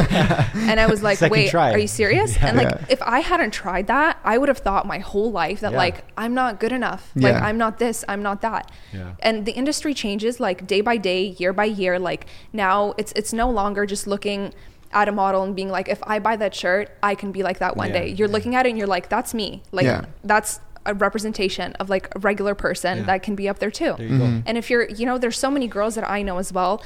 and 0.57 0.81
i 0.81 0.87
was 0.87 1.01
like 1.03 1.19
Second 1.19 1.33
wait 1.33 1.51
try. 1.51 1.73
are 1.73 1.79
you 1.79 1.87
serious 1.87 2.37
and 2.43 2.57
like 2.57 2.69
Yeah. 2.71 2.85
if 2.89 3.01
I 3.03 3.21
hadn't 3.21 3.53
tried 3.53 3.87
that, 3.87 4.19
I 4.25 4.37
would 4.39 4.49
have 4.49 4.59
thought 4.59 4.87
my 4.87 4.99
whole 4.99 5.31
life 5.31 5.61
that 5.61 5.73
Yeah. 5.73 5.79
like 5.85 6.05
I'm 6.17 6.35
not 6.35 6.61
good 6.61 6.73
enough. 6.73 7.11
Like 7.15 7.35
I'm 7.37 7.57
not 7.59 7.79
this, 7.79 8.05
I'm 8.09 8.23
not 8.23 8.41
that. 8.43 8.71
Yeah. 8.93 9.13
And 9.21 9.47
the 9.47 9.53
industry 9.53 9.95
changes 9.95 10.41
like 10.41 10.67
day 10.67 10.81
by 10.83 10.97
day, 10.97 11.35
year 11.39 11.53
by 11.53 11.65
year. 11.65 11.99
Like 11.99 12.27
now 12.53 12.95
it's 12.99 13.13
it's 13.21 13.33
no 13.33 13.49
longer 13.51 13.87
just 13.87 14.07
looking 14.07 14.53
at 14.93 15.09
a 15.09 15.13
model 15.13 15.43
and 15.43 15.55
being 15.55 15.69
like, 15.69 15.89
if 15.89 16.01
I 16.05 16.19
buy 16.19 16.37
that 16.37 16.55
shirt, 16.55 16.91
I 17.03 17.15
can 17.15 17.31
be 17.33 17.43
like 17.43 17.59
that 17.59 17.77
one 17.77 17.89
Yeah, 17.89 18.01
day. 18.01 18.09
You're 18.09 18.29
yeah. 18.29 18.33
looking 18.33 18.55
at 18.55 18.67
it 18.67 18.71
and 18.71 18.79
you're 18.79 18.87
like, 18.87 19.09
that's 19.09 19.35
me. 19.35 19.63
Like 19.73 19.85
Yeah. 19.85 20.07
that's 20.25 20.61
a 20.87 20.95
representation 20.95 21.73
of 21.75 21.91
like 21.91 22.09
a 22.17 22.19
regular 22.21 22.55
person 22.55 22.99
Yeah. 22.99 23.05
that 23.05 23.23
can 23.23 23.35
be 23.35 23.49
up 23.49 23.59
there 23.59 23.71
too. 23.71 23.95
There 23.99 24.07
you 24.07 24.19
go. 24.19 24.25
Mm-hmm. 24.25 24.41
And 24.47 24.57
if 24.57 24.71
you're, 24.71 24.89
you 24.89 25.05
know, 25.05 25.19
there's 25.19 25.39
so 25.39 25.51
many 25.51 25.67
girls 25.69 25.95
that 25.97 26.09
I 26.09 26.23
know 26.23 26.39
as 26.39 26.53
well. 26.53 26.83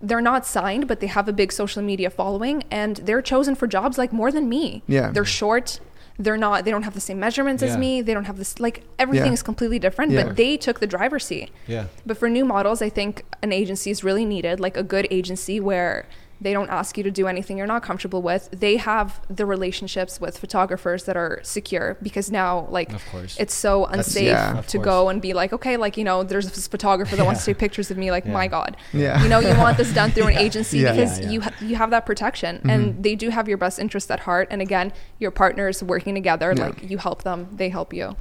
They're 0.00 0.20
not 0.20 0.46
signed, 0.46 0.86
but 0.86 1.00
they 1.00 1.08
have 1.08 1.26
a 1.28 1.32
big 1.32 1.50
social 1.52 1.82
media 1.82 2.08
following, 2.08 2.62
and 2.70 2.96
they're 2.98 3.20
chosen 3.22 3.56
for 3.56 3.66
jobs 3.66 3.98
like 3.98 4.12
more 4.12 4.30
than 4.30 4.48
me. 4.48 4.82
Yeah. 4.86 5.10
they're 5.10 5.24
short. 5.24 5.80
They're 6.20 6.36
not. 6.36 6.64
They 6.64 6.70
don't 6.70 6.82
have 6.84 6.94
the 6.94 7.00
same 7.00 7.18
measurements 7.20 7.62
as 7.64 7.76
me. 7.76 8.00
They 8.02 8.12
don't 8.12 8.24
have 8.24 8.38
this. 8.38 8.58
Like 8.60 8.82
everything 8.98 9.26
Yeah. 9.28 9.32
is 9.32 9.42
completely 9.42 9.78
different. 9.78 10.12
Yeah. 10.12 10.24
But 10.24 10.36
they 10.36 10.56
took 10.56 10.78
the 10.80 10.86
driver's 10.86 11.24
seat. 11.24 11.50
Yeah. 11.66 11.84
But 12.04 12.16
for 12.18 12.28
new 12.28 12.44
models, 12.44 12.82
I 12.82 12.88
think 12.90 13.24
an 13.42 13.52
agency 13.52 13.90
is 13.90 14.02
really 14.04 14.24
needed, 14.24 14.58
like 14.60 14.76
a 14.76 14.82
good 14.82 15.06
agency 15.12 15.58
where 15.60 16.06
they 16.40 16.52
don't 16.52 16.70
ask 16.70 16.96
you 16.96 17.02
to 17.04 17.10
do 17.10 17.26
anything 17.26 17.58
you're 17.58 17.66
not 17.66 17.82
comfortable 17.82 18.22
with. 18.22 18.48
They 18.52 18.76
have 18.76 19.20
the 19.28 19.44
relationships 19.44 20.20
with 20.20 20.38
photographers 20.38 21.04
that 21.04 21.16
are 21.16 21.40
secure 21.42 21.96
because 22.02 22.30
now, 22.30 22.66
like, 22.70 22.92
Of 22.92 23.04
course. 23.06 23.36
it's 23.40 23.54
so 23.54 23.86
unsafe 23.86 24.26
yeah. 24.26 24.62
To 24.68 24.78
go 24.78 25.08
and 25.08 25.20
be 25.20 25.32
like, 25.34 25.52
okay, 25.52 25.76
like, 25.76 25.96
you 25.96 26.04
know, 26.04 26.22
there's 26.22 26.50
this 26.50 26.68
photographer 26.68 27.16
that 27.16 27.24
wants 27.24 27.40
to 27.44 27.50
take 27.52 27.58
pictures 27.58 27.90
of 27.90 27.96
me. 27.98 28.10
Like, 28.10 28.24
Yeah. 28.24 28.32
my 28.32 28.46
God. 28.46 28.76
Yeah. 28.92 29.22
You 29.22 29.28
know, 29.28 29.40
you 29.40 29.56
want 29.58 29.76
this 29.78 29.92
done 29.92 30.10
through 30.12 30.28
an 30.28 30.38
agency 30.46 30.78
Yeah. 30.78 30.92
because 30.92 31.18
Yeah, 31.18 31.24
yeah. 31.26 31.30
you 31.32 31.40
ha- 31.40 31.54
you 31.60 31.76
have 31.76 31.90
that 31.90 32.06
protection 32.06 32.56
Mm-hmm. 32.58 32.70
and 32.70 33.02
they 33.02 33.14
do 33.14 33.30
have 33.30 33.48
your 33.48 33.58
best 33.58 33.78
interest 33.78 34.10
at 34.10 34.20
heart. 34.20 34.48
And 34.50 34.62
again, 34.62 34.92
your 35.18 35.30
partners 35.30 35.82
working 35.82 36.14
together, 36.14 36.54
Yeah. 36.56 36.66
like, 36.66 36.88
you 36.90 36.98
help 36.98 37.22
them, 37.24 37.48
they 37.52 37.68
help 37.68 37.92
you. 37.92 38.16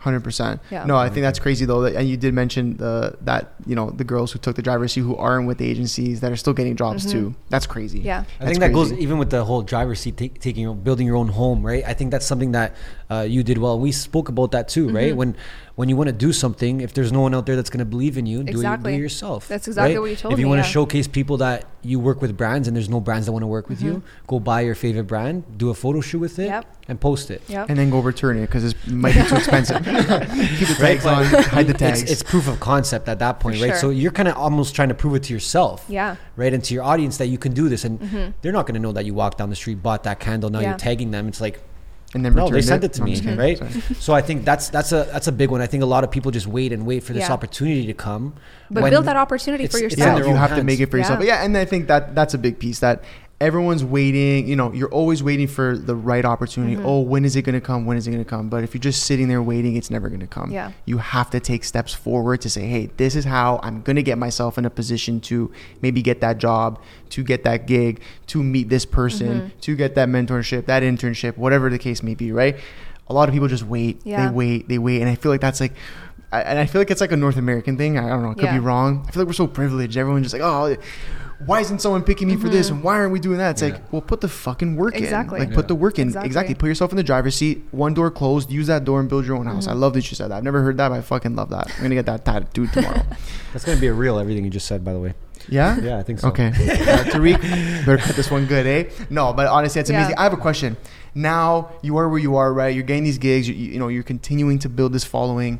Hundred 0.00 0.24
percent. 0.24 0.62
Yeah. 0.70 0.86
No, 0.86 0.96
I 0.96 1.10
think 1.10 1.24
that's 1.24 1.38
crazy 1.38 1.66
though. 1.66 1.82
That, 1.82 1.94
and 1.94 2.08
you 2.08 2.16
did 2.16 2.32
mention 2.32 2.78
the 2.78 3.18
that 3.20 3.52
you 3.66 3.74
know 3.74 3.90
the 3.90 4.02
girls 4.02 4.32
who 4.32 4.38
took 4.38 4.56
the 4.56 4.62
driver's 4.62 4.94
seat 4.94 5.02
who 5.02 5.14
aren't 5.14 5.46
with 5.46 5.58
the 5.58 5.68
agencies 5.68 6.20
that 6.20 6.32
are 6.32 6.36
still 6.36 6.54
getting 6.54 6.74
jobs 6.74 7.04
too. 7.04 7.34
That's 7.50 7.66
crazy. 7.66 7.98
Mm-hmm. 7.98 8.06
Yeah. 8.06 8.20
I 8.20 8.44
That's 8.44 8.50
think 8.52 8.60
that 8.60 8.72
goes 8.72 8.94
even 8.94 9.18
with 9.18 9.28
the 9.28 9.44
whole 9.44 9.60
driver's 9.60 10.00
seat, 10.00 10.16
take, 10.16 10.40
taking 10.40 10.74
building 10.80 11.06
your 11.06 11.16
own 11.16 11.28
home, 11.28 11.64
right? 11.64 11.84
I 11.86 11.92
think 11.92 12.12
that's 12.12 12.24
something 12.24 12.52
that 12.52 12.76
uh, 13.10 13.22
you 13.28 13.42
did 13.42 13.58
well. 13.58 13.78
We 13.78 13.92
spoke 13.92 14.28
about 14.28 14.52
that 14.52 14.68
too, 14.68 14.86
Mm-hmm. 14.86 14.96
right? 14.96 15.16
When 15.16 15.36
when 15.76 15.88
you 15.88 15.96
want 15.96 16.08
to 16.08 16.12
do 16.12 16.30
something, 16.30 16.82
if 16.82 16.92
there's 16.92 17.10
no 17.10 17.22
one 17.22 17.34
out 17.34 17.46
there 17.46 17.56
that's 17.56 17.70
going 17.70 17.78
to 17.78 17.86
believe 17.86 18.18
in 18.18 18.26
you, 18.26 18.42
do, 18.44 18.60
it, 18.60 18.82
do 18.82 18.88
it 18.90 18.96
yourself. 18.98 19.48
That's 19.48 19.66
exactly 19.66 19.94
right? 19.94 20.00
what 20.02 20.10
you 20.10 20.16
told 20.16 20.32
me. 20.32 20.34
If 20.34 20.40
you 20.40 20.44
me, 20.44 20.50
want 20.50 20.58
yeah. 20.58 20.64
to 20.64 20.68
showcase 20.70 21.08
people 21.08 21.38
that 21.38 21.64
you 21.82 21.98
work 21.98 22.20
with 22.20 22.36
brands 22.36 22.68
and 22.68 22.76
there's 22.76 22.90
no 22.90 23.00
brands 23.00 23.24
that 23.26 23.32
want 23.32 23.44
to 23.44 23.46
work 23.46 23.70
with 23.70 23.80
you, 23.80 24.02
go 24.26 24.38
buy 24.38 24.60
your 24.60 24.74
favorite 24.74 25.04
brand, 25.04 25.42
do 25.56 25.70
a 25.70 25.74
photo 25.74 26.02
shoot 26.02 26.18
with 26.18 26.38
it, 26.38 26.42
Mm-hmm. 26.50 26.52
Yep. 26.52 26.76
and 26.88 27.00
post 27.00 27.30
it. 27.30 27.40
Yep. 27.48 27.70
And 27.70 27.78
then 27.78 27.88
go 27.88 28.00
return 28.00 28.36
it 28.36 28.42
because 28.42 28.64
it 28.64 28.76
might 28.88 29.14
be 29.14 29.22
too 29.26 29.36
expensive. 29.36 29.76
Keep 30.58 30.68
the 30.68 30.76
tags 30.78 31.06
on, 31.06 31.24
hide 31.24 31.66
the 31.66 31.72
tags. 31.72 32.02
It's, 32.02 32.10
it's 32.12 32.22
proof 32.22 32.46
of 32.46 32.60
concept 32.60 33.08
at 33.08 33.18
that 33.20 33.40
point, 33.40 33.56
For 33.56 33.62
right? 33.64 33.70
sure. 33.70 33.78
So 33.78 33.88
you're 33.90 34.12
kind 34.12 34.28
of 34.28 34.36
almost 34.36 34.74
trying 34.74 34.88
to 34.90 34.94
prove 34.94 35.14
it 35.14 35.22
to 35.24 35.32
yourself, 35.32 35.86
Yeah. 35.88 36.16
right, 36.36 36.52
and 36.52 36.62
to 36.64 36.74
your 36.74 36.82
audience 36.82 37.16
that 37.16 37.28
you 37.28 37.38
can 37.38 37.54
do 37.54 37.70
this, 37.70 37.84
and 37.86 38.34
they're 38.42 38.52
not 38.52 38.66
going 38.66 38.74
to 38.74 38.80
know 38.80 38.92
that 38.92 39.06
you 39.06 39.14
walked 39.14 39.38
down 39.38 39.48
the 39.48 39.56
street, 39.56 39.82
bought 39.82 40.04
that 40.04 40.20
candle, 40.20 40.50
now 40.50 40.58
Mm-hmm. 40.58 40.64
Yeah. 40.64 40.68
you're 40.72 40.78
tagging 40.78 41.10
them. 41.10 41.26
It's 41.26 41.40
like, 41.40 41.62
and 42.14 42.24
then 42.24 42.34
no, 42.34 42.48
they 42.48 42.60
sent 42.62 42.82
it 42.84 42.92
to 42.94 43.02
me, 43.04 43.14
kidding. 43.14 43.36
right? 43.36 43.56
Sorry. 43.58 43.70
So 44.00 44.12
I 44.14 44.20
think 44.22 44.44
that's 44.44 44.68
that's 44.68 44.92
a 44.92 45.04
that's 45.12 45.28
a 45.28 45.32
big 45.32 45.50
one. 45.50 45.60
I 45.60 45.66
think 45.66 45.82
a 45.82 45.86
lot 45.86 46.02
of 46.04 46.10
people 46.10 46.30
just 46.32 46.46
wait 46.46 46.72
and 46.72 46.84
wait 46.86 47.02
for 47.04 47.12
this 47.12 47.28
Yeah. 47.28 47.32
opportunity 47.32 47.86
to 47.86 47.94
come. 47.94 48.34
But 48.70 48.90
build 48.90 49.04
that 49.06 49.16
opportunity 49.16 49.66
for 49.68 49.78
yourself. 49.78 50.18
Yeah, 50.18 50.24
you 50.24 50.30
own 50.30 50.36
have 50.36 50.56
to 50.56 50.64
make 50.64 50.80
it 50.80 50.90
for 50.90 50.98
yourself. 50.98 51.20
Yeah. 51.20 51.26
Yeah, 51.38 51.44
and 51.44 51.56
I 51.56 51.64
think 51.64 51.86
that 51.88 52.14
that's 52.14 52.34
a 52.34 52.38
big 52.38 52.58
piece 52.58 52.80
that 52.80 53.04
everyone's 53.40 53.82
waiting. 53.82 54.46
You 54.46 54.56
know, 54.56 54.72
you're 54.72 54.90
always 54.90 55.22
waiting 55.22 55.46
for 55.46 55.76
the 55.78 55.94
right 55.96 56.24
opportunity. 56.24 56.76
Mm-hmm. 56.76 56.86
Oh, 56.86 57.00
when 57.00 57.24
is 57.24 57.36
it 57.36 57.42
going 57.42 57.54
to 57.54 57.60
come? 57.60 57.86
When 57.86 57.96
is 57.96 58.06
it 58.06 58.10
going 58.10 58.22
to 58.22 58.28
come? 58.28 58.48
But 58.48 58.64
if 58.64 58.74
you're 58.74 58.80
just 58.80 59.04
sitting 59.04 59.28
there 59.28 59.42
waiting, 59.42 59.76
it's 59.76 59.90
never 59.90 60.08
going 60.08 60.20
to 60.20 60.26
come. 60.26 60.50
Yeah. 60.50 60.72
You 60.84 60.98
have 60.98 61.30
to 61.30 61.40
take 61.40 61.64
steps 61.64 61.94
forward 61.94 62.40
to 62.42 62.50
say, 62.50 62.66
hey, 62.66 62.90
this 62.98 63.16
is 63.16 63.24
how 63.24 63.58
I'm 63.62 63.80
going 63.82 63.96
to 63.96 64.02
get 64.02 64.18
myself 64.18 64.58
in 64.58 64.64
a 64.66 64.70
position 64.70 65.20
to 65.22 65.50
maybe 65.80 66.02
get 66.02 66.20
that 66.20 66.38
job, 66.38 66.80
to 67.10 67.22
get 67.24 67.44
that 67.44 67.66
gig, 67.66 68.00
to 68.28 68.42
meet 68.42 68.68
this 68.68 68.84
person, 68.84 69.20
Mm-hmm. 69.40 69.58
to 69.60 69.76
get 69.76 69.94
that 69.94 70.08
mentorship, 70.08 70.66
that 70.66 70.82
internship, 70.82 71.36
whatever 71.36 71.70
the 71.70 71.78
case 71.78 72.02
may 72.02 72.14
be, 72.14 72.32
right? 72.32 72.56
A 73.08 73.14
lot 73.14 73.28
of 73.28 73.32
people 73.32 73.48
just 73.48 73.64
wait. 73.64 74.00
Yeah. 74.04 74.26
They 74.28 74.32
wait. 74.34 74.68
They 74.68 74.78
wait, 74.78 75.00
and 75.00 75.10
I 75.10 75.14
feel 75.14 75.32
like 75.32 75.40
that's 75.40 75.60
like. 75.60 75.72
I- 76.32 76.42
And 76.42 76.58
I 76.60 76.66
feel 76.66 76.80
like 76.80 76.92
it's 76.92 77.00
like 77.00 77.10
a 77.10 77.16
North 77.16 77.36
American 77.36 77.76
thing. 77.76 77.98
I 77.98 78.08
don't 78.08 78.22
know. 78.22 78.30
I 78.30 78.34
could 78.34 78.44
Yeah. 78.44 78.52
be 78.52 78.60
wrong. 78.60 79.04
I 79.08 79.10
feel 79.10 79.22
like 79.22 79.26
we're 79.26 79.32
so 79.32 79.48
privileged. 79.48 79.96
Everyone's 79.96 80.26
just 80.30 80.32
like, 80.32 80.42
oh, 80.42 80.76
why 81.46 81.60
isn't 81.60 81.80
someone 81.80 82.02
picking 82.02 82.28
me 82.28 82.36
for 82.36 82.48
this? 82.48 82.66
Mm-hmm. 82.66 82.76
And 82.76 82.84
why 82.84 82.94
aren't 82.96 83.12
we 83.12 83.20
doing 83.20 83.38
that? 83.38 83.50
It's 83.52 83.62
Yeah. 83.62 83.68
like, 83.68 83.92
well, 83.92 84.02
put 84.02 84.20
the 84.20 84.28
fucking 84.28 84.76
work 84.76 84.94
Exactly. 84.96 85.40
in. 85.40 85.46
Like, 85.46 85.54
put 85.54 85.68
the 85.68 85.74
work 85.74 85.98
in. 85.98 86.08
Exactly. 86.08 86.26
Exactly. 86.26 86.54
Put 86.54 86.66
yourself 86.66 86.90
in 86.90 86.96
the 86.96 87.02
driver's 87.02 87.34
seat. 87.36 87.64
One 87.70 87.94
door 87.94 88.10
closed. 88.10 88.50
Use 88.50 88.66
that 88.66 88.84
door 88.84 89.00
and 89.00 89.08
build 89.08 89.24
your 89.26 89.36
own 89.36 89.46
house. 89.46 89.64
Mm-hmm. 89.64 89.72
I 89.76 89.80
love 89.80 89.94
that 89.94 90.10
you 90.10 90.14
said 90.16 90.30
that. 90.30 90.36
I've 90.36 90.44
never 90.44 90.62
heard 90.62 90.76
that, 90.76 90.88
but 90.90 90.98
I 90.98 91.00
fucking 91.00 91.34
love 91.34 91.50
that. 91.50 91.70
I'm 91.76 91.82
gonna 91.82 91.94
get 91.94 92.06
that 92.06 92.24
tattooed 92.24 92.72
tomorrow. 92.72 93.02
That's 93.52 93.64
gonna 93.64 93.80
be 93.80 93.86
a 93.86 93.92
real 93.92 94.18
everything 94.18 94.44
you 94.44 94.50
just 94.50 94.66
said, 94.66 94.84
by 94.84 94.92
the 94.92 95.00
way. 95.00 95.14
yeah. 95.48 95.80
Yeah, 95.80 95.98
I 95.98 96.02
think 96.02 96.20
so. 96.20 96.28
Okay. 96.28 96.48
Uh, 96.90 97.04
Tariq, 97.04 97.40
better 97.86 97.96
cut 97.98 98.16
this 98.16 98.30
one 98.30 98.46
good, 98.46 98.66
eh? 98.66 98.90
No, 99.08 99.32
but 99.32 99.46
honestly, 99.46 99.80
it's 99.80 99.88
Yeah. 99.90 99.98
amazing. 100.00 100.18
I 100.18 100.24
have 100.24 100.32
a 100.32 100.36
question. 100.36 100.76
Now 101.14 101.70
you 101.82 101.96
are 101.96 102.08
where 102.08 102.18
you 102.18 102.36
are, 102.36 102.52
right? 102.52 102.74
You're 102.74 102.84
getting 102.84 103.04
these 103.04 103.18
gigs. 103.18 103.48
You, 103.48 103.54
you 103.54 103.78
know, 103.78 103.88
you're 103.88 104.02
continuing 104.02 104.58
to 104.60 104.68
build 104.68 104.92
this 104.92 105.04
following. 105.04 105.58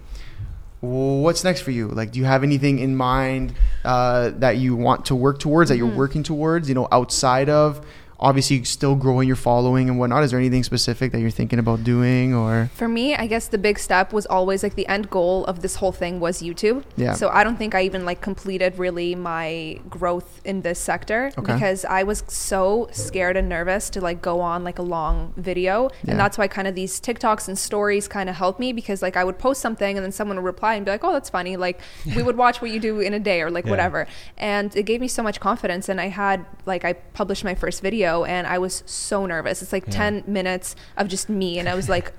What's 0.80 1.44
next 1.44 1.60
for 1.60 1.72
you? 1.72 1.88
Like, 1.88 2.10
do 2.12 2.18
you 2.18 2.24
have 2.24 2.42
anything 2.42 2.78
in 2.78 2.96
mind 2.96 3.52
uh, 3.84 4.30
that 4.38 4.56
you 4.56 4.76
want 4.76 5.04
to 5.06 5.14
work 5.14 5.38
towards, 5.38 5.68
that 5.68 5.76
you're 5.76 5.88
Mhm. 5.90 5.96
working 5.96 6.22
towards? 6.22 6.68
You 6.70 6.74
know, 6.74 6.88
outside 6.90 7.50
of 7.50 7.84
obviously 8.20 8.62
still 8.64 8.94
growing 8.94 9.26
your 9.26 9.36
following 9.36 9.88
and 9.88 9.98
whatnot. 9.98 10.22
Is 10.22 10.30
there 10.30 10.38
anything 10.38 10.62
specific 10.62 11.10
that 11.12 11.20
you're 11.20 11.30
thinking 11.30 11.58
about 11.58 11.82
doing 11.82 12.34
or? 12.34 12.70
For 12.74 12.86
me, 12.86 13.14
I 13.16 13.26
guess 13.26 13.48
the 13.48 13.56
big 13.58 13.78
step 13.78 14.12
was 14.12 14.26
always 14.26 14.62
like 14.62 14.74
the 14.74 14.86
end 14.88 15.08
goal 15.10 15.44
of 15.46 15.62
this 15.62 15.76
whole 15.76 15.90
thing 15.92 16.20
was 16.20 16.42
YouTube. 16.42 16.84
Yeah. 16.96 17.14
So 17.14 17.30
I 17.30 17.42
don't 17.44 17.56
think 17.56 17.74
I 17.74 17.82
even 17.82 18.04
like 18.04 18.20
completed 18.20 18.78
really 18.78 19.14
my 19.14 19.80
growth 19.88 20.40
in 20.44 20.60
this 20.60 20.78
sector 20.78 21.32
Okay. 21.38 21.54
because 21.54 21.84
I 21.86 22.02
was 22.02 22.22
so 22.28 22.88
scared 22.92 23.36
and 23.38 23.48
nervous 23.48 23.88
to 23.90 24.00
like 24.02 24.20
go 24.20 24.40
on 24.40 24.64
like 24.64 24.78
a 24.78 24.82
long 24.82 25.32
video. 25.38 25.88
Yeah. 26.04 26.10
And 26.12 26.20
that's 26.20 26.36
why 26.36 26.46
kind 26.46 26.68
of 26.68 26.74
these 26.74 27.00
TikToks 27.00 27.48
and 27.48 27.58
stories 27.58 28.06
kind 28.06 28.28
of 28.28 28.36
helped 28.36 28.60
me 28.60 28.74
because 28.74 29.00
like 29.00 29.16
I 29.16 29.24
would 29.24 29.38
post 29.38 29.62
something 29.62 29.96
and 29.96 30.04
then 30.04 30.12
someone 30.12 30.36
would 30.36 30.44
reply 30.44 30.74
and 30.74 30.84
be 30.84 30.90
like, 30.90 31.04
oh, 31.04 31.12
that's 31.12 31.30
funny. 31.30 31.56
Like 31.56 31.80
we 32.16 32.22
would 32.22 32.36
watch 32.36 32.60
what 32.60 32.70
you 32.70 32.80
do 32.80 33.00
in 33.00 33.14
a 33.14 33.18
day 33.18 33.40
or 33.40 33.50
like 33.50 33.64
Yeah. 33.64 33.70
whatever. 33.70 34.06
And 34.36 34.76
it 34.76 34.82
gave 34.82 35.00
me 35.00 35.08
so 35.08 35.22
much 35.22 35.40
confidence. 35.40 35.88
And 35.88 35.98
I 36.00 36.08
had 36.08 36.44
like, 36.66 36.84
I 36.84 36.92
published 36.92 37.44
my 37.44 37.54
first 37.54 37.80
video 37.80 38.09
and 38.24 38.46
I 38.46 38.58
was 38.58 38.82
so 38.86 39.26
nervous. 39.26 39.62
It's 39.62 39.72
like 39.72 39.86
Yeah. 39.86 39.92
10 40.10 40.24
minutes 40.26 40.76
of 40.96 41.08
just 41.08 41.28
me. 41.28 41.58
And 41.58 41.68
I 41.68 41.74
was 41.74 41.88
like, 41.88 42.12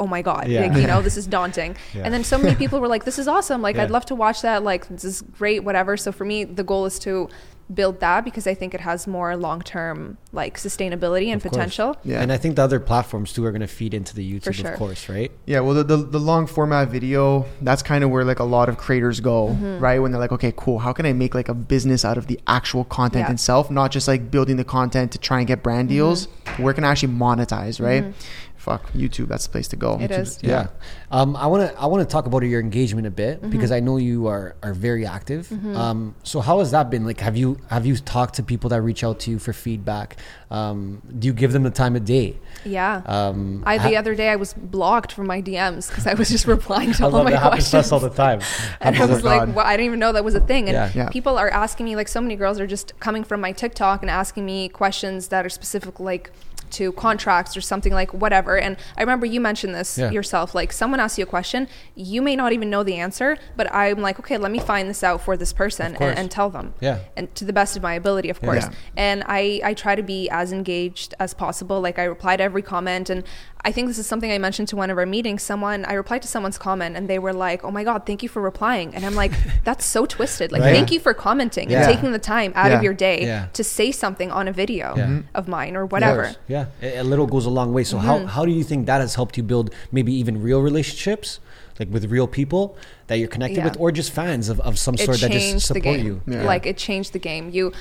oh 0.00 0.06
my 0.06 0.22
God, 0.22 0.46
Yeah. 0.48 0.60
like, 0.66 0.76
you 0.80 0.86
know, 0.86 1.00
this 1.02 1.16
is 1.22 1.26
daunting. 1.26 1.76
Yeah. 1.94 2.02
And 2.04 2.14
then 2.14 2.22
so 2.24 2.38
many 2.38 2.54
people 2.62 2.78
were 2.80 2.88
like, 2.88 3.04
this 3.04 3.18
is 3.18 3.26
awesome. 3.28 3.60
Like. 3.62 3.76
I'd 3.78 3.90
love 3.90 4.06
to 4.06 4.14
watch 4.14 4.42
that. 4.42 4.62
Like, 4.62 4.86
this 4.88 5.04
is 5.04 5.22
great, 5.22 5.64
whatever. 5.64 5.96
So 5.96 6.12
for 6.12 6.24
me, 6.24 6.44
the 6.44 6.64
goal 6.64 6.84
is 6.86 6.98
to 7.00 7.28
build 7.72 8.00
that 8.00 8.24
because 8.24 8.46
I 8.46 8.54
think 8.54 8.72
it 8.74 8.80
has 8.80 9.06
more 9.06 9.36
long 9.36 9.60
term 9.60 10.16
like 10.32 10.56
sustainability 10.56 11.26
and 11.26 11.36
Of 11.36 11.42
course. 11.42 11.50
potential. 11.52 11.96
Yeah. 12.04 12.20
And 12.22 12.32
I 12.32 12.38
think 12.38 12.56
the 12.56 12.62
other 12.62 12.80
platforms 12.80 13.32
too 13.32 13.44
are 13.44 13.50
going 13.50 13.60
to 13.60 13.66
feed 13.66 13.92
into 13.94 14.14
the 14.14 14.24
YouTube, 14.40 14.54
sure. 14.54 14.72
of 14.72 14.78
course, 14.78 15.08
right? 15.08 15.30
Yeah, 15.46 15.60
well, 15.60 15.74
the, 15.74 15.84
the, 15.84 15.96
the 15.96 16.18
long 16.20 16.46
format 16.46 16.88
video, 16.88 17.44
that's 17.60 17.82
kind 17.82 18.02
of 18.04 18.10
where 18.10 18.24
like 18.24 18.38
a 18.38 18.44
lot 18.44 18.68
of 18.68 18.78
creators 18.78 19.20
go, 19.20 19.48
Mm-hmm. 19.48 19.78
right? 19.80 19.98
When 19.98 20.12
they're 20.12 20.20
like, 20.20 20.32
okay, 20.32 20.52
cool, 20.56 20.78
how 20.78 20.92
can 20.92 21.04
I 21.06 21.12
make 21.12 21.34
like 21.34 21.48
a 21.48 21.54
business 21.54 22.04
out 22.04 22.16
of 22.18 22.26
the 22.26 22.40
actual 22.46 22.84
content 22.84 23.26
Yeah. 23.28 23.32
itself, 23.34 23.70
not 23.70 23.90
just 23.90 24.08
like 24.08 24.30
building 24.30 24.56
the 24.56 24.64
content 24.64 25.12
to 25.12 25.18
try 25.18 25.38
and 25.38 25.46
get 25.46 25.62
brand 25.62 25.88
deals? 25.90 26.26
Mm-hmm. 26.26 26.62
Where 26.62 26.72
can 26.74 26.84
I 26.84 26.90
actually 26.92 27.12
monetize, 27.14 27.80
right? 27.84 28.14
Fuck, 28.68 28.92
YouTube, 28.92 29.28
that's 29.28 29.46
the 29.46 29.52
place 29.52 29.68
to 29.68 29.76
go. 29.76 29.94
It 30.00 30.10
YouTube- 30.10 30.18
is. 30.20 30.38
Yeah. 30.42 30.66
Um, 31.10 31.36
I 31.36 31.46
want 31.46 31.70
to 31.70 31.80
I 31.80 31.86
want 31.86 32.00
to 32.06 32.12
talk 32.12 32.26
about 32.26 32.42
your 32.42 32.60
engagement 32.60 33.06
a 33.06 33.10
bit 33.10 33.40
Mm-hmm. 33.40 33.50
because 33.50 33.72
I 33.72 33.80
know 33.80 33.96
you 33.96 34.26
are 34.26 34.56
are 34.62 34.74
very 34.74 35.04
active. 35.06 35.50
Um, 35.76 36.14
so 36.22 36.40
how 36.40 36.58
has 36.60 36.70
that 36.72 36.90
been? 36.90 37.04
Like, 37.06 37.20
have 37.20 37.36
you 37.36 37.58
have 37.70 37.84
you 37.86 37.96
talked 37.96 38.34
to 38.36 38.42
people 38.42 38.68
that 38.70 38.80
reach 38.82 39.02
out 39.04 39.20
to 39.20 39.30
you 39.30 39.38
for 39.38 39.52
feedback? 39.52 40.16
Um, 40.50 41.02
do 41.18 41.26
you 41.28 41.32
give 41.34 41.52
them 41.52 41.62
the 41.62 41.70
time 41.70 41.94
of 41.96 42.04
day? 42.04 42.36
Yeah. 42.64 43.02
Um, 43.06 43.62
I, 43.66 43.76
the 43.78 43.94
ha- 43.94 43.98
other 44.00 44.14
day 44.14 44.28
I 44.30 44.36
was 44.36 44.52
blocked 44.54 45.12
from 45.12 45.26
my 45.26 45.40
DMs 45.42 45.88
because 45.88 46.06
I 46.06 46.14
was 46.14 46.28
just 46.30 46.46
replying 46.56 46.92
to 46.94 47.02
I 47.02 47.06
all 47.06 47.12
love 47.12 47.24
my 47.24 47.30
that 47.32 47.42
happens 47.42 47.64
to 47.66 47.70
questions. 47.76 47.86
us 47.86 47.92
all 47.92 48.00
the 48.00 48.14
time. 48.14 48.40
and 48.80 48.96
I 48.96 49.04
was 49.06 49.22
like, 49.24 49.54
well, 49.54 49.66
I 49.66 49.76
didn't 49.76 49.86
even 49.86 49.98
know 49.98 50.12
that 50.12 50.24
was 50.24 50.34
a 50.34 50.40
thing. 50.40 50.68
And 50.68 50.74
Yeah. 50.74 50.90
Yeah. 50.94 51.08
people 51.10 51.38
are 51.38 51.50
asking 51.50 51.84
me, 51.84 51.96
like, 51.96 52.08
so 52.08 52.20
many 52.20 52.36
girls 52.36 52.58
are 52.60 52.66
just 52.66 52.98
coming 53.00 53.24
from 53.24 53.40
my 53.40 53.52
TikTok 53.52 54.02
and 54.02 54.10
asking 54.10 54.44
me 54.46 54.68
questions 54.68 55.28
that 55.28 55.44
are 55.44 55.50
specific, 55.50 56.00
like, 56.00 56.30
to 56.72 56.92
contracts 56.92 57.56
or 57.56 57.60
something 57.60 57.92
like 57.92 58.12
whatever. 58.14 58.58
And 58.58 58.76
I 58.96 59.00
remember 59.02 59.26
you 59.26 59.40
mentioned 59.40 59.74
this 59.74 59.98
Yeah. 59.98 60.10
yourself. 60.10 60.54
Like, 60.54 60.72
someone 60.72 61.00
asks 61.00 61.18
you 61.18 61.24
a 61.24 61.26
question, 61.26 61.68
you 61.94 62.22
may 62.22 62.36
not 62.36 62.52
even 62.52 62.70
know 62.70 62.82
the 62.82 62.94
answer, 62.96 63.36
but 63.56 63.72
I'm 63.74 64.00
like, 64.00 64.18
okay, 64.20 64.36
let 64.38 64.50
me 64.52 64.58
find 64.58 64.88
this 64.88 65.02
out 65.02 65.20
for 65.20 65.36
this 65.36 65.52
person 65.52 65.96
and, 65.96 66.18
and 66.18 66.30
tell 66.30 66.50
them. 66.50 66.74
Yeah. 66.80 66.98
And 67.16 67.34
to 67.36 67.44
the 67.44 67.52
best 67.52 67.76
of 67.76 67.82
my 67.82 67.94
ability, 67.94 68.30
of 68.30 68.40
course. 68.40 68.64
Yeah. 68.64 68.72
And 68.96 69.24
I, 69.26 69.60
I 69.64 69.74
try 69.74 69.94
to 69.94 70.02
be 70.02 70.28
as 70.30 70.52
engaged 70.52 71.14
as 71.18 71.34
possible. 71.34 71.80
Like 71.80 71.98
I 71.98 72.04
reply 72.04 72.36
to 72.36 72.42
every 72.42 72.62
comment. 72.62 73.10
And 73.10 73.24
I 73.64 73.72
think 73.72 73.88
this 73.88 73.98
is 73.98 74.06
something 74.06 74.30
I 74.30 74.38
mentioned 74.38 74.68
to 74.68 74.76
one 74.76 74.88
of 74.90 74.98
our 74.98 75.06
meetings. 75.06 75.42
Someone, 75.42 75.84
I 75.84 75.94
replied 75.94 76.22
to 76.22 76.28
someone's 76.28 76.58
comment 76.58 76.96
and 76.96 77.08
they 77.08 77.18
were 77.18 77.32
like, 77.32 77.64
oh 77.64 77.70
my 77.70 77.82
God, 77.84 78.06
thank 78.06 78.22
you 78.22 78.28
for 78.28 78.40
replying. 78.40 78.94
And 78.94 79.04
I'm 79.04 79.14
like, 79.16 79.32
that's 79.64 79.84
so 79.84 80.06
twisted. 80.06 80.52
Like, 80.52 80.62
Right. 80.62 80.74
thank 80.74 80.92
you 80.92 81.00
for 81.00 81.12
commenting 81.14 81.68
Yeah. 81.70 81.82
and 81.84 81.92
taking 81.94 82.12
the 82.12 82.18
time 82.18 82.52
out 82.54 82.70
Yeah. 82.70 82.76
of 82.78 82.82
your 82.84 82.94
day 82.94 83.22
Yeah. 83.22 83.46
to 83.54 83.64
say 83.64 83.90
something 83.90 84.30
on 84.30 84.46
a 84.48 84.52
video 84.52 84.94
Yeah. 84.96 85.20
of 85.34 85.48
mine 85.48 85.76
or 85.76 85.86
whatever. 85.86 86.24
course. 86.24 86.36
Yeah, 86.58 86.66
a, 86.82 87.02
a 87.02 87.04
little 87.04 87.26
goes 87.26 87.46
a 87.46 87.50
long 87.50 87.72
way. 87.72 87.84
So 87.84 87.96
Mm-hmm. 87.98 88.06
how 88.06 88.26
how 88.26 88.44
do 88.44 88.52
you 88.52 88.64
think 88.64 88.86
that 88.86 89.00
has 89.00 89.14
helped 89.14 89.36
you 89.36 89.42
build 89.42 89.70
maybe 89.92 90.12
even 90.20 90.42
real 90.42 90.60
relationships, 90.70 91.40
like 91.78 91.88
with 91.94 92.04
real 92.16 92.26
people 92.26 92.76
that 93.08 93.18
you're 93.18 93.28
connected 93.28 93.58
Yeah. 93.58 93.64
with, 93.64 93.76
or 93.80 93.90
just 93.92 94.12
fans 94.12 94.48
of, 94.48 94.60
of 94.60 94.78
some 94.78 94.94
it 94.94 95.00
sort 95.00 95.18
that 95.20 95.30
just 95.32 95.66
support 95.66 96.00
you? 96.00 96.22
Yeah. 96.26 96.44
Like 96.44 96.64
it 96.66 96.76
changed 96.76 97.12
the 97.12 97.18
game. 97.18 97.50
You, 97.50 97.72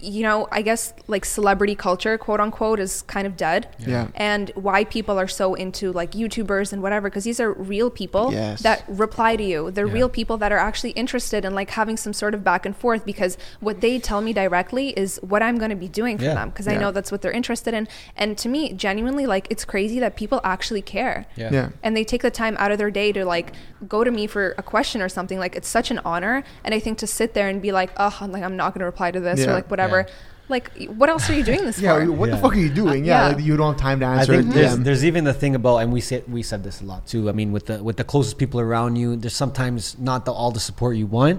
you 0.00 0.22
know, 0.22 0.46
I 0.52 0.60
guess 0.60 0.92
like 1.08 1.24
celebrity 1.24 1.74
culture, 1.74 2.18
quote 2.18 2.38
unquote, 2.40 2.78
is 2.78 3.02
kind 3.02 3.26
of 3.26 3.36
dead. 3.38 3.68
Yeah. 3.78 4.08
And 4.14 4.50
why 4.54 4.84
people 4.84 5.18
are 5.18 5.28
so 5.28 5.54
into 5.54 5.92
like 5.92 6.12
YouTubers 6.12 6.72
and 6.74 6.82
whatever, 6.82 7.08
because 7.08 7.24
these 7.24 7.40
are 7.40 7.52
real 7.52 7.90
people 7.90 8.30
Yes. 8.32 8.60
that 8.62 8.84
reply 8.88 9.36
to 9.36 9.42
you. 9.42 9.70
They're 9.70 9.86
Yeah. 9.86 9.92
real 9.94 10.08
people 10.10 10.36
that 10.38 10.52
are 10.52 10.58
actually 10.58 10.90
interested 10.90 11.44
in 11.46 11.54
like 11.54 11.70
having 11.70 11.96
some 11.96 12.12
sort 12.12 12.34
of 12.34 12.44
back 12.44 12.66
and 12.66 12.76
forth 12.76 13.06
because 13.06 13.38
what 13.60 13.80
they 13.80 13.98
tell 13.98 14.20
me 14.20 14.32
directly 14.34 14.88
is 14.90 15.18
what 15.22 15.42
I'm 15.42 15.56
going 15.56 15.70
to 15.70 15.76
be 15.76 15.88
doing 15.88 16.18
for 16.18 16.24
Yeah. 16.24 16.34
them 16.34 16.50
because 16.50 16.68
I 16.68 16.76
know 16.76 16.90
that's 16.90 17.10
what 17.10 17.22
they're 17.22 17.32
interested 17.32 17.72
in. 17.72 17.88
And 18.16 18.36
to 18.38 18.48
me, 18.50 18.74
genuinely, 18.74 19.24
like 19.26 19.46
it's 19.48 19.64
crazy 19.64 19.98
that 20.00 20.16
people 20.16 20.40
actually 20.44 20.82
care 20.82 21.24
Yeah. 21.36 21.48
Yeah. 21.50 21.68
and 21.82 21.96
they 21.96 22.04
take 22.04 22.20
the 22.20 22.30
time 22.30 22.56
out 22.58 22.70
of 22.72 22.76
their 22.78 22.90
day 22.90 23.10
to 23.12 23.24
like 23.24 23.52
go 23.88 24.04
to 24.04 24.10
me 24.10 24.26
for 24.26 24.54
a 24.58 24.62
question 24.74 24.98
or 25.06 25.08
something 25.18 25.38
like 25.44 25.54
it's 25.58 25.68
such 25.78 25.88
an 25.94 26.00
honor 26.10 26.36
and 26.64 26.70
i 26.74 26.80
think 26.84 26.94
to 27.04 27.08
sit 27.20 27.28
there 27.36 27.48
and 27.52 27.58
be 27.68 27.70
like 27.80 27.90
oh 28.04 28.14
i'm 28.22 28.30
like 28.36 28.42
i'm 28.46 28.56
not 28.62 28.68
going 28.72 28.80
to 28.84 28.90
reply 28.94 29.08
to 29.16 29.20
this 29.28 29.38
Yeah. 29.40 29.50
or 29.50 29.52
like 29.58 29.68
whatever 29.74 29.98
Yeah. 30.08 30.14
like 30.54 30.66
what 31.00 31.08
else 31.12 31.24
are 31.30 31.36
you 31.40 31.44
doing 31.52 31.62
this 31.68 31.78
Yeah, 31.86 31.94
for 32.04 32.12
what 32.20 32.28
the 32.32 32.36
fuck 32.44 32.52
are 32.58 32.64
you 32.68 32.74
doing? 32.82 33.00
Uh, 33.04 33.06
yeah, 33.10 33.20
Yeah. 33.28 33.28
like 33.34 33.44
you 33.48 33.54
don't 33.60 33.72
have 33.74 33.80
time 33.88 33.98
to 34.00 34.06
answer. 34.06 34.32
I 34.32 34.36
answer 34.36 34.42
think 34.42 34.46
it. 34.50 34.54
there's, 34.58 34.76
Yeah. 34.76 34.84
there's 34.86 35.04
even 35.10 35.22
the 35.30 35.36
thing 35.42 35.54
about, 35.60 35.76
and 35.82 35.88
we 35.96 36.00
said 36.08 36.20
we 36.36 36.42
said 36.50 36.60
this 36.66 36.76
a 36.84 36.86
lot 36.92 37.00
too. 37.12 37.22
I 37.30 37.32
mean, 37.40 37.50
with 37.56 37.64
the 37.70 37.76
with 37.88 37.96
the 38.02 38.06
closest 38.12 38.36
people 38.42 38.58
around 38.66 38.92
you, 39.02 39.08
there's 39.20 39.38
sometimes 39.44 39.80
not 40.10 40.18
the, 40.26 40.32
all 40.40 40.50
the 40.58 40.64
support 40.68 40.92
you 41.02 41.06
want, 41.20 41.38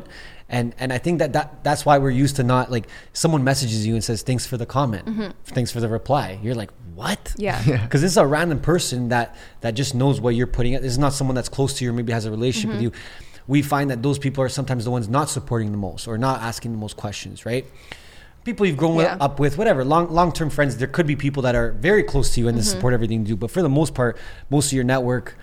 and 0.50 0.76
and 0.78 0.94
I 0.94 0.98
think 1.00 1.20
that, 1.20 1.34
that 1.34 1.64
that's 1.64 1.86
why 1.86 1.98
we're 1.98 2.12
used 2.12 2.36
to 2.38 2.44
not 2.44 2.72
like 2.72 2.88
someone 3.14 3.44
messages 3.44 3.86
you 3.86 3.94
and 3.96 4.04
says 4.04 4.22
thanks 4.22 4.46
for 4.46 4.58
the 4.58 4.66
comment, 4.66 5.34
thanks 5.46 5.72
for 5.72 5.80
the 5.80 5.90
reply. 5.90 6.40
You're 6.44 6.56
like 6.56 6.72
what? 6.94 7.24
Mm-hmm. 7.26 7.42
Yeah. 7.42 7.62
Yeah. 7.68 7.84
because 7.84 8.02
this 8.02 8.12
is 8.12 8.18
a 8.18 8.26
random 8.26 8.60
person 8.60 9.10
that 9.10 9.36
that 9.62 9.72
just 9.72 9.96
knows 9.96 10.22
what 10.22 10.36
you're 10.36 10.48
putting. 10.48 10.74
This 10.74 10.84
is 10.92 10.98
not 10.98 11.14
someone 11.14 11.36
that's 11.36 11.50
close 11.50 11.74
to 11.76 11.84
you 11.84 11.90
or 11.90 11.94
maybe 11.94 12.14
has 12.14 12.26
a 12.26 12.32
relationship 12.32 12.72
with 12.72 12.82
you. 12.82 12.92
We 13.48 13.62
find 13.62 13.90
that 13.92 14.02
those 14.02 14.18
people 14.18 14.44
are 14.44 14.50
sometimes 14.50 14.86
the 14.86 14.92
ones 14.92 15.08
not 15.10 15.30
supporting 15.30 15.72
the 15.72 15.78
most 15.78 16.08
or 16.08 16.18
not 16.18 16.42
asking 16.42 16.72
the 16.72 16.78
most 16.80 16.96
questions, 16.98 17.46
right? 17.46 17.66
People 18.44 18.66
you've 18.68 18.78
grown 18.78 18.98
Yeah. 18.98 19.18
up 19.20 19.40
with, 19.40 19.58
whatever, 19.58 19.84
long 19.84 20.12
long 20.12 20.32
term 20.32 20.50
friends. 20.52 20.78
There 20.78 20.88
could 20.88 21.08
be 21.08 21.16
people 21.16 21.42
that 21.44 21.56
are 21.56 21.72
very 21.72 22.04
close 22.04 22.34
to 22.36 22.40
you 22.40 22.48
and 22.48 22.58
they 22.58 22.62
support 22.62 22.94
everything 22.94 23.22
you 23.22 23.26
do, 23.30 23.36
but 23.36 23.50
for 23.52 23.62
the 23.64 23.70
most 23.70 23.94
part, 23.96 24.18
most 24.52 24.68
of 24.68 24.74
your 24.74 24.84
network 24.84 25.36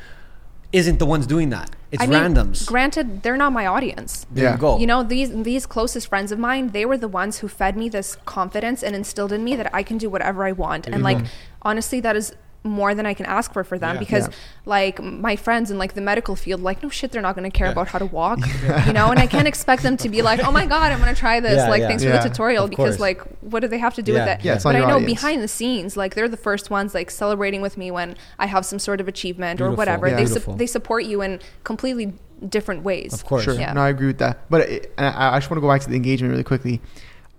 isn't 0.73 0.99
the 0.99 1.07
ones 1.07 1.27
doing 1.27 1.51
that. 1.51 1.71
It's 1.91 2.03
I 2.03 2.07
mean, 2.07 2.19
randoms. 2.19 2.67
granted 2.67 3.23
they're 3.23 3.37
not 3.37 3.53
my 3.53 3.67
audience 3.67 4.25
there 4.31 4.45
Yeah. 4.45 4.53
you 4.53 4.59
go. 4.59 4.79
you 4.79 4.87
know 4.87 5.03
these 5.03 5.31
these 5.43 5.67
closest 5.67 6.09
friends 6.09 6.33
of 6.33 6.39
mine 6.39 6.69
they 6.69 6.87
were 6.87 6.97
the 6.97 7.09
ones 7.23 7.39
who 7.41 7.49
fed 7.49 7.77
me 7.77 7.91
this 7.91 8.17
confidence 8.25 8.83
and 8.83 8.97
instilled 8.97 9.31
in 9.31 9.45
me 9.45 9.57
that 9.57 9.69
i 9.75 9.83
can 9.83 9.99
do 9.99 10.09
whatever 10.09 10.45
i 10.45 10.53
want 10.53 10.87
and 10.87 10.95
mm-hmm. 10.95 11.05
like 11.05 11.19
honestly 11.61 12.01
that 12.01 12.17
is 12.17 12.35
more 12.65 12.95
than 12.95 13.07
I 13.07 13.15
can 13.15 13.27
ask 13.27 13.53
for 13.53 13.65
for 13.65 13.77
them 13.77 13.95
Yeah. 13.97 13.99
because 13.99 14.29
Yeah. 14.29 14.35
like 14.67 15.03
my 15.03 15.35
friends 15.35 15.71
in 15.73 15.79
like 15.79 15.95
the 15.95 16.01
medical 16.01 16.37
field 16.37 16.61
like 16.63 16.81
no 16.83 16.89
shit 16.91 17.11
they're 17.11 17.21
not 17.21 17.35
going 17.35 17.51
to 17.51 17.57
care 17.57 17.71
about 17.71 17.89
how 17.89 17.99
to 17.99 18.07
walk 18.07 18.39
you 18.87 18.93
know 18.93 19.11
and 19.11 19.19
I 19.19 19.27
can't 19.27 19.49
expect 19.49 19.83
them 19.83 19.97
to 19.97 20.09
be 20.09 20.23
like 20.23 20.39
oh 20.45 20.53
my 20.53 20.65
god 20.67 20.93
I'm 20.93 21.01
going 21.01 21.13
to 21.13 21.19
try 21.19 21.41
this 21.41 21.57
Yeah, 21.57 21.69
like 21.69 21.81
yeah. 21.81 21.89
thanks 21.89 22.05
Yeah. 22.05 22.17
for 22.17 22.23
the 22.23 22.29
tutorial 22.33 22.65
Of 22.65 22.71
because 22.71 22.97
course. 22.97 23.01
like 23.01 23.21
what 23.41 23.61
do 23.61 23.69
they 23.69 23.79
have 23.79 23.95
to 23.95 24.03
do 24.03 24.13
Yeah. 24.13 24.19
with 24.27 24.29
it 24.41 24.45
Yeah, 24.45 24.61
but 24.63 24.77
I 24.77 24.81
know 24.81 24.95
audience. 24.97 25.07
behind 25.07 25.43
the 25.43 25.49
scenes 25.49 25.97
like 25.97 26.15
they're 26.15 26.29
the 26.29 26.37
first 26.37 26.71
ones 26.71 26.95
like 26.95 27.11
celebrating 27.11 27.63
with 27.63 27.77
me 27.77 27.91
when 27.91 28.15
I 28.39 28.47
have 28.47 28.65
some 28.65 28.79
sort 28.79 29.01
of 29.01 29.09
achievement 29.09 29.61
or 29.61 29.73
whatever 29.73 30.07
Yeah. 30.07 30.17
they 30.17 30.27
su- 30.27 30.55
they 30.57 30.67
support 30.67 31.03
you 31.05 31.21
in 31.21 31.41
completely 31.65 32.13
different 32.49 32.83
ways 32.85 33.13
Of 33.13 33.25
course. 33.25 33.43
Sure. 33.45 33.55
Yeah. 33.55 33.73
No, 33.73 33.81
I 33.83 33.89
agree 33.89 34.07
with 34.09 34.19
that. 34.19 34.49
But 34.51 34.63
eh, 34.63 34.75
it, 34.75 34.95
I, 34.99 35.35
I 35.35 35.39
just 35.39 35.49
want 35.51 35.57
to 35.59 35.61
go 35.63 35.69
back 35.69 35.81
to 35.83 35.89
the 35.89 35.97
engagement 35.97 36.31
really 36.31 36.43
quickly. 36.45 36.81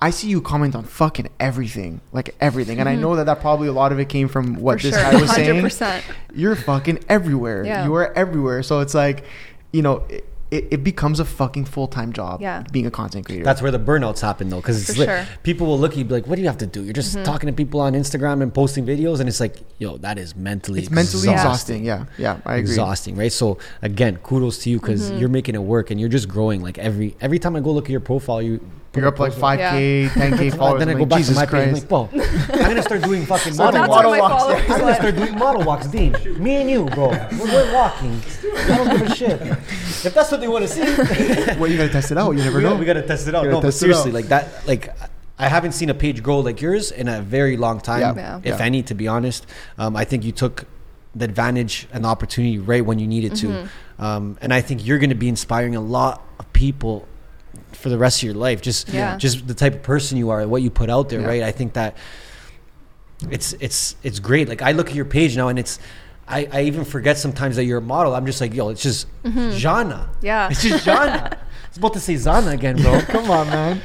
I 0.08 0.10
see 0.10 0.28
you 0.28 0.42
comment 0.42 0.76
on 0.76 0.84
fucking 0.84 1.30
everything, 1.40 2.02
like 2.12 2.36
everything, 2.42 2.80
and 2.80 2.90
I 2.90 2.96
know 2.96 3.16
that 3.16 3.26
that 3.28 3.40
probably 3.40 3.68
a 3.70 3.74
lot 3.82 3.92
of 3.94 4.00
it 4.00 4.10
came 4.10 4.28
from 4.28 4.56
what. 4.56 4.82
For 4.82 4.88
this 4.88 4.96
sure. 5.02 5.12
guy 5.12 5.22
was 5.22 5.32
saying. 5.32 5.64
100%. 5.64 6.02
You're 6.36 6.56
fucking 6.58 7.00
everywhere. 7.08 7.64
Yeah. 7.64 7.86
You 7.86 7.94
are 7.96 8.12
everywhere. 8.14 8.64
So 8.64 8.82
it's 8.82 8.94
like, 8.94 9.24
you 9.72 9.82
know, 9.82 10.04
it, 10.10 10.26
it, 10.52 10.64
it 10.72 10.84
becomes 10.84 11.20
a 11.20 11.26
fucking 11.26 11.66
full 11.66 11.88
time 11.88 12.12
job. 12.14 12.42
Yeah. 12.42 12.64
Being 12.72 12.86
a 12.86 12.92
content 12.92 13.26
creator. 13.26 13.46
That's 13.46 13.62
where 13.62 13.72
the 13.72 13.80
burnouts 13.80 14.20
happen 14.20 14.50
though, 14.50 14.58
because 14.62 14.86
For 14.88 14.94
sure. 15.06 15.26
people 15.44 15.66
will 15.68 15.80
look 15.80 15.94
at 15.94 15.98
you 16.00 16.04
be 16.06 16.14
like, 16.16 16.28
"What 16.28 16.36
do 16.36 16.42
you 16.42 16.48
have 16.48 16.58
to 16.60 16.68
do? 16.68 16.84
You're 16.84 16.94
just 16.94 17.16
Mm-hmm. 17.16 17.24
talking 17.32 17.48
to 17.48 17.54
people 17.54 17.80
on 17.80 17.94
Instagram 17.94 18.42
and 18.44 18.54
posting 18.54 18.86
videos," 18.86 19.20
and 19.22 19.28
it's 19.30 19.40
like, 19.40 19.56
"Yo, 19.80 19.98
that 20.06 20.18
is 20.20 20.36
mentally 20.36 20.82
it's 20.82 20.92
mentally 20.92 21.30
exhausting. 21.32 21.86
exhausting. 21.86 21.86
Yeah. 21.86 22.06
Yeah. 22.18 22.38
I 22.46 22.56
agree. 22.58 22.72
exhausting, 22.72 23.16
right? 23.16 23.32
So 23.32 23.58
again, 23.82 24.18
kudos 24.18 24.58
to 24.64 24.70
you 24.70 24.80
because 24.80 25.02
Mm-hmm. 25.10 25.20
you're 25.20 25.30
making 25.40 25.56
it 25.56 25.64
work 25.64 25.90
and 25.92 26.00
you're 26.00 26.10
just 26.18 26.28
growing. 26.28 26.62
Like 26.62 26.78
every 26.78 27.16
every 27.22 27.40
time 27.40 27.56
I 27.56 27.60
go 27.62 27.72
look 27.72 27.86
at 27.86 27.92
your 27.92 28.00
profile, 28.12 28.42
you 28.42 28.60
put 28.60 28.68
You're 28.96 29.08
up 29.08 29.18
like 29.18 29.34
5K, 29.34 30.08
10K 30.10 30.56
followers. 30.58 30.80
then 30.80 30.90
I 30.90 30.92
I'm 30.92 30.98
go 31.00 31.04
like, 31.04 31.10
back 31.10 31.18
Jesus 31.18 31.36
to 31.36 31.42
my 31.42 31.46
page. 31.48 31.72
Christ. 31.72 31.92
I'm 31.92 32.00
like, 32.02 32.14
whoa, 32.14 32.60
I'm 32.62 32.70
gonna 32.70 32.84
start 32.84 33.02
doing 33.02 33.26
fucking 33.26 33.54
Start 33.60 33.74
model 33.74 33.90
walks. 34.12 34.20
model 34.20 34.50
walks, 34.56 34.70
I'm 34.70 34.80
gonna 34.80 34.96
start 34.96 35.16
doing 35.16 35.36
model 35.40 35.64
walks, 35.64 35.88
Dean. 35.88 36.16
Me 36.44 36.56
and 36.62 36.70
you, 36.70 36.86
bro. 36.86 37.08
We're, 37.10 37.28
we're 37.46 37.74
walking. 37.74 38.22
I 38.56 38.68
don't 38.78 38.98
give 39.00 39.10
a 39.10 39.16
shit. 39.16 39.42
If 40.06 40.14
that's 40.14 40.32
what 40.32 40.42
they 40.42 40.48
want 40.48 40.68
to 40.68 40.68
see, 40.68 40.82
well, 41.60 41.68
you 41.68 41.78
gotta 41.78 41.90
test 41.92 42.12
it 42.12 42.18
out. 42.20 42.32
You 42.32 42.44
never 42.44 42.58
we, 42.58 42.64
know. 42.64 42.70
gotta, 42.70 42.80
we 42.82 42.86
gotta 42.86 43.02
test 43.08 43.28
it 43.28 43.34
out. 43.34 43.48
No, 43.48 43.62
but 43.62 43.72
seriously, 43.74 44.12
out. 44.12 44.16
like 44.16 44.26
that, 44.28 44.68
like 44.68 44.96
I 45.40 45.48
haven't 45.48 45.72
seen 45.72 45.90
a 45.90 45.96
page 45.96 46.22
grow 46.22 46.40
like 46.42 46.62
yours 46.62 46.92
in 46.92 47.08
a 47.08 47.20
very 47.22 47.58
long 47.58 47.80
time, 47.80 48.02
Yeah. 48.02 48.14
Yeah. 48.16 48.38
if 48.44 48.60
Yeah. 48.60 48.66
any, 48.66 48.84
to 48.84 48.94
be 48.94 49.08
honest. 49.08 49.48
Um, 49.80 49.96
I 49.96 50.06
think 50.06 50.24
you 50.24 50.32
took 50.32 50.66
the 51.16 51.26
advantage 51.26 51.88
and 51.92 52.04
the 52.04 52.10
opportunity 52.10 52.60
right 52.60 52.86
when 52.86 53.00
you 53.00 53.08
needed 53.08 53.32
Mm-hmm. 53.34 53.68
to, 53.98 54.06
um, 54.06 54.38
and 54.42 54.54
I 54.54 54.62
think 54.62 54.86
you're 54.86 55.00
going 55.00 55.10
to 55.10 55.16
be 55.16 55.30
inspiring 55.30 55.76
a 55.76 55.82
lot 55.82 56.22
of 56.40 56.52
people 56.54 57.08
for 57.76 57.90
the 57.90 57.98
rest 57.98 58.20
of 58.20 58.24
your 58.24 58.34
life. 58.36 58.62
Just, 58.62 58.90
Yeah. 58.90 59.18
just 59.18 59.48
the 59.48 59.54
type 59.54 59.74
of 59.76 59.84
person 59.84 60.18
you 60.18 60.30
are, 60.30 60.42
and 60.42 60.50
what 60.52 60.62
you 60.62 60.70
put 60.70 60.90
out 60.90 61.10
there, 61.10 61.22
Yeah. 61.22 61.28
right? 61.28 61.44
I 61.44 61.52
think 61.52 61.74
that 61.74 61.96
it's 63.30 63.54
it's 63.54 63.96
it's 64.04 64.20
great. 64.20 64.50
Like 64.50 64.62
I 64.62 64.72
look 64.74 64.90
at 64.90 64.96
your 64.96 65.06
page 65.06 65.38
now, 65.38 65.48
and 65.48 65.58
it's 65.58 65.80
I, 66.28 66.48
I 66.52 66.62
even 66.64 66.86
forget 66.86 67.18
sometimes 67.18 67.56
that 67.58 67.66
you're 67.66 67.80
a 67.80 67.82
model. 67.82 68.16
I'm 68.16 68.26
just 68.26 68.40
like, 68.42 68.54
yo, 68.54 68.70
it's 68.70 68.82
just 68.82 69.08
mm-hmm. 69.24 69.58
Jana. 69.58 70.10
Yeah. 70.22 70.50
it's 70.50 70.64
just 70.64 70.86
Jana. 70.86 71.38
I 71.64 71.68
was 71.70 71.78
about 71.78 71.94
to 71.94 72.00
say 72.00 72.14
Zana 72.16 72.54
again, 72.54 72.78
bro. 72.78 73.02
Come 73.08 73.30
on, 73.30 73.48
man. 73.48 73.82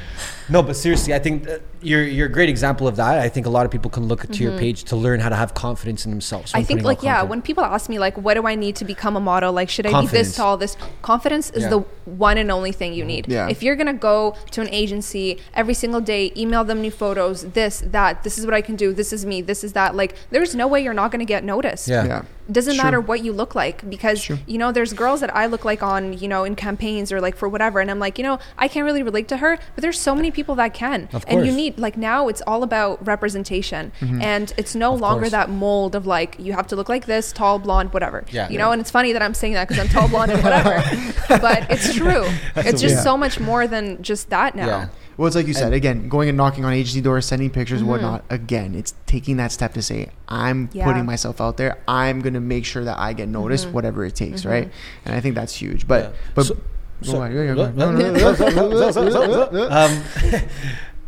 No, 0.49 0.63
but 0.63 0.75
seriously, 0.75 1.13
I 1.13 1.19
think 1.19 1.47
you're 1.81 2.03
you're 2.03 2.25
a 2.25 2.31
great 2.31 2.49
example 2.49 2.87
of 2.87 2.95
that. 2.95 3.19
I 3.19 3.29
think 3.29 3.45
a 3.45 3.49
lot 3.49 3.65
of 3.65 3.71
people 3.71 3.89
can 3.91 4.07
look 4.07 4.27
to 4.27 4.43
your 4.43 4.57
page 4.57 4.83
to 4.85 4.95
learn 4.95 5.19
how 5.19 5.29
to 5.29 5.35
have 5.35 5.53
confidence 5.53 6.05
in 6.05 6.11
themselves. 6.11 6.51
Mm-hmm. 6.51 6.59
I 6.59 6.63
think 6.63 6.81
like 6.83 7.03
yeah, 7.03 7.21
when 7.23 7.41
people 7.41 7.63
ask 7.63 7.89
me 7.89 7.99
like 7.99 8.17
what 8.17 8.33
do 8.33 8.45
I 8.47 8.55
need 8.55 8.75
to 8.77 8.85
become 8.85 9.15
a 9.15 9.19
model? 9.19 9.53
Like 9.53 9.69
should 9.69 9.85
I 9.85 10.01
be 10.01 10.07
this 10.07 10.35
tall? 10.35 10.57
This 10.57 10.75
confidence 11.01 11.49
is 11.51 11.63
Yeah. 11.63 11.69
the 11.69 11.79
one 12.05 12.37
and 12.37 12.51
only 12.51 12.71
thing 12.71 12.93
you 12.93 13.05
need. 13.05 13.27
Yeah. 13.27 13.47
If 13.49 13.61
you're 13.63 13.75
gonna 13.75 13.93
go 13.93 14.35
to 14.51 14.61
an 14.61 14.69
agency 14.69 15.37
every 15.53 15.73
single 15.75 16.01
day, 16.01 16.33
email 16.35 16.63
them 16.63 16.81
new 16.81 16.91
photos, 16.91 17.43
this, 17.51 17.83
that, 17.85 18.23
this 18.23 18.37
is 18.39 18.45
what 18.45 18.55
I 18.55 18.61
can 18.61 18.75
do, 18.75 18.93
this 18.93 19.13
is 19.13 19.25
me, 19.25 19.41
this 19.41 19.63
is 19.63 19.73
that, 19.73 19.95
like 19.95 20.15
there's 20.31 20.55
no 20.55 20.67
way 20.67 20.83
you're 20.83 20.93
not 20.95 21.11
gonna 21.11 21.25
get 21.25 21.43
noticed. 21.43 21.87
Yeah. 21.87 22.05
Yeah. 22.05 22.21
doesn't 22.51 22.75
Sure. 22.75 22.83
matter 22.83 22.99
what 22.99 23.23
you 23.23 23.31
look 23.31 23.53
like 23.53 23.87
because 23.91 24.19
Sure. 24.19 24.39
you 24.47 24.57
know 24.57 24.71
there's 24.71 24.93
girls 24.93 25.19
that 25.21 25.31
I 25.35 25.45
look 25.45 25.63
like 25.71 25.83
on 25.83 26.13
you 26.17 26.27
know 26.27 26.43
in 26.49 26.55
campaigns 26.55 27.11
or 27.11 27.21
like 27.21 27.35
for 27.37 27.47
whatever 27.47 27.79
and 27.79 27.91
I'm 27.91 27.99
like 27.99 28.17
you 28.17 28.23
know 28.23 28.39
I 28.57 28.67
can't 28.67 28.85
really 28.89 29.03
relate 29.03 29.27
to 29.27 29.37
her 29.37 29.59
but 29.75 29.81
there's 29.83 29.99
so 29.99 30.15
many 30.15 30.31
people 30.31 30.38
that 30.47 30.73
can 30.73 31.07
Of 31.13 31.23
and 31.27 31.45
you 31.45 31.51
need 31.51 31.77
like 31.77 31.97
now 31.97 32.27
it's 32.27 32.41
all 32.47 32.63
about 32.63 33.05
representation 33.05 33.91
Mm-hmm. 33.99 34.21
and 34.21 34.53
it's 34.57 34.75
no 34.75 34.93
Of 34.93 35.01
longer 35.01 35.21
course. 35.21 35.31
that 35.31 35.49
mold 35.49 35.95
of 35.95 36.05
like 36.05 36.35
you 36.39 36.53
have 36.53 36.67
to 36.67 36.75
look 36.75 36.89
like 36.89 37.05
this 37.05 37.31
tall 37.31 37.59
blonde 37.59 37.93
whatever 37.93 38.23
Yeah. 38.31 38.49
you 38.49 38.57
know 38.57 38.71
and 38.71 38.79
it's 38.81 38.91
funny 38.91 39.13
that 39.13 39.21
I'm 39.21 39.33
saying 39.33 39.53
that 39.53 39.67
because 39.67 39.81
I'm 39.83 39.89
tall 39.89 40.07
blonde 40.07 40.31
and 40.31 40.43
whatever 40.43 40.81
but 41.29 41.69
it's 41.69 41.93
true 41.93 42.25
it's 42.55 42.81
just 42.81 42.95
Yeah. 42.95 43.01
so 43.01 43.17
much 43.17 43.39
more 43.39 43.67
than 43.67 44.01
just 44.01 44.29
that 44.29 44.55
now 44.55 44.65
Yeah. 44.67 44.87
Well, 45.17 45.27
it's 45.27 45.35
like 45.35 45.47
you 45.47 45.53
said 45.53 45.73
again, 45.73 46.07
going 46.07 46.29
and 46.29 46.37
knocking 46.37 46.63
on 46.63 46.71
agency 46.71 47.01
doors, 47.01 47.25
sending 47.25 47.49
pictures, 47.49 47.81
Mm-hmm. 47.81 47.89
whatnot. 47.89 48.23
Again, 48.29 48.73
it's 48.73 48.93
taking 49.05 49.35
that 49.35 49.51
step 49.51 49.73
to 49.73 49.81
say, 49.81 50.07
I'm 50.29 50.69
Yeah. 50.71 50.85
putting 50.85 51.05
myself 51.05 51.41
out 51.41 51.57
there. 51.57 51.77
I'm 51.89 52.21
gonna 52.21 52.39
make 52.39 52.63
sure 52.63 52.85
that 52.85 52.97
I 52.97 53.11
get 53.11 53.27
noticed, 53.27 53.65
Mm-hmm. 53.65 53.73
whatever 53.73 54.05
it 54.05 54.15
takes, 54.15 54.45
right? 54.45 54.71
And 55.03 55.13
I 55.13 55.19
think 55.19 55.35
that's 55.35 55.53
huge. 55.53 55.89
But 55.89 56.03
Yeah. 56.03 56.09
but 56.35 56.45
So- 56.45 56.53
go 56.53 56.61
so- 57.01 57.19
go 59.53 59.69
um, 59.69 60.03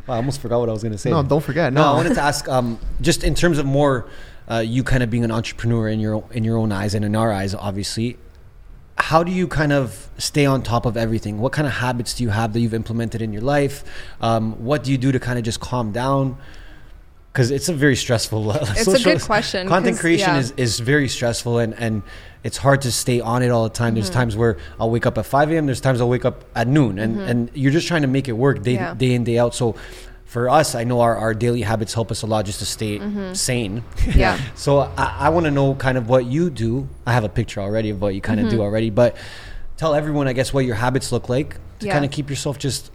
I 0.07 0.15
almost 0.15 0.41
forgot 0.41 0.59
what 0.59 0.69
I 0.69 0.73
was 0.73 0.81
going 0.83 0.91
to 0.91 0.97
say. 0.97 1.09
no, 1.09 1.23
don't 1.23 1.43
forget. 1.43 1.71
No, 1.71 1.81
No, 1.81 1.87
I 1.91 1.93
wanted 1.93 2.15
to 2.15 2.21
ask, 2.21 2.47
um, 2.49 2.79
just 3.01 3.23
in 3.23 3.35
terms 3.35 3.57
of 3.57 3.65
more, 3.65 4.07
uh, 4.49 4.57
you 4.57 4.83
kind 4.83 5.03
of 5.03 5.09
being 5.09 5.23
an 5.23 5.31
entrepreneur 5.31 5.87
in 5.87 5.99
your 5.99 6.23
in 6.31 6.43
your 6.43 6.57
own 6.57 6.71
eyes 6.71 6.93
and 6.95 7.05
in 7.05 7.15
our 7.15 7.31
eyes, 7.31 7.53
obviously. 7.55 8.17
How 8.97 9.23
do 9.23 9.31
you 9.31 9.47
kind 9.47 9.71
of 9.71 10.09
stay 10.17 10.45
on 10.45 10.61
top 10.61 10.85
of 10.85 10.95
everything? 10.95 11.39
What 11.39 11.53
kind 11.53 11.65
of 11.67 11.73
habits 11.73 12.13
do 12.13 12.23
you 12.23 12.29
have 12.29 12.53
that 12.53 12.59
you've 12.59 12.73
implemented 12.73 13.21
in 13.21 13.33
your 13.33 13.41
life? 13.41 13.83
Um, 14.19 14.63
what 14.63 14.83
do 14.83 14.91
you 14.91 14.97
do 14.97 15.11
to 15.11 15.19
kind 15.19 15.39
of 15.39 15.45
just 15.45 15.59
calm 15.59 15.91
down? 15.91 16.37
Because 17.31 17.49
it's 17.51 17.69
a 17.69 17.73
very 17.73 17.95
stressful. 17.95 18.51
It's 18.51 18.87
a 18.87 18.99
good 19.03 19.21
question, 19.21 19.67
Content 19.67 19.97
creation 19.99 20.29
yeah. 20.33 20.39
is, 20.39 20.51
is 20.57 20.79
very 20.81 21.07
stressful 21.07 21.59
and, 21.59 21.73
and 21.75 22.03
it's 22.43 22.57
hard 22.57 22.81
to 22.81 22.91
stay 22.91 23.21
on 23.21 23.41
it 23.41 23.49
all 23.51 23.63
the 23.63 23.69
time. 23.69 23.89
Mm-hmm. 23.89 23.95
There's 23.95 24.09
times 24.09 24.35
where 24.35 24.57
I'll 24.79 24.89
wake 24.89 25.05
up 25.05 25.17
at 25.17 25.25
5 25.25 25.51
a.m. 25.51 25.65
There's 25.65 25.79
times 25.79 26.01
I'll 26.01 26.09
wake 26.09 26.25
up 26.25 26.43
at 26.55 26.67
noon, 26.67 26.99
and, 26.99 27.21
and 27.21 27.49
you're 27.53 27.71
just 27.71 27.87
trying 27.87 28.01
to 28.01 28.07
make 28.09 28.27
it 28.27 28.33
work 28.33 28.63
day 28.63 28.75
Mm-hmm. 28.75 28.83
Yeah. 28.83 28.93
day 28.95 29.13
in 29.13 29.23
day 29.23 29.37
out. 29.37 29.55
So 29.55 29.75
for 30.25 30.49
us, 30.49 30.75
I 30.75 30.83
know 30.83 30.99
our, 31.01 31.15
our 31.15 31.33
daily 31.33 31.61
habits 31.61 31.93
help 31.93 32.09
us 32.11 32.21
a 32.23 32.25
lot 32.27 32.45
just 32.45 32.59
to 32.59 32.65
stay 32.65 32.99
sane. 33.33 33.81
Mm-hmm. 33.81 34.19
Yeah. 34.19 34.39
so 34.55 34.79
I, 34.97 35.15
I 35.19 35.29
want 35.29 35.45
to 35.45 35.51
know 35.51 35.75
kind 35.75 35.97
of 35.97 36.09
what 36.09 36.25
you 36.25 36.49
do. 36.49 36.89
I 37.05 37.13
have 37.13 37.23
a 37.23 37.29
picture 37.29 37.61
already 37.61 37.91
of 37.91 38.01
what 38.01 38.13
you 38.15 38.19
kind 38.21 38.39
of 38.41 38.47
Mm-hmm. 38.47 38.55
do 38.57 38.61
already, 38.61 38.89
but 38.89 39.15
tell 39.77 39.93
everyone, 39.95 40.27
I 40.27 40.33
guess, 40.33 40.51
what 40.53 40.65
your 40.65 40.75
habits 40.75 41.11
look 41.13 41.29
like 41.29 41.55
to 41.79 41.85
Yeah. 41.85 41.93
kind 41.93 42.03
of 42.03 42.11
keep 42.11 42.29
yourself 42.29 42.57
just 42.57 42.91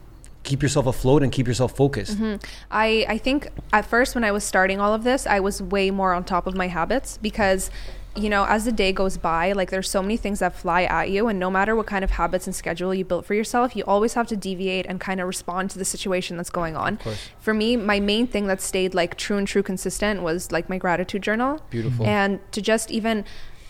keep 0.47 0.63
yourself 0.63 0.87
afloat 0.87 1.23
and 1.23 1.31
keep 1.31 1.47
yourself 1.47 1.77
focused. 1.77 2.17
Mm-hmm. 2.17 2.37
I, 2.71 3.05
I 3.09 3.19
think 3.19 3.51
at 3.73 3.85
first 3.85 4.15
when 4.15 4.25
I 4.25 4.31
was 4.31 4.45
starting 4.45 4.81
all 4.81 4.95
of 4.95 5.05
this, 5.05 5.27
I 5.27 5.41
was 5.41 5.61
way 5.61 5.91
more 5.91 6.15
on 6.15 6.25
top 6.25 6.47
of 6.47 6.55
my 6.55 6.69
habits 6.69 7.19
because, 7.19 7.71
you 8.15 8.31
know, 8.31 8.47
as 8.49 8.65
the 8.65 8.73
day 8.73 8.93
goes 8.93 9.19
by, 9.19 9.53
like 9.53 9.71
there's 9.71 9.91
so 9.91 10.01
many 10.01 10.17
things 10.17 10.39
that 10.39 10.55
fly 10.55 10.85
at 10.85 11.11
you, 11.11 11.29
and 11.29 11.39
no 11.39 11.51
matter 11.51 11.77
what 11.77 11.87
kind 11.87 12.03
of 12.03 12.13
habits 12.13 12.47
and 12.47 12.57
schedule 12.57 12.95
you 12.95 13.05
built 13.05 13.27
for 13.27 13.35
yourself, 13.35 13.77
you 13.77 13.85
always 13.85 14.15
have 14.15 14.27
to 14.29 14.37
deviate 14.37 14.87
and 14.87 15.01
kind 15.01 15.21
of 15.21 15.27
respond 15.27 15.69
to 15.73 15.79
the 15.79 15.85
situation 15.85 16.39
that's 16.39 16.49
going 16.49 16.77
on. 16.77 16.99
For 17.41 17.53
me, 17.53 17.77
my 17.77 18.01
main 18.01 18.27
thing 18.27 18.47
that 18.47 18.63
stayed 18.63 18.95
like 18.95 19.17
true 19.19 19.37
and 19.37 19.47
true 19.47 19.63
consistent 19.63 20.23
was 20.23 20.51
like 20.51 20.71
my 20.71 20.79
gratitude 20.79 21.23
journal. 21.23 21.61
Beautiful. 21.69 22.07
And 22.07 22.41
to 22.53 22.63
just 22.63 22.91
even 22.91 23.25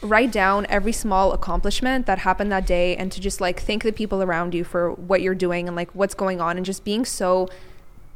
write 0.07 0.33
down 0.33 0.67
every 0.69 0.93
small 0.93 1.33
accomplishment 1.33 2.07
that 2.07 2.19
happened 2.19 2.51
that 2.53 2.67
day 2.67 2.97
and 2.97 3.11
to 3.13 3.21
just 3.21 3.41
like 3.41 3.61
thank 3.61 3.83
the 3.83 3.93
people 3.93 4.23
around 4.23 4.55
you 4.55 4.65
for 4.65 4.93
what 4.93 5.21
you're 5.23 5.35
doing 5.35 5.67
and 5.69 5.77
like 5.77 5.91
what's 5.95 6.15
going 6.15 6.41
on 6.41 6.57
and 6.57 6.65
just 6.65 6.85
being 6.85 7.05
so 7.05 7.49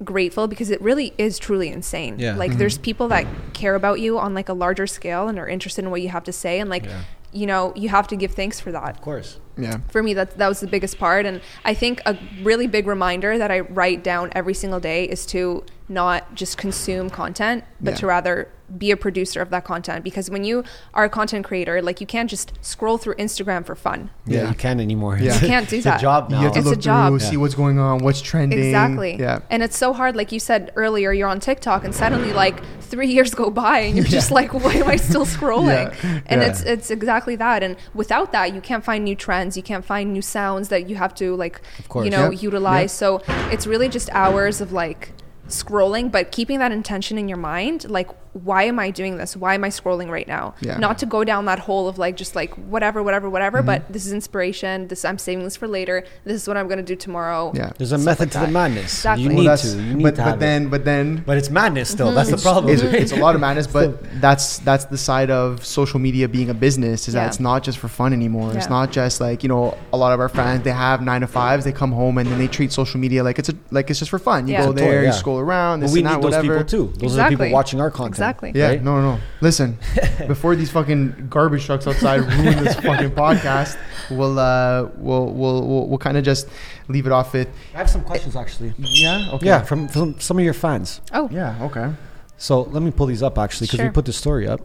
grateful 0.03 0.47
because 0.49 0.71
it 0.71 0.81
really 0.81 1.13
is 1.19 1.39
truly 1.39 1.69
insane. 1.69 2.19
Yeah. 2.19 2.35
Like 2.35 2.51
mm-hmm. 2.53 2.59
there's 2.59 2.79
people 2.79 3.09
that 3.09 3.27
care 3.53 3.75
about 3.75 4.01
you 4.01 4.19
on 4.19 4.33
like 4.35 4.49
a 4.49 4.55
larger 4.55 4.87
scale 4.87 5.29
and 5.29 5.39
are 5.39 5.49
interested 5.49 5.85
in 5.85 5.91
what 5.91 6.01
you 6.01 6.09
have 6.09 6.25
to 6.25 6.33
say 6.33 6.59
and 6.61 6.71
like 6.71 6.85
Yeah. 6.87 7.03
you 7.33 7.47
know, 7.47 7.73
you 7.77 7.91
have 7.91 8.09
to 8.09 8.17
give 8.17 8.33
thanks 8.33 8.59
for 8.61 8.73
that 8.73 8.97
Of 8.97 9.03
course. 9.03 9.39
yeah, 9.59 9.79
for 9.91 10.03
me 10.03 10.15
that 10.15 10.39
that 10.39 10.49
was 10.49 10.61
the 10.61 10.67
biggest 10.67 10.99
part 10.99 11.27
and 11.27 11.43
i 11.67 11.75
think 11.75 12.01
a 12.07 12.17
really 12.43 12.67
big 12.67 12.87
reminder 12.87 13.37
that 13.37 13.51
i 13.51 13.61
write 13.61 14.03
down 14.03 14.31
every 14.33 14.55
single 14.55 14.81
day 14.81 15.05
is 15.05 15.27
to 15.27 15.63
not 15.89 16.35
just 16.35 16.57
consume 16.57 17.11
content 17.11 17.63
but 17.81 17.91
Yeah. 17.91 17.97
to 17.99 18.07
rather 18.07 18.49
be 18.79 18.91
a 18.91 18.97
producer 18.97 19.41
of 19.41 19.51
that 19.51 19.65
content 19.65 20.05
because 20.05 20.31
when 20.31 20.45
you 20.45 20.63
are 20.95 21.05
a 21.05 21.09
content 21.09 21.45
creator 21.45 21.83
like 21.83 22.01
you 22.01 22.07
can't 22.07 22.31
just 22.31 22.53
scroll 22.61 22.99
through 22.99 23.15
instagram 23.17 23.65
for 23.67 23.75
fun 23.75 24.11
Yeah, 24.27 24.43
Yeah. 24.43 24.49
you 24.51 24.55
can't 24.55 24.81
anymore. 24.81 25.19
Yeah. 25.21 25.35
You 25.35 25.49
can't 25.49 25.69
do 25.69 25.77
it's 25.77 25.85
that. 25.85 25.95
It's 25.95 26.03
a 26.03 26.07
job 26.07 26.31
now. 26.31 26.39
you 26.39 26.45
have 26.45 26.53
to 26.53 26.59
It's 26.61 26.67
a 26.69 26.71
look 26.71 26.79
job. 26.81 27.11
through, 27.11 27.19
Yeah. 27.25 27.31
see 27.31 27.37
what's 27.37 27.55
going 27.55 27.79
on, 27.79 27.99
what's 27.99 28.21
trending. 28.21 28.59
exactly 28.59 29.17
Yeah, 29.19 29.41
and 29.51 29.63
it's 29.63 29.77
so 29.77 29.93
hard 29.93 30.15
like 30.17 30.31
you 30.33 30.39
said 30.41 30.71
earlier 30.77 31.13
you're 31.13 31.29
on 31.29 31.41
tiktok 31.41 31.85
and 31.85 31.95
suddenly 31.95 32.33
like 32.33 32.61
three 32.81 33.09
years 33.09 33.35
go 33.35 33.51
by 33.51 33.79
and 33.81 33.97
you're 33.97 34.05
just 34.21 34.31
like 34.31 34.53
why 34.55 34.75
am 34.75 34.89
i 34.89 34.97
still 34.97 35.25
scrolling 35.37 35.93
Yeah. 36.03 36.21
and 36.27 36.41
Yeah. 36.43 36.49
it's 36.49 36.63
it's 36.63 36.91
exactly 36.91 37.37
that 37.37 37.63
and 37.63 37.77
without 37.95 38.33
that 38.33 38.55
you 38.55 38.61
can't 38.61 38.85
find 38.85 39.05
new 39.05 39.15
trends 39.17 39.57
you 39.57 39.63
can't 39.63 39.85
find 39.85 40.13
new 40.13 40.23
sounds 40.23 40.69
that 40.69 40.89
you 40.89 40.97
have 40.97 41.15
to 41.17 41.35
like 41.37 41.61
you 41.97 42.11
know 42.11 42.31
Yep. 42.31 42.43
utilize 42.43 42.93
so 42.93 43.23
it's 43.51 43.67
really 43.67 43.89
just 43.89 44.09
hours 44.11 44.61
of 44.61 44.73
like 44.73 45.13
scrolling 45.49 46.11
but 46.13 46.31
keeping 46.31 46.59
that 46.61 46.71
intention 46.73 47.19
in 47.19 47.29
your 47.29 47.39
mind 47.39 47.89
like 47.91 48.09
why 48.33 48.63
am 48.63 48.79
i 48.79 48.91
doing 48.91 49.17
this 49.17 49.37
why 49.37 49.55
am 49.55 49.65
i 49.65 49.69
scrolling 49.69 50.09
right 50.09 50.29
now 50.29 50.55
Yeah. 50.61 50.79
not 50.79 50.99
to 50.99 51.07
go 51.07 51.25
down 51.25 51.47
that 51.47 51.59
hole 51.59 51.89
of 51.89 51.99
like 51.99 52.17
just 52.17 52.37
like 52.37 52.55
whatever 52.55 53.03
whatever 53.03 53.29
whatever 53.29 53.59
Mm-hmm. 53.59 53.67
but 53.67 53.93
this 53.93 54.07
is 54.07 54.13
inspiration 54.13 54.87
this 54.89 55.05
i'm 55.05 55.19
saving 55.19 55.43
this 55.45 55.57
for 55.57 55.67
later 55.67 56.05
this 56.25 56.41
is 56.41 56.47
what 56.47 56.57
i'm 56.57 56.69
going 56.69 56.79
to 56.79 56.85
do 56.85 56.95
tomorrow 56.95 57.51
yeah. 57.55 57.71
There's 57.77 57.91
a 57.93 57.99
Stuff 57.99 58.05
method 58.05 58.21
like 58.27 58.31
to 58.33 58.39
that. 58.39 58.47
the 58.47 58.53
madness. 58.53 58.85
Exactly. 59.01 59.23
You 59.25 59.29
need 59.31 59.47
that's- 59.47 59.73
to. 59.73 59.83
You 59.83 59.95
need 59.95 60.03
but 60.05 60.15
to 60.17 60.23
have 60.23 60.33
but 60.33 60.37
it. 60.37 60.41
then 60.47 60.69
but 60.69 60.85
then 60.85 61.23
But 61.27 61.39
it's 61.39 61.51
madness 61.51 61.89
still. 61.91 62.13
That's 62.13 62.31
the 62.31 62.37
problem. 62.37 62.73
It's, 62.73 62.83
it's 62.83 63.13
a 63.13 63.17
lot 63.17 63.35
of 63.35 63.41
madness, 63.41 63.67
but 63.67 63.89
that's 64.21 64.59
that's 64.61 64.85
the 64.87 64.97
side 64.99 65.31
of 65.31 65.65
social 65.65 65.99
media 65.99 66.29
being 66.29 66.51
a 66.51 66.55
business. 66.55 67.09
Is 67.09 67.15
Yeah. 67.15 67.23
that 67.23 67.27
it's 67.29 67.41
not 67.41 67.63
just 67.65 67.79
for 67.79 67.89
fun 67.89 68.13
anymore. 68.13 68.53
It's 68.57 68.69
not 68.69 68.93
just 68.93 69.21
like 69.21 69.43
you 69.43 69.49
know 69.49 69.77
a 69.93 69.97
lot 69.97 70.13
of 70.13 70.21
our 70.21 70.29
friends 70.29 70.63
they 70.65 70.71
have 70.73 71.03
nine 71.03 71.23
to 71.23 71.27
fives. 71.27 71.65
They 71.65 71.73
come 71.73 71.93
home 71.93 72.19
and 72.19 72.29
then 72.31 72.39
they 72.39 72.47
treat 72.49 72.73
social 72.73 73.01
media 73.01 73.25
like 73.25 73.39
it's 73.41 73.49
a 73.49 73.55
like 73.71 73.91
it's 73.91 73.99
just 73.99 74.11
for 74.11 74.19
fun. 74.19 74.47
You 74.47 74.53
Yeah. 74.55 74.65
go 74.67 74.71
It's 74.73 74.81
toy, 74.81 74.87
there, 74.87 75.03
yeah. 75.03 75.09
you 75.09 75.13
scroll 75.15 75.39
around. 75.41 75.81
But 75.81 75.87
This 75.87 75.93
we 75.95 76.01
and 76.01 76.09
need 76.09 76.15
that, 76.17 76.23
those 76.23 76.33
whatever. 76.37 76.65
people 76.65 76.65
too. 76.93 76.99
Those 76.99 77.19
are 77.19 77.25
the 77.31 77.37
people 77.37 77.51
watching 77.51 77.81
our 77.81 77.91
content. 77.91 78.17
Exactly. 78.21 78.53
Yeah, 78.55 78.69
right? 78.69 78.83
no, 78.83 79.01
no, 79.01 79.15
no. 79.17 79.21
Listen, 79.41 79.79
before 80.29 80.55
these 80.55 80.71
fucking 80.71 81.29
garbage 81.31 81.65
trucks 81.65 81.87
outside 81.87 82.21
ruin 82.21 82.63
this 82.63 82.75
fucking 82.87 83.13
podcast, 83.13 83.79
we'll 84.11 84.39
uh, 84.39 84.89
we'll 84.97 85.27
we'll 85.27 85.67
we'll, 85.67 85.89
we'll 85.89 85.99
kind 85.99 86.17
of 86.17 86.25
just 86.25 86.49
leave 86.89 87.07
it 87.07 87.13
off 87.13 87.35
it. 87.35 87.49
I 87.75 87.79
have 87.79 87.91
some 87.91 88.05
questions 88.05 88.37
actually. 88.37 88.75
Yeah. 88.79 89.31
Okay. 89.33 89.47
Yeah, 89.47 89.63
from, 89.63 89.89
from 89.89 90.21
some 90.21 90.39
of 90.39 90.45
your 90.45 90.55
fans. 90.55 91.01
oh 91.13 91.29
Yeah. 91.33 91.57
Okay. 91.65 91.93
So 92.37 92.63
let 92.63 92.83
me 92.83 92.91
pull 92.91 93.07
these 93.07 93.23
up 93.23 93.39
actually 93.39 93.67
because 93.67 93.81
we 93.81 93.91
put 93.91 94.07
the 94.07 94.13
story 94.13 94.47
up. 94.49 94.61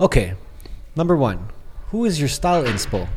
Okay, 0.00 0.34
number 0.94 1.16
one, 1.16 1.48
who 1.90 2.04
is 2.04 2.18
your 2.18 2.28
style 2.28 2.64
inspo? 2.64 3.08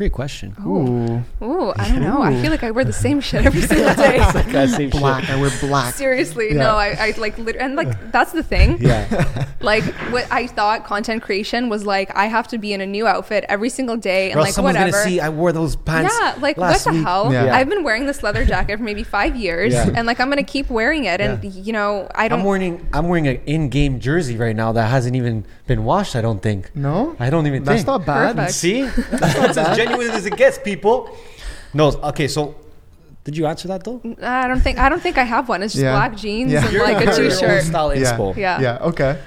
Great 0.00 0.12
question. 0.12 0.54
Ooh. 0.64 1.22
Ooh, 1.44 1.74
I 1.76 1.88
don't 1.88 2.00
know. 2.00 2.22
I 2.22 2.40
feel 2.40 2.50
like 2.50 2.62
I 2.64 2.70
wear 2.70 2.86
the 2.86 2.92
same 2.92 3.20
shit 3.20 3.44
every 3.44 3.60
single 3.60 3.94
day. 3.96 4.16
Guys, 4.16 4.34
uh, 4.34 4.66
same 4.78 4.90
shit. 4.90 4.98
Black. 4.98 5.28
I 5.28 5.38
wear 5.38 5.50
black. 5.60 5.92
Seriously, 5.94 6.54
Yeah. 6.54 6.62
no, 6.62 6.76
I, 6.76 6.96
I 6.98 7.14
like, 7.18 7.36
lit- 7.36 7.56
and 7.56 7.76
like 7.76 8.10
that's 8.10 8.32
the 8.32 8.42
thing. 8.42 8.78
Yeah, 8.80 9.46
Like 9.60 9.84
what 10.10 10.26
I 10.32 10.46
thought 10.46 10.84
content 10.86 11.22
creation 11.22 11.68
was 11.68 11.84
like, 11.84 12.16
I 12.16 12.28
have 12.28 12.48
to 12.48 12.56
be 12.56 12.72
in 12.72 12.80
a 12.80 12.86
new 12.86 13.06
outfit 13.06 13.44
every 13.50 13.68
single 13.68 13.98
day 13.98 14.30
and 14.30 14.36
or 14.36 14.38
else 14.38 14.46
like 14.46 14.54
someone's 14.54 14.76
whatever. 14.78 14.92
gonna 14.92 15.04
see 15.04 15.20
I 15.20 15.28
wore 15.28 15.52
those 15.52 15.76
pants. 15.76 16.14
yeah, 16.18 16.34
like 16.40 16.56
what 16.56 16.80
the 16.82 16.92
week. 16.92 17.04
hell? 17.04 17.30
Yeah. 17.30 17.54
I've 17.54 17.68
been 17.68 17.82
wearing 17.84 18.06
this 18.06 18.22
leather 18.22 18.46
jacket 18.46 18.78
for 18.78 18.82
maybe 18.84 19.02
five 19.04 19.36
years, 19.36 19.74
Yeah. 19.74 19.90
and 19.94 20.06
like 20.06 20.18
I'm 20.18 20.30
gonna 20.30 20.42
keep 20.44 20.70
wearing 20.70 21.04
it. 21.04 21.20
And 21.20 21.44
Yeah. 21.44 21.50
you 21.62 21.74
know, 21.74 22.08
I 22.14 22.28
don't. 22.28 22.38
I'm 22.40 22.46
wearing 22.46 22.88
I'm 22.94 23.06
wearing 23.06 23.28
an 23.28 23.38
in-game 23.44 24.00
jersey 24.00 24.38
right 24.38 24.56
now 24.56 24.72
that 24.72 24.88
hasn't 24.88 25.14
even 25.14 25.44
been 25.66 25.84
washed. 25.84 26.16
I 26.16 26.22
don't 26.22 26.40
think. 26.40 26.74
No. 26.74 27.14
I 27.20 27.28
don't 27.28 27.46
even 27.46 27.58
think 27.58 27.66
That's 27.66 27.78
think. 27.80 27.86
not 27.86 28.06
bad. 28.06 28.36
Perfect. 28.36 28.54
See, 28.54 28.84
that's 28.84 29.58
as 29.58 29.76
genuine 29.90 30.10
as 30.16 30.26
it 30.26 30.36
gets, 30.36 30.58
people. 30.58 31.16
No, 31.74 31.88
okay. 31.88 32.28
So, 32.28 32.54
did 33.24 33.36
you 33.36 33.46
answer 33.46 33.68
that 33.68 33.84
though? 33.84 34.00
I 34.22 34.48
don't 34.48 34.60
think. 34.60 34.78
I 34.78 34.88
don't 34.88 35.02
think 35.02 35.18
I 35.18 35.24
have 35.24 35.48
one. 35.48 35.62
It's 35.62 35.74
just 35.74 35.82
Yeah. 35.84 35.92
black 35.92 36.16
jeans 36.16 36.52
Yeah. 36.52 36.64
and 36.64 36.72
You're 36.72 36.84
like 36.84 36.96
a 36.96 37.04
Your 37.04 37.24
own 37.24 37.30
t-shirt. 37.30 37.64
style 37.64 37.94
Yeah. 37.94 38.12
inspo. 38.16 38.36
Yeah. 38.36 38.60
Yeah. 38.60 38.78
Okay. 38.90 39.18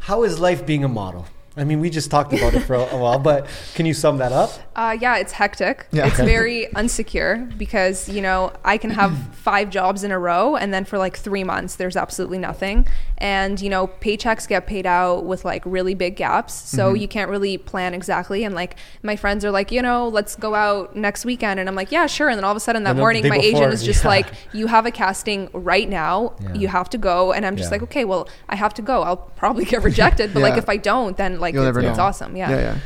How 0.00 0.22
is 0.24 0.38
life 0.40 0.64
being 0.64 0.84
a 0.84 0.88
model? 0.88 1.26
I 1.56 1.64
mean, 1.64 1.80
we 1.80 1.90
just 1.90 2.10
talked 2.10 2.32
about 2.32 2.54
it 2.54 2.60
for 2.60 2.74
a, 2.74 2.80
a 2.80 2.96
while, 2.96 3.18
but 3.18 3.46
can 3.74 3.84
you 3.84 3.92
sum 3.92 4.18
that 4.18 4.30
up? 4.32 4.50
Uh, 4.76 4.96
yeah, 5.00 5.16
it's 5.16 5.32
hectic. 5.32 5.86
Yeah. 5.90 6.06
It's 6.06 6.16
very 6.16 6.68
unsecure 6.74 7.56
because, 7.58 8.08
you 8.08 8.22
know, 8.22 8.52
I 8.64 8.78
can 8.78 8.90
have 8.90 9.16
five 9.34 9.68
jobs 9.68 10.04
in 10.04 10.12
a 10.12 10.18
row 10.18 10.54
and 10.56 10.72
then 10.72 10.84
for 10.84 10.96
like 10.96 11.16
three 11.16 11.42
months, 11.42 11.74
there's 11.74 11.96
absolutely 11.96 12.38
nothing. 12.38 12.86
And, 13.18 13.60
you 13.60 13.68
know, 13.68 13.88
paychecks 13.88 14.48
get 14.48 14.66
paid 14.66 14.86
out 14.86 15.26
with 15.26 15.44
like 15.44 15.62
really 15.66 15.94
big 15.94 16.16
gaps. 16.16 16.54
So 16.54 16.94
you 16.94 17.06
can't 17.08 17.30
really 17.30 17.58
plan 17.58 17.92
exactly. 17.92 18.44
And 18.44 18.54
like 18.54 18.76
my 19.02 19.16
friends 19.16 19.44
are 19.44 19.50
like, 19.50 19.70
you 19.70 19.82
know, 19.82 20.08
let's 20.08 20.36
go 20.36 20.54
out 20.54 20.96
next 20.96 21.26
weekend. 21.26 21.60
And 21.60 21.68
I'm 21.68 21.74
like, 21.74 21.92
yeah, 21.92 22.06
sure. 22.06 22.28
And 22.30 22.38
then 22.38 22.44
all 22.44 22.52
of 22.52 22.56
a 22.56 22.60
sudden 22.60 22.84
that 22.84 22.94
the 22.94 23.00
morning, 23.00 23.28
my 23.28 23.36
before, 23.36 23.56
agent 23.56 23.74
is 23.74 23.82
just 23.82 24.04
yeah. 24.04 24.08
like, 24.08 24.26
you 24.52 24.68
have 24.68 24.86
a 24.86 24.90
casting 24.90 25.50
right 25.52 25.88
now. 25.88 26.34
Yeah. 26.40 26.54
You 26.54 26.68
have 26.68 26.88
to 26.90 26.98
go. 26.98 27.32
And 27.32 27.44
I'm 27.44 27.56
just 27.56 27.66
Yeah. 27.66 27.74
like, 27.74 27.82
okay, 27.82 28.04
well, 28.06 28.28
I 28.48 28.56
have 28.56 28.72
to 28.74 28.82
go. 28.82 29.02
I'll 29.02 29.16
probably 29.18 29.64
get 29.66 29.82
rejected. 29.82 30.32
But 30.32 30.40
like 30.40 30.56
if 30.56 30.68
I 30.70 30.78
don't, 30.78 31.16
then 31.18 31.39
like 31.40 31.54
You'll 31.54 31.64
it's, 31.66 31.76
never 31.76 31.88
it's 31.88 31.98
awesome. 31.98 32.36
Yeah. 32.36 32.50
Yeah, 32.50 32.56
yeah. 32.60 32.78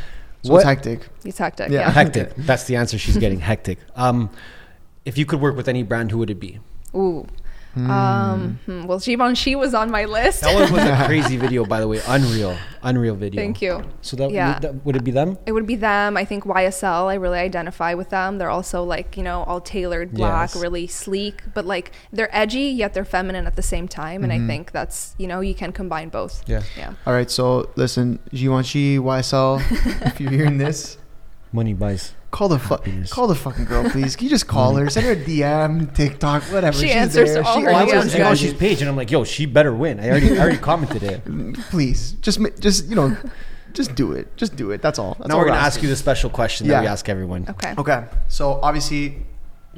So 0.42 0.52
What- 0.52 0.59
it's 0.59 0.64
hectic. 0.66 1.09
It's 1.24 1.38
hectic. 1.38 1.70
Yeah. 1.70 1.80
yeah. 1.80 1.90
Hectic. 2.02 2.34
That's 2.36 2.64
the 2.64 2.76
answer 2.76 2.98
she's 2.98 3.16
getting. 3.16 3.40
Hectic. 3.40 3.78
Um, 3.96 4.30
if 5.05 5.16
you 5.16 5.24
could 5.26 5.40
work 5.40 5.57
with 5.57 5.68
any 5.68 5.82
brand, 5.82 6.11
who 6.11 6.18
would 6.18 6.30
it 6.30 6.40
be? 6.40 6.61
Ooh. 6.94 7.26
Um, 7.76 8.58
hmm, 8.66 8.84
well, 8.86 8.98
Givenchy 9.00 9.56
was 9.56 9.74
on 9.74 9.90
my 9.90 10.04
list. 10.04 10.42
That 10.42 10.54
one 10.54 10.72
was 10.72 10.82
a 10.84 11.04
crazy 11.06 11.36
video, 11.36 11.64
by 11.64 11.80
the 11.80 11.88
way. 11.88 12.00
Unreal, 12.06 12.56
unreal 12.82 13.14
video. 13.16 13.40
Thank 13.40 13.60
you. 13.62 13.82
So 14.00 14.16
that, 14.16 14.30
Yeah. 14.30 14.54
would, 14.54 14.62
that 14.62 14.84
would 14.86 14.96
it 14.96 15.04
be 15.04 15.10
them? 15.10 15.38
It 15.46 15.52
would 15.52 15.66
be 15.66 15.76
them. 15.76 16.16
I 16.16 16.24
think 16.24 16.44
YSL. 16.44 17.08
I 17.08 17.14
really 17.14 17.38
identify 17.38 17.94
with 17.94 18.10
them. 18.10 18.38
They're 18.38 18.50
also 18.50 18.84
like 18.84 19.16
you 19.16 19.22
know 19.22 19.42
all 19.44 19.60
tailored 19.60 20.12
black, 20.12 20.50
Yes. 20.54 20.62
really 20.62 20.86
sleek, 20.86 21.42
but 21.52 21.64
like 21.64 21.92
they're 22.12 22.34
edgy 22.34 22.68
yet 22.70 22.94
they're 22.94 23.04
feminine 23.04 23.46
at 23.46 23.56
the 23.56 23.62
same 23.62 23.88
time. 23.88 24.22
And 24.24 24.32
I 24.32 24.38
think 24.46 24.72
that's 24.72 25.14
you 25.18 25.26
know 25.26 25.40
you 25.40 25.54
can 25.54 25.72
combine 25.72 26.08
both. 26.10 26.42
Yeah. 26.46 26.62
Yeah. 26.76 26.94
All 27.06 27.12
right, 27.12 27.30
so 27.30 27.70
listen, 27.76 28.18
Givenchy, 28.32 28.98
YSL, 28.98 29.60
if 30.06 30.20
you're 30.20 30.30
hearing 30.30 30.58
this, 30.58 30.98
Money 31.52 31.72
buys. 31.72 32.12
Call 32.35 32.49
the 32.49 32.59
fu- 32.59 32.76
call 33.11 33.26
the 33.28 33.35
fucking 33.35 33.64
girl, 33.64 33.89
please. 33.91 34.16
Can 34.16 34.24
you 34.24 34.30
just 34.30 34.47
call 34.49 34.74
her? 34.76 34.91
Send 34.91 35.07
her 35.07 35.12
a 35.12 35.16
DM, 35.16 35.95
TikTok, 35.95 36.43
whatever. 36.45 36.76
She 36.76 36.89
She's 36.89 36.97
answers 36.97 37.32
there. 37.35 37.45
all 37.45 37.55
She 37.57 37.62
her 37.62 37.70
Oh, 37.70 37.74
I 37.74 37.82
answers 37.82 38.05
was 38.05 38.12
DMs, 38.12 38.14
on 38.14 38.20
guys. 38.20 38.41
Givenchy's 38.41 38.59
page, 38.61 38.80
and 38.82 38.89
I'm 38.91 38.97
like, 38.97 39.11
yo, 39.11 39.22
she 39.24 39.47
better 39.47 39.72
win. 39.74 40.01
I 40.01 40.09
already, 40.11 40.37
I 40.37 40.41
already 40.43 40.59
commented 40.70 41.03
it. 41.05 41.22
Please, 41.70 42.12
just 42.20 42.41
ma- 42.41 42.49
just 42.59 42.87
you 42.89 42.97
know, 42.97 43.16
just 43.72 43.95
do 43.95 44.12
it. 44.12 44.37
Just 44.37 44.57
do 44.57 44.72
it. 44.72 44.82
That's 44.82 44.99
all. 44.99 45.14
That's 45.18 45.28
now 45.28 45.35
all 45.37 45.41
we're 45.43 45.49
gonna 45.49 45.61
ask 45.61 45.80
you 45.82 45.89
the 45.89 45.97
special 45.97 46.28
question 46.30 46.66
that 46.68 46.80
we 46.80 46.85
Yeah. 46.87 46.93
ask 46.93 47.09
everyone. 47.09 47.47
Okay. 47.49 47.74
Okay, 47.78 48.05
so 48.28 48.59
obviously, 48.62 49.24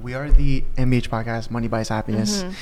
we 0.01 0.15
are 0.15 0.31
the 0.31 0.65
MBH 0.79 1.09
podcast, 1.11 1.51
Money 1.51 1.69
Buys 1.69 1.89
Happiness. 1.91 2.43
Mm-hmm. 2.43 2.53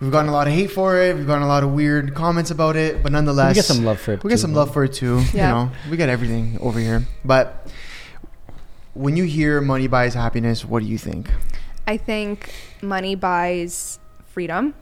We've 0.00 0.10
gotten 0.12 0.28
a 0.28 0.32
lot 0.32 0.48
of 0.48 0.52
hate 0.52 0.70
for 0.72 0.98
it. 1.00 1.16
We've 1.16 1.26
gotten 1.26 1.44
a 1.44 1.46
lot 1.46 1.62
of 1.62 1.72
weird 1.72 2.14
comments 2.14 2.50
about 2.50 2.76
it, 2.76 3.02
but 3.02 3.12
nonetheless, 3.12 3.50
We 3.52 3.54
get 3.54 3.64
some 3.64 3.84
love 3.84 4.00
for 4.00 4.12
it. 4.12 4.24
we 4.24 4.28
get 4.28 4.36
too, 4.36 4.40
some 4.42 4.52
though. 4.52 4.60
love 4.60 4.72
for 4.74 4.84
it 4.84 4.92
too. 4.92 5.22
Yeah. 5.32 5.48
You 5.48 5.54
know, 5.66 5.72
we 5.90 5.96
get 5.96 6.08
everything 6.08 6.58
over 6.60 6.78
here. 6.78 7.04
But 7.24 7.66
when 8.94 9.16
you 9.16 9.24
hear 9.24 9.60
money 9.60 9.86
buys 9.86 10.14
happiness, 10.14 10.64
what 10.64 10.82
do 10.82 10.88
you 10.88 10.98
think? 10.98 11.30
I 11.86 11.96
think 11.96 12.52
money 12.82 13.14
buys 13.14 13.98
freedom 14.26 14.74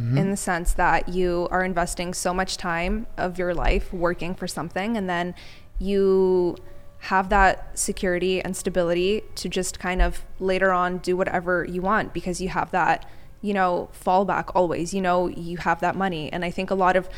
Mm-hmm. 0.00 0.16
in 0.16 0.30
the 0.30 0.36
sense 0.36 0.74
that 0.74 1.08
you 1.08 1.48
are 1.50 1.64
investing 1.64 2.14
so 2.14 2.32
much 2.32 2.56
time 2.56 3.08
of 3.16 3.36
your 3.36 3.52
life 3.52 3.92
working 3.92 4.32
for 4.32 4.46
something 4.46 4.96
and 4.96 5.10
then 5.10 5.34
you 5.80 6.56
have 7.00 7.30
that 7.30 7.76
security 7.76 8.40
and 8.40 8.56
stability 8.56 9.22
to 9.34 9.48
just 9.48 9.80
kind 9.80 10.00
of 10.00 10.24
later 10.38 10.70
on 10.70 10.98
do 10.98 11.16
whatever 11.16 11.64
you 11.68 11.82
want 11.82 12.14
because 12.14 12.40
you 12.40 12.48
have 12.48 12.70
that 12.70 13.10
you 13.42 13.52
know 13.52 13.88
fallback 13.92 14.52
always 14.54 14.94
you 14.94 15.00
know 15.00 15.26
you 15.26 15.56
have 15.56 15.80
that 15.80 15.96
money 15.96 16.32
and 16.32 16.44
i 16.44 16.50
think 16.50 16.70
a 16.70 16.76
lot 16.76 16.94
of 16.94 17.08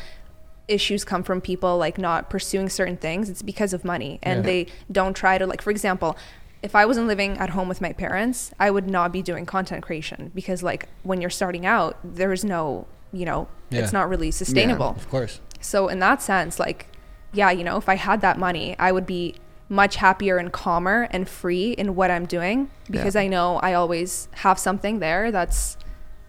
issues 0.67 1.03
come 1.05 1.21
from 1.21 1.39
people 1.39 1.77
like 1.77 1.99
not 1.99 2.31
pursuing 2.31 2.67
certain 2.67 2.97
things 2.97 3.29
it's 3.29 3.43
because 3.43 3.73
of 3.73 3.85
money 3.85 4.17
and 4.23 4.37
Yeah. 4.39 4.41
they 4.51 4.65
don't 4.91 5.15
try 5.15 5.37
to 5.37 5.45
like 5.45 5.61
for 5.61 5.69
example 5.69 6.17
if 6.63 6.75
i 6.75 6.85
wasn't 6.85 7.07
living 7.07 7.37
at 7.37 7.49
home 7.51 7.67
with 7.67 7.81
my 7.81 7.91
parents 7.93 8.51
i 8.59 8.69
would 8.69 8.87
not 8.89 9.11
be 9.11 9.21
doing 9.21 9.45
content 9.45 9.81
creation 9.83 10.31
because 10.35 10.61
like 10.63 10.87
when 11.03 11.19
you're 11.21 11.29
starting 11.29 11.65
out 11.65 11.97
there's 12.03 12.43
no 12.43 12.85
you 13.11 13.25
know 13.25 13.47
Yeah. 13.69 13.79
it's 13.81 13.93
not 13.93 14.09
really 14.09 14.31
sustainable 14.31 14.89
Of 14.97 15.09
course. 15.09 15.39
so 15.59 15.87
in 15.87 15.99
that 15.99 16.21
sense 16.21 16.59
like 16.59 16.87
yeah 17.33 17.51
you 17.51 17.63
know 17.63 17.77
if 17.77 17.87
i 17.89 17.95
had 17.95 18.21
that 18.21 18.37
money 18.37 18.75
i 18.79 18.91
would 18.91 19.05
be 19.05 19.35
much 19.69 19.95
happier 19.95 20.37
and 20.37 20.51
calmer 20.51 21.07
and 21.11 21.27
free 21.27 21.71
in 21.71 21.95
what 21.95 22.11
i'm 22.11 22.25
doing 22.25 22.69
because 22.89 23.15
Yeah. 23.15 23.21
i 23.21 23.27
know 23.27 23.57
i 23.63 23.73
always 23.73 24.27
have 24.45 24.59
something 24.59 24.99
there 24.99 25.31
that's 25.31 25.77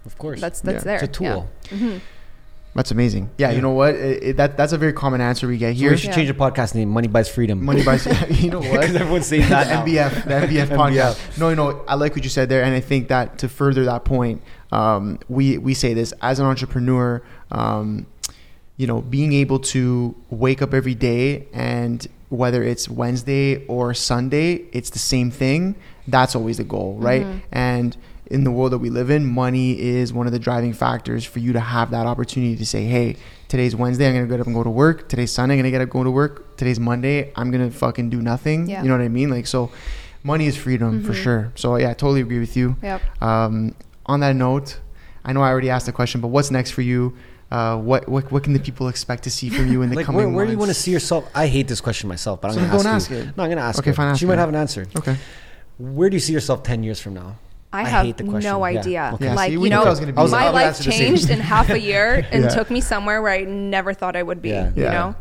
Of 0.06 0.16
course. 0.18 0.40
that's 0.40 0.60
that's 0.60 0.84
Yeah. 0.84 0.90
there 0.90 0.94
it's 1.04 1.04
a 1.04 1.20
tool. 1.20 1.48
Yeah. 1.70 1.76
Mm-hmm. 1.76 1.98
That's 2.74 2.90
amazing. 2.90 3.28
Yeah, 3.36 3.50
Yeah. 3.50 3.56
you 3.56 3.62
know 3.62 3.70
what? 3.72 3.94
It, 3.94 4.22
it- 4.22 4.36
that 4.38 4.56
that's 4.56 4.72
a 4.72 4.78
very 4.78 4.92
common 4.94 5.20
answer 5.20 5.46
we 5.46 5.58
get 5.58 5.74
So 5.74 5.80
here. 5.80 5.90
we 5.90 5.96
should 5.98 6.08
Yeah. 6.08 6.14
change 6.14 6.28
the 6.28 6.34
podcast 6.34 6.74
name. 6.74 6.88
Money 6.88 7.08
buys 7.08 7.28
freedom. 7.28 7.64
Money 7.64 7.84
buys. 7.84 8.06
you 8.42 8.50
know 8.50 8.60
what? 8.60 8.80
Because 8.80 8.96
everyone's 8.96 9.26
saying 9.26 9.48
that 9.50 9.68
now. 9.68 9.84
the 9.84 9.90
MBF, 9.96 10.24
the 10.24 10.30
MBF 10.46 10.68
MBF. 10.68 10.76
podcast. 10.76 11.38
No, 11.38 11.52
no, 11.54 11.84
I 11.86 11.96
like 11.96 12.14
what 12.14 12.24
you 12.24 12.30
said 12.30 12.48
there, 12.48 12.62
and 12.64 12.74
I 12.74 12.80
think 12.80 13.08
that 13.08 13.38
to 13.38 13.48
further 13.48 13.84
that 13.84 14.04
point, 14.04 14.40
um, 14.72 15.18
we 15.28 15.58
we 15.58 15.74
say 15.74 15.92
this 15.94 16.14
as 16.22 16.38
an 16.40 16.46
entrepreneur. 16.46 17.22
Um, 17.50 18.06
you 18.78 18.86
know, 18.86 19.02
being 19.02 19.32
able 19.34 19.58
to 19.58 20.14
wake 20.30 20.62
up 20.62 20.72
every 20.72 20.94
day 20.94 21.46
and 21.52 22.04
whether 22.30 22.62
it's 22.64 22.88
Wednesday 22.88 23.64
or 23.66 23.92
Sunday, 23.92 24.64
it's 24.72 24.88
the 24.90 24.98
same 24.98 25.30
thing. 25.30 25.76
That's 26.08 26.34
always 26.34 26.56
the 26.56 26.64
goal, 26.64 26.96
right? 26.98 27.24
And 27.52 27.94
in 28.26 28.44
the 28.44 28.50
world 28.50 28.72
that 28.72 28.78
we 28.78 28.88
live 28.90 29.10
in, 29.10 29.26
money 29.26 29.78
is 29.78 30.12
one 30.12 30.26
of 30.26 30.32
the 30.32 30.38
driving 30.38 30.72
factors 30.72 31.24
for 31.24 31.38
you 31.40 31.52
to 31.52 31.60
have 31.60 31.90
that 31.90 32.06
opportunity 32.06 32.56
to 32.56 32.64
say, 32.64 32.84
hey, 32.84 33.16
today's 33.48 33.74
Wednesday, 33.76 34.06
I'm 34.08 34.14
gonna 34.14 34.26
get 34.26 34.40
up 34.40 34.46
and 34.46 34.54
go 34.54 34.62
to 34.62 34.70
work. 34.70 35.08
Today's 35.08 35.32
Sunday, 35.32 35.54
I'm 35.54 35.58
gonna 35.60 35.70
get 35.70 35.80
up 35.80 35.86
and 35.86 35.92
go 35.92 36.04
to 36.04 36.10
work. 36.10 36.56
Today's 36.56 36.80
Monday, 36.80 37.32
I'm 37.36 37.50
gonna 37.50 37.70
fucking 37.70 38.10
do 38.10 38.22
nothing. 38.22 38.68
Yeah. 38.68 38.82
You 38.82 38.88
know 38.88 38.96
what 38.96 39.04
I 39.04 39.08
mean? 39.08 39.28
Like, 39.28 39.46
so 39.46 39.70
money 40.22 40.46
is 40.46 40.56
freedom 40.56 41.02
for 41.02 41.12
Mhm. 41.12 41.22
sure. 41.22 41.52
So, 41.56 41.76
yeah, 41.76 41.90
I 41.90 41.94
totally 41.94 42.20
agree 42.20 42.38
with 42.38 42.56
you. 42.56 42.76
yep 42.82 43.02
Um, 43.20 43.74
on 44.06 44.20
that 44.20 44.36
note, 44.36 44.78
I 45.24 45.32
know 45.32 45.42
I 45.42 45.48
already 45.50 45.68
asked 45.70 45.86
the 45.86 45.92
question, 45.92 46.20
but 46.20 46.28
what's 46.28 46.50
next 46.50 46.70
for 46.70 46.82
you? 46.82 47.14
Uh, 47.50 47.76
what, 47.76 48.08
what 48.08 48.32
what 48.32 48.42
can 48.42 48.54
the 48.54 48.58
people 48.58 48.88
expect 48.88 49.24
to 49.24 49.30
see 49.30 49.50
from 49.50 49.70
you 49.70 49.82
in 49.82 49.90
the 49.90 49.96
like 50.00 50.06
coming 50.06 50.18
where, 50.28 50.28
where 50.36 50.46
do 50.46 50.52
you 50.52 50.58
want 50.58 50.70
to 50.70 50.74
see 50.74 50.90
yourself? 50.90 51.28
I 51.34 51.48
hate 51.48 51.68
this 51.68 51.82
question 51.82 52.08
myself, 52.08 52.40
but 52.40 52.48
I'm 52.48 52.54
So 52.54 52.60
gonna 52.62 52.72
ask, 52.76 52.86
ask 52.86 53.10
you. 53.10 53.16
it. 53.18 53.36
No, 53.36 53.42
I'm 53.42 53.48
going 53.50 53.56
to 53.58 53.62
ask 53.62 53.76
you. 53.76 53.80
Okay, 53.80 53.90
her. 53.90 53.94
fine, 53.94 54.08
ask 54.08 54.20
She 54.20 54.24
might 54.26 54.38
have 54.38 54.48
an 54.48 54.54
answer. 54.54 54.86
Okay. 54.96 55.16
Where 55.78 56.08
do 56.08 56.16
you 56.16 56.20
see 56.20 56.32
yourself 56.32 56.62
10 56.62 56.82
years 56.82 56.98
from 56.98 57.12
now? 57.14 57.36
I, 57.72 57.80
I 57.82 57.88
have 57.88 58.06
hate 58.06 58.16
the 58.18 58.24
question. 58.24 58.50
no 58.50 58.64
Yeah. 58.66 58.78
idea. 58.80 59.10
Okay. 59.14 59.34
Like 59.34 59.48
see, 59.50 59.58
you 59.58 59.70
know, 59.70 59.84
was 59.84 60.00
I 60.00 60.22
was- 60.22 60.30
my 60.32 60.46
I 60.46 60.50
life 60.50 60.66
answer 60.66 60.84
the 60.84 60.92
same. 60.92 60.98
changed 61.08 61.30
in 61.30 61.40
half 61.40 61.70
a 61.70 61.80
year 61.80 62.26
and 62.32 62.44
Yeah. 62.44 62.48
took 62.50 62.70
me 62.70 62.80
somewhere 62.80 63.22
where 63.22 63.32
I 63.32 63.42
never 63.44 63.94
thought 63.94 64.14
I 64.16 64.22
would 64.22 64.42
be. 64.42 64.50
Yeah. 64.50 64.70
You 64.76 64.82
Yeah. 64.84 64.92
know, 64.92 65.14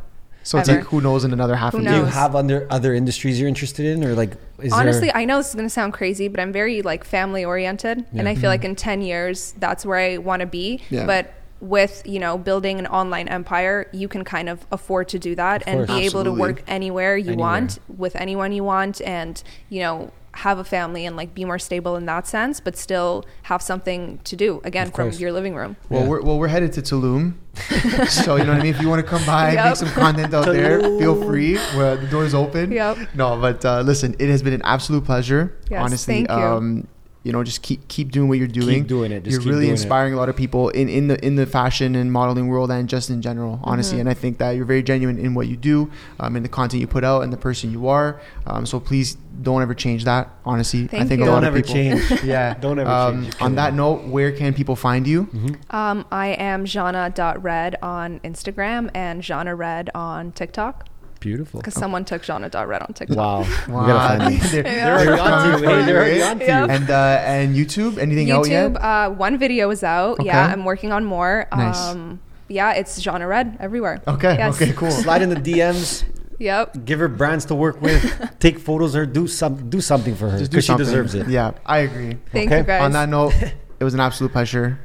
So 0.43 0.57
it's 0.57 0.67
like 0.67 0.81
who 0.81 1.01
knows 1.01 1.23
in 1.23 1.33
another 1.33 1.55
half 1.55 1.73
Who 1.73 1.79
a 1.79 1.81
year. 1.81 1.91
Do 1.91 1.97
you 1.97 2.03
knows? 2.03 2.13
have 2.13 2.35
other 2.35 2.67
other 2.69 2.93
industries 2.93 3.39
you're 3.39 3.47
interested 3.47 3.85
in, 3.85 4.03
or 4.03 4.15
like 4.15 4.31
is 4.59 4.73
honestly, 4.73 5.07
there? 5.07 5.17
I 5.17 5.25
know 5.25 5.37
this 5.37 5.49
is 5.49 5.55
gonna 5.55 5.69
sound 5.69 5.93
crazy, 5.93 6.27
but 6.27 6.39
I'm 6.39 6.51
very 6.51 6.81
like 6.81 7.03
family 7.03 7.45
oriented, 7.45 8.05
and 8.17 8.27
I 8.27 8.33
feel 8.33 8.41
mm-hmm. 8.41 8.47
like 8.47 8.65
in 8.65 8.75
ten 8.75 9.01
years 9.01 9.53
that's 9.59 9.85
where 9.85 9.99
I 9.99 10.17
want 10.17 10.39
to 10.41 10.47
be. 10.47 10.81
Yeah. 10.89 11.05
But 11.05 11.33
with 11.61 12.01
you 12.05 12.17
know 12.19 12.39
building 12.39 12.79
an 12.79 12.87
online 12.87 13.27
empire, 13.27 13.85
you 13.93 14.07
can 14.07 14.23
kind 14.23 14.49
of 14.49 14.65
afford 14.71 15.07
to 15.09 15.19
do 15.19 15.35
that 15.35 15.61
Of 15.61 15.67
and 15.67 15.77
course. 15.87 15.99
be 15.99 16.05
able 16.07 16.23
to 16.23 16.31
work 16.31 16.63
anywhere 16.67 17.15
you 17.17 17.33
Anywhere. 17.33 17.37
want 17.51 17.77
with 17.97 18.15
anyone 18.15 18.51
you 18.51 18.63
want, 18.63 18.99
and 19.01 19.41
you 19.69 19.81
know 19.81 20.11
have 20.35 20.57
a 20.59 20.63
family 20.63 21.05
and 21.05 21.15
like 21.17 21.33
be 21.35 21.43
more 21.43 21.59
stable 21.59 21.95
in 21.97 22.05
that 22.05 22.25
sense, 22.27 22.59
but 22.59 22.77
still 22.77 23.25
have 23.43 23.61
something 23.61 24.19
to 24.23 24.35
do 24.35 24.61
again 24.63 24.87
Of 24.87 24.93
from 24.93 25.05
course. 25.09 25.19
your 25.19 25.31
living 25.33 25.55
room. 25.55 25.75
Well, 25.89 26.01
Yeah. 26.03 26.07
we're 26.07 26.21
well, 26.21 26.39
we're 26.39 26.47
headed 26.47 26.71
to 26.73 26.81
Tulum, 26.81 27.33
so 28.09 28.37
you 28.37 28.43
know 28.45 28.51
what 28.53 28.59
I 28.61 28.63
mean. 28.63 28.73
If 28.73 28.81
you 28.81 28.87
want 28.89 29.03
to 29.03 29.07
come 29.07 29.25
by, 29.25 29.53
Yep. 29.53 29.65
make 29.65 29.75
some 29.75 29.89
content 29.89 30.33
out 30.33 30.45
there, 30.45 30.79
feel 30.99 31.21
free. 31.21 31.55
Well, 31.75 31.97
the 31.97 32.07
door's 32.07 32.33
open. 32.33 32.71
Yep. 32.71 32.97
No, 33.15 33.39
but 33.39 33.63
uh, 33.65 33.81
listen, 33.81 34.15
it 34.19 34.29
has 34.29 34.41
been 34.41 34.53
an 34.53 34.61
absolute 34.63 35.03
pleasure. 35.03 35.57
Yes, 35.69 35.81
honestly, 35.83 36.25
thank 36.25 36.29
you. 36.29 36.35
Um, 36.35 36.87
you 37.23 37.31
know, 37.31 37.43
just 37.43 37.61
keep 37.61 37.87
keep 37.87 38.11
doing 38.11 38.29
what 38.29 38.39
you're 38.39 38.47
doing. 38.47 38.79
Keep 38.81 38.87
doing 38.87 39.11
it. 39.11 39.23
Just 39.23 39.33
you're 39.33 39.53
really 39.53 39.65
doing 39.65 39.69
it. 39.69 39.81
inspiring 39.81 40.13
a 40.13 40.17
lot 40.17 40.27
of 40.27 40.35
people 40.35 40.69
in, 40.69 40.89
in 40.89 41.07
the 41.07 41.23
in 41.23 41.35
the 41.35 41.45
fashion 41.45 41.95
and 41.95 42.11
modeling 42.11 42.47
world 42.47 42.71
and 42.71 42.89
just 42.89 43.11
in 43.11 43.21
general, 43.21 43.59
honestly. 43.63 43.95
Mm-hmm. 43.95 44.01
And 44.01 44.09
I 44.09 44.13
think 44.15 44.37
that 44.39 44.51
you're 44.51 44.65
very 44.65 44.81
genuine 44.81 45.19
in 45.19 45.35
what 45.35 45.47
you 45.47 45.55
do, 45.55 45.91
um, 46.19 46.35
in 46.35 46.41
the 46.41 46.49
content 46.49 46.81
you 46.81 46.87
put 46.87 47.03
out, 47.03 47.21
and 47.21 47.31
the 47.31 47.37
person 47.37 47.71
you 47.71 47.87
are. 47.87 48.19
Um, 48.47 48.65
so 48.65 48.79
please 48.79 49.17
don't 49.41 49.61
ever 49.61 49.75
change 49.75 50.05
that. 50.05 50.29
Honestly, 50.45 50.89
I 50.91 51.05
think 51.05 51.19
you. 51.19 51.25
a 51.25 51.29
lot 51.29 51.41
Don't 51.41 51.43
of 51.43 51.55
ever 51.55 51.61
people. 51.61 51.73
change. 51.73 52.23
Yeah, 52.23 52.53
Don't 52.59 52.79
ever 52.79 52.89
um, 52.89 53.23
change. 53.23 53.41
On 53.41 53.55
that 53.55 53.73
note, 53.75 54.03
where 54.05 54.31
can 54.31 54.53
people 54.53 54.75
find 54.75 55.05
you? 55.05 55.25
Mm-hmm. 55.25 55.75
Um, 55.75 56.05
I 56.11 56.29
am 56.29 56.65
Jana.red 56.65 57.77
on 57.81 58.19
Instagram 58.21 58.89
and 58.95 59.21
Jana 59.21 59.55
Red 59.55 59.89
on 59.93 60.31
TikTok 60.31 60.87
Beautiful. 61.21 61.59
because 61.61 61.75
someone 61.75 62.03
took 62.03 62.23
Jana.red 62.23 62.81
on 62.81 62.93
TikTok. 62.93 63.15
Wow. 63.17 63.39
We 63.67 63.73
Wow, 63.73 63.87
gotta 63.87 64.19
find 64.19 64.21
them. 64.33 64.49
they're, 64.51 64.65
Yeah. 64.67 64.97
they're 64.97 65.05
They're 65.05 65.21
on 65.21 65.43
to 65.43 65.47
you. 65.59 65.63
coming 65.63 65.85
they're 65.85 65.97
already 65.97 66.21
on 66.21 66.39
to 66.39 66.45
you. 66.45 66.51
And 66.51 66.89
uh, 66.89 67.21
and 67.23 67.55
YouTube, 67.55 67.97
anything 67.97 68.29
out 68.31 68.49
yet? 68.49 68.73
YouTube, 68.73 68.83
uh, 68.83 69.09
one 69.15 69.37
video 69.37 69.69
is 69.69 69.83
out. 69.83 70.19
Okay. 70.19 70.25
Yeah, 70.25 70.47
I'm 70.51 70.65
working 70.65 70.91
on 70.91 71.05
more. 71.05 71.47
Nice. 71.55 71.77
Um, 71.79 72.19
yeah, 72.49 72.73
it's 72.73 72.99
Jana 73.01 73.25
red 73.27 73.55
everywhere. 73.61 74.01
Okay, 74.07 74.35
Yes. 74.37 74.59
okay, 74.61 74.73
cool. 74.73 74.91
Slide 74.91 75.21
in 75.21 75.29
the 75.29 75.37
DMs. 75.39 76.03
Yep. 76.39 76.85
Give 76.85 76.97
her 76.99 77.07
brands 77.07 77.45
to 77.45 77.55
work 77.55 77.79
with. 77.81 78.01
Take 78.39 78.57
photos 78.59 78.95
or 78.95 79.05
do 79.05 79.27
some 79.27 79.69
do 79.69 79.79
something 79.79 80.15
for 80.15 80.27
her 80.29 80.39
because 80.39 80.65
she 80.65 80.75
deserves 80.75 81.13
it. 81.15 81.27
Yeah, 81.29 81.51
I 81.65 81.79
agree. 81.85 82.17
Thank 82.33 82.47
Okay. 82.49 82.57
you 82.57 82.63
guys. 82.65 82.81
On 82.81 82.91
that 82.93 83.07
note, 83.09 83.33
it 83.79 83.83
was 83.83 83.93
an 83.93 83.99
absolute 83.99 84.31
pleasure. 84.33 84.79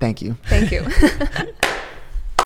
Thank 0.00 0.20
you. 0.20 0.36
Thank 0.50 0.72
you. 0.72 0.82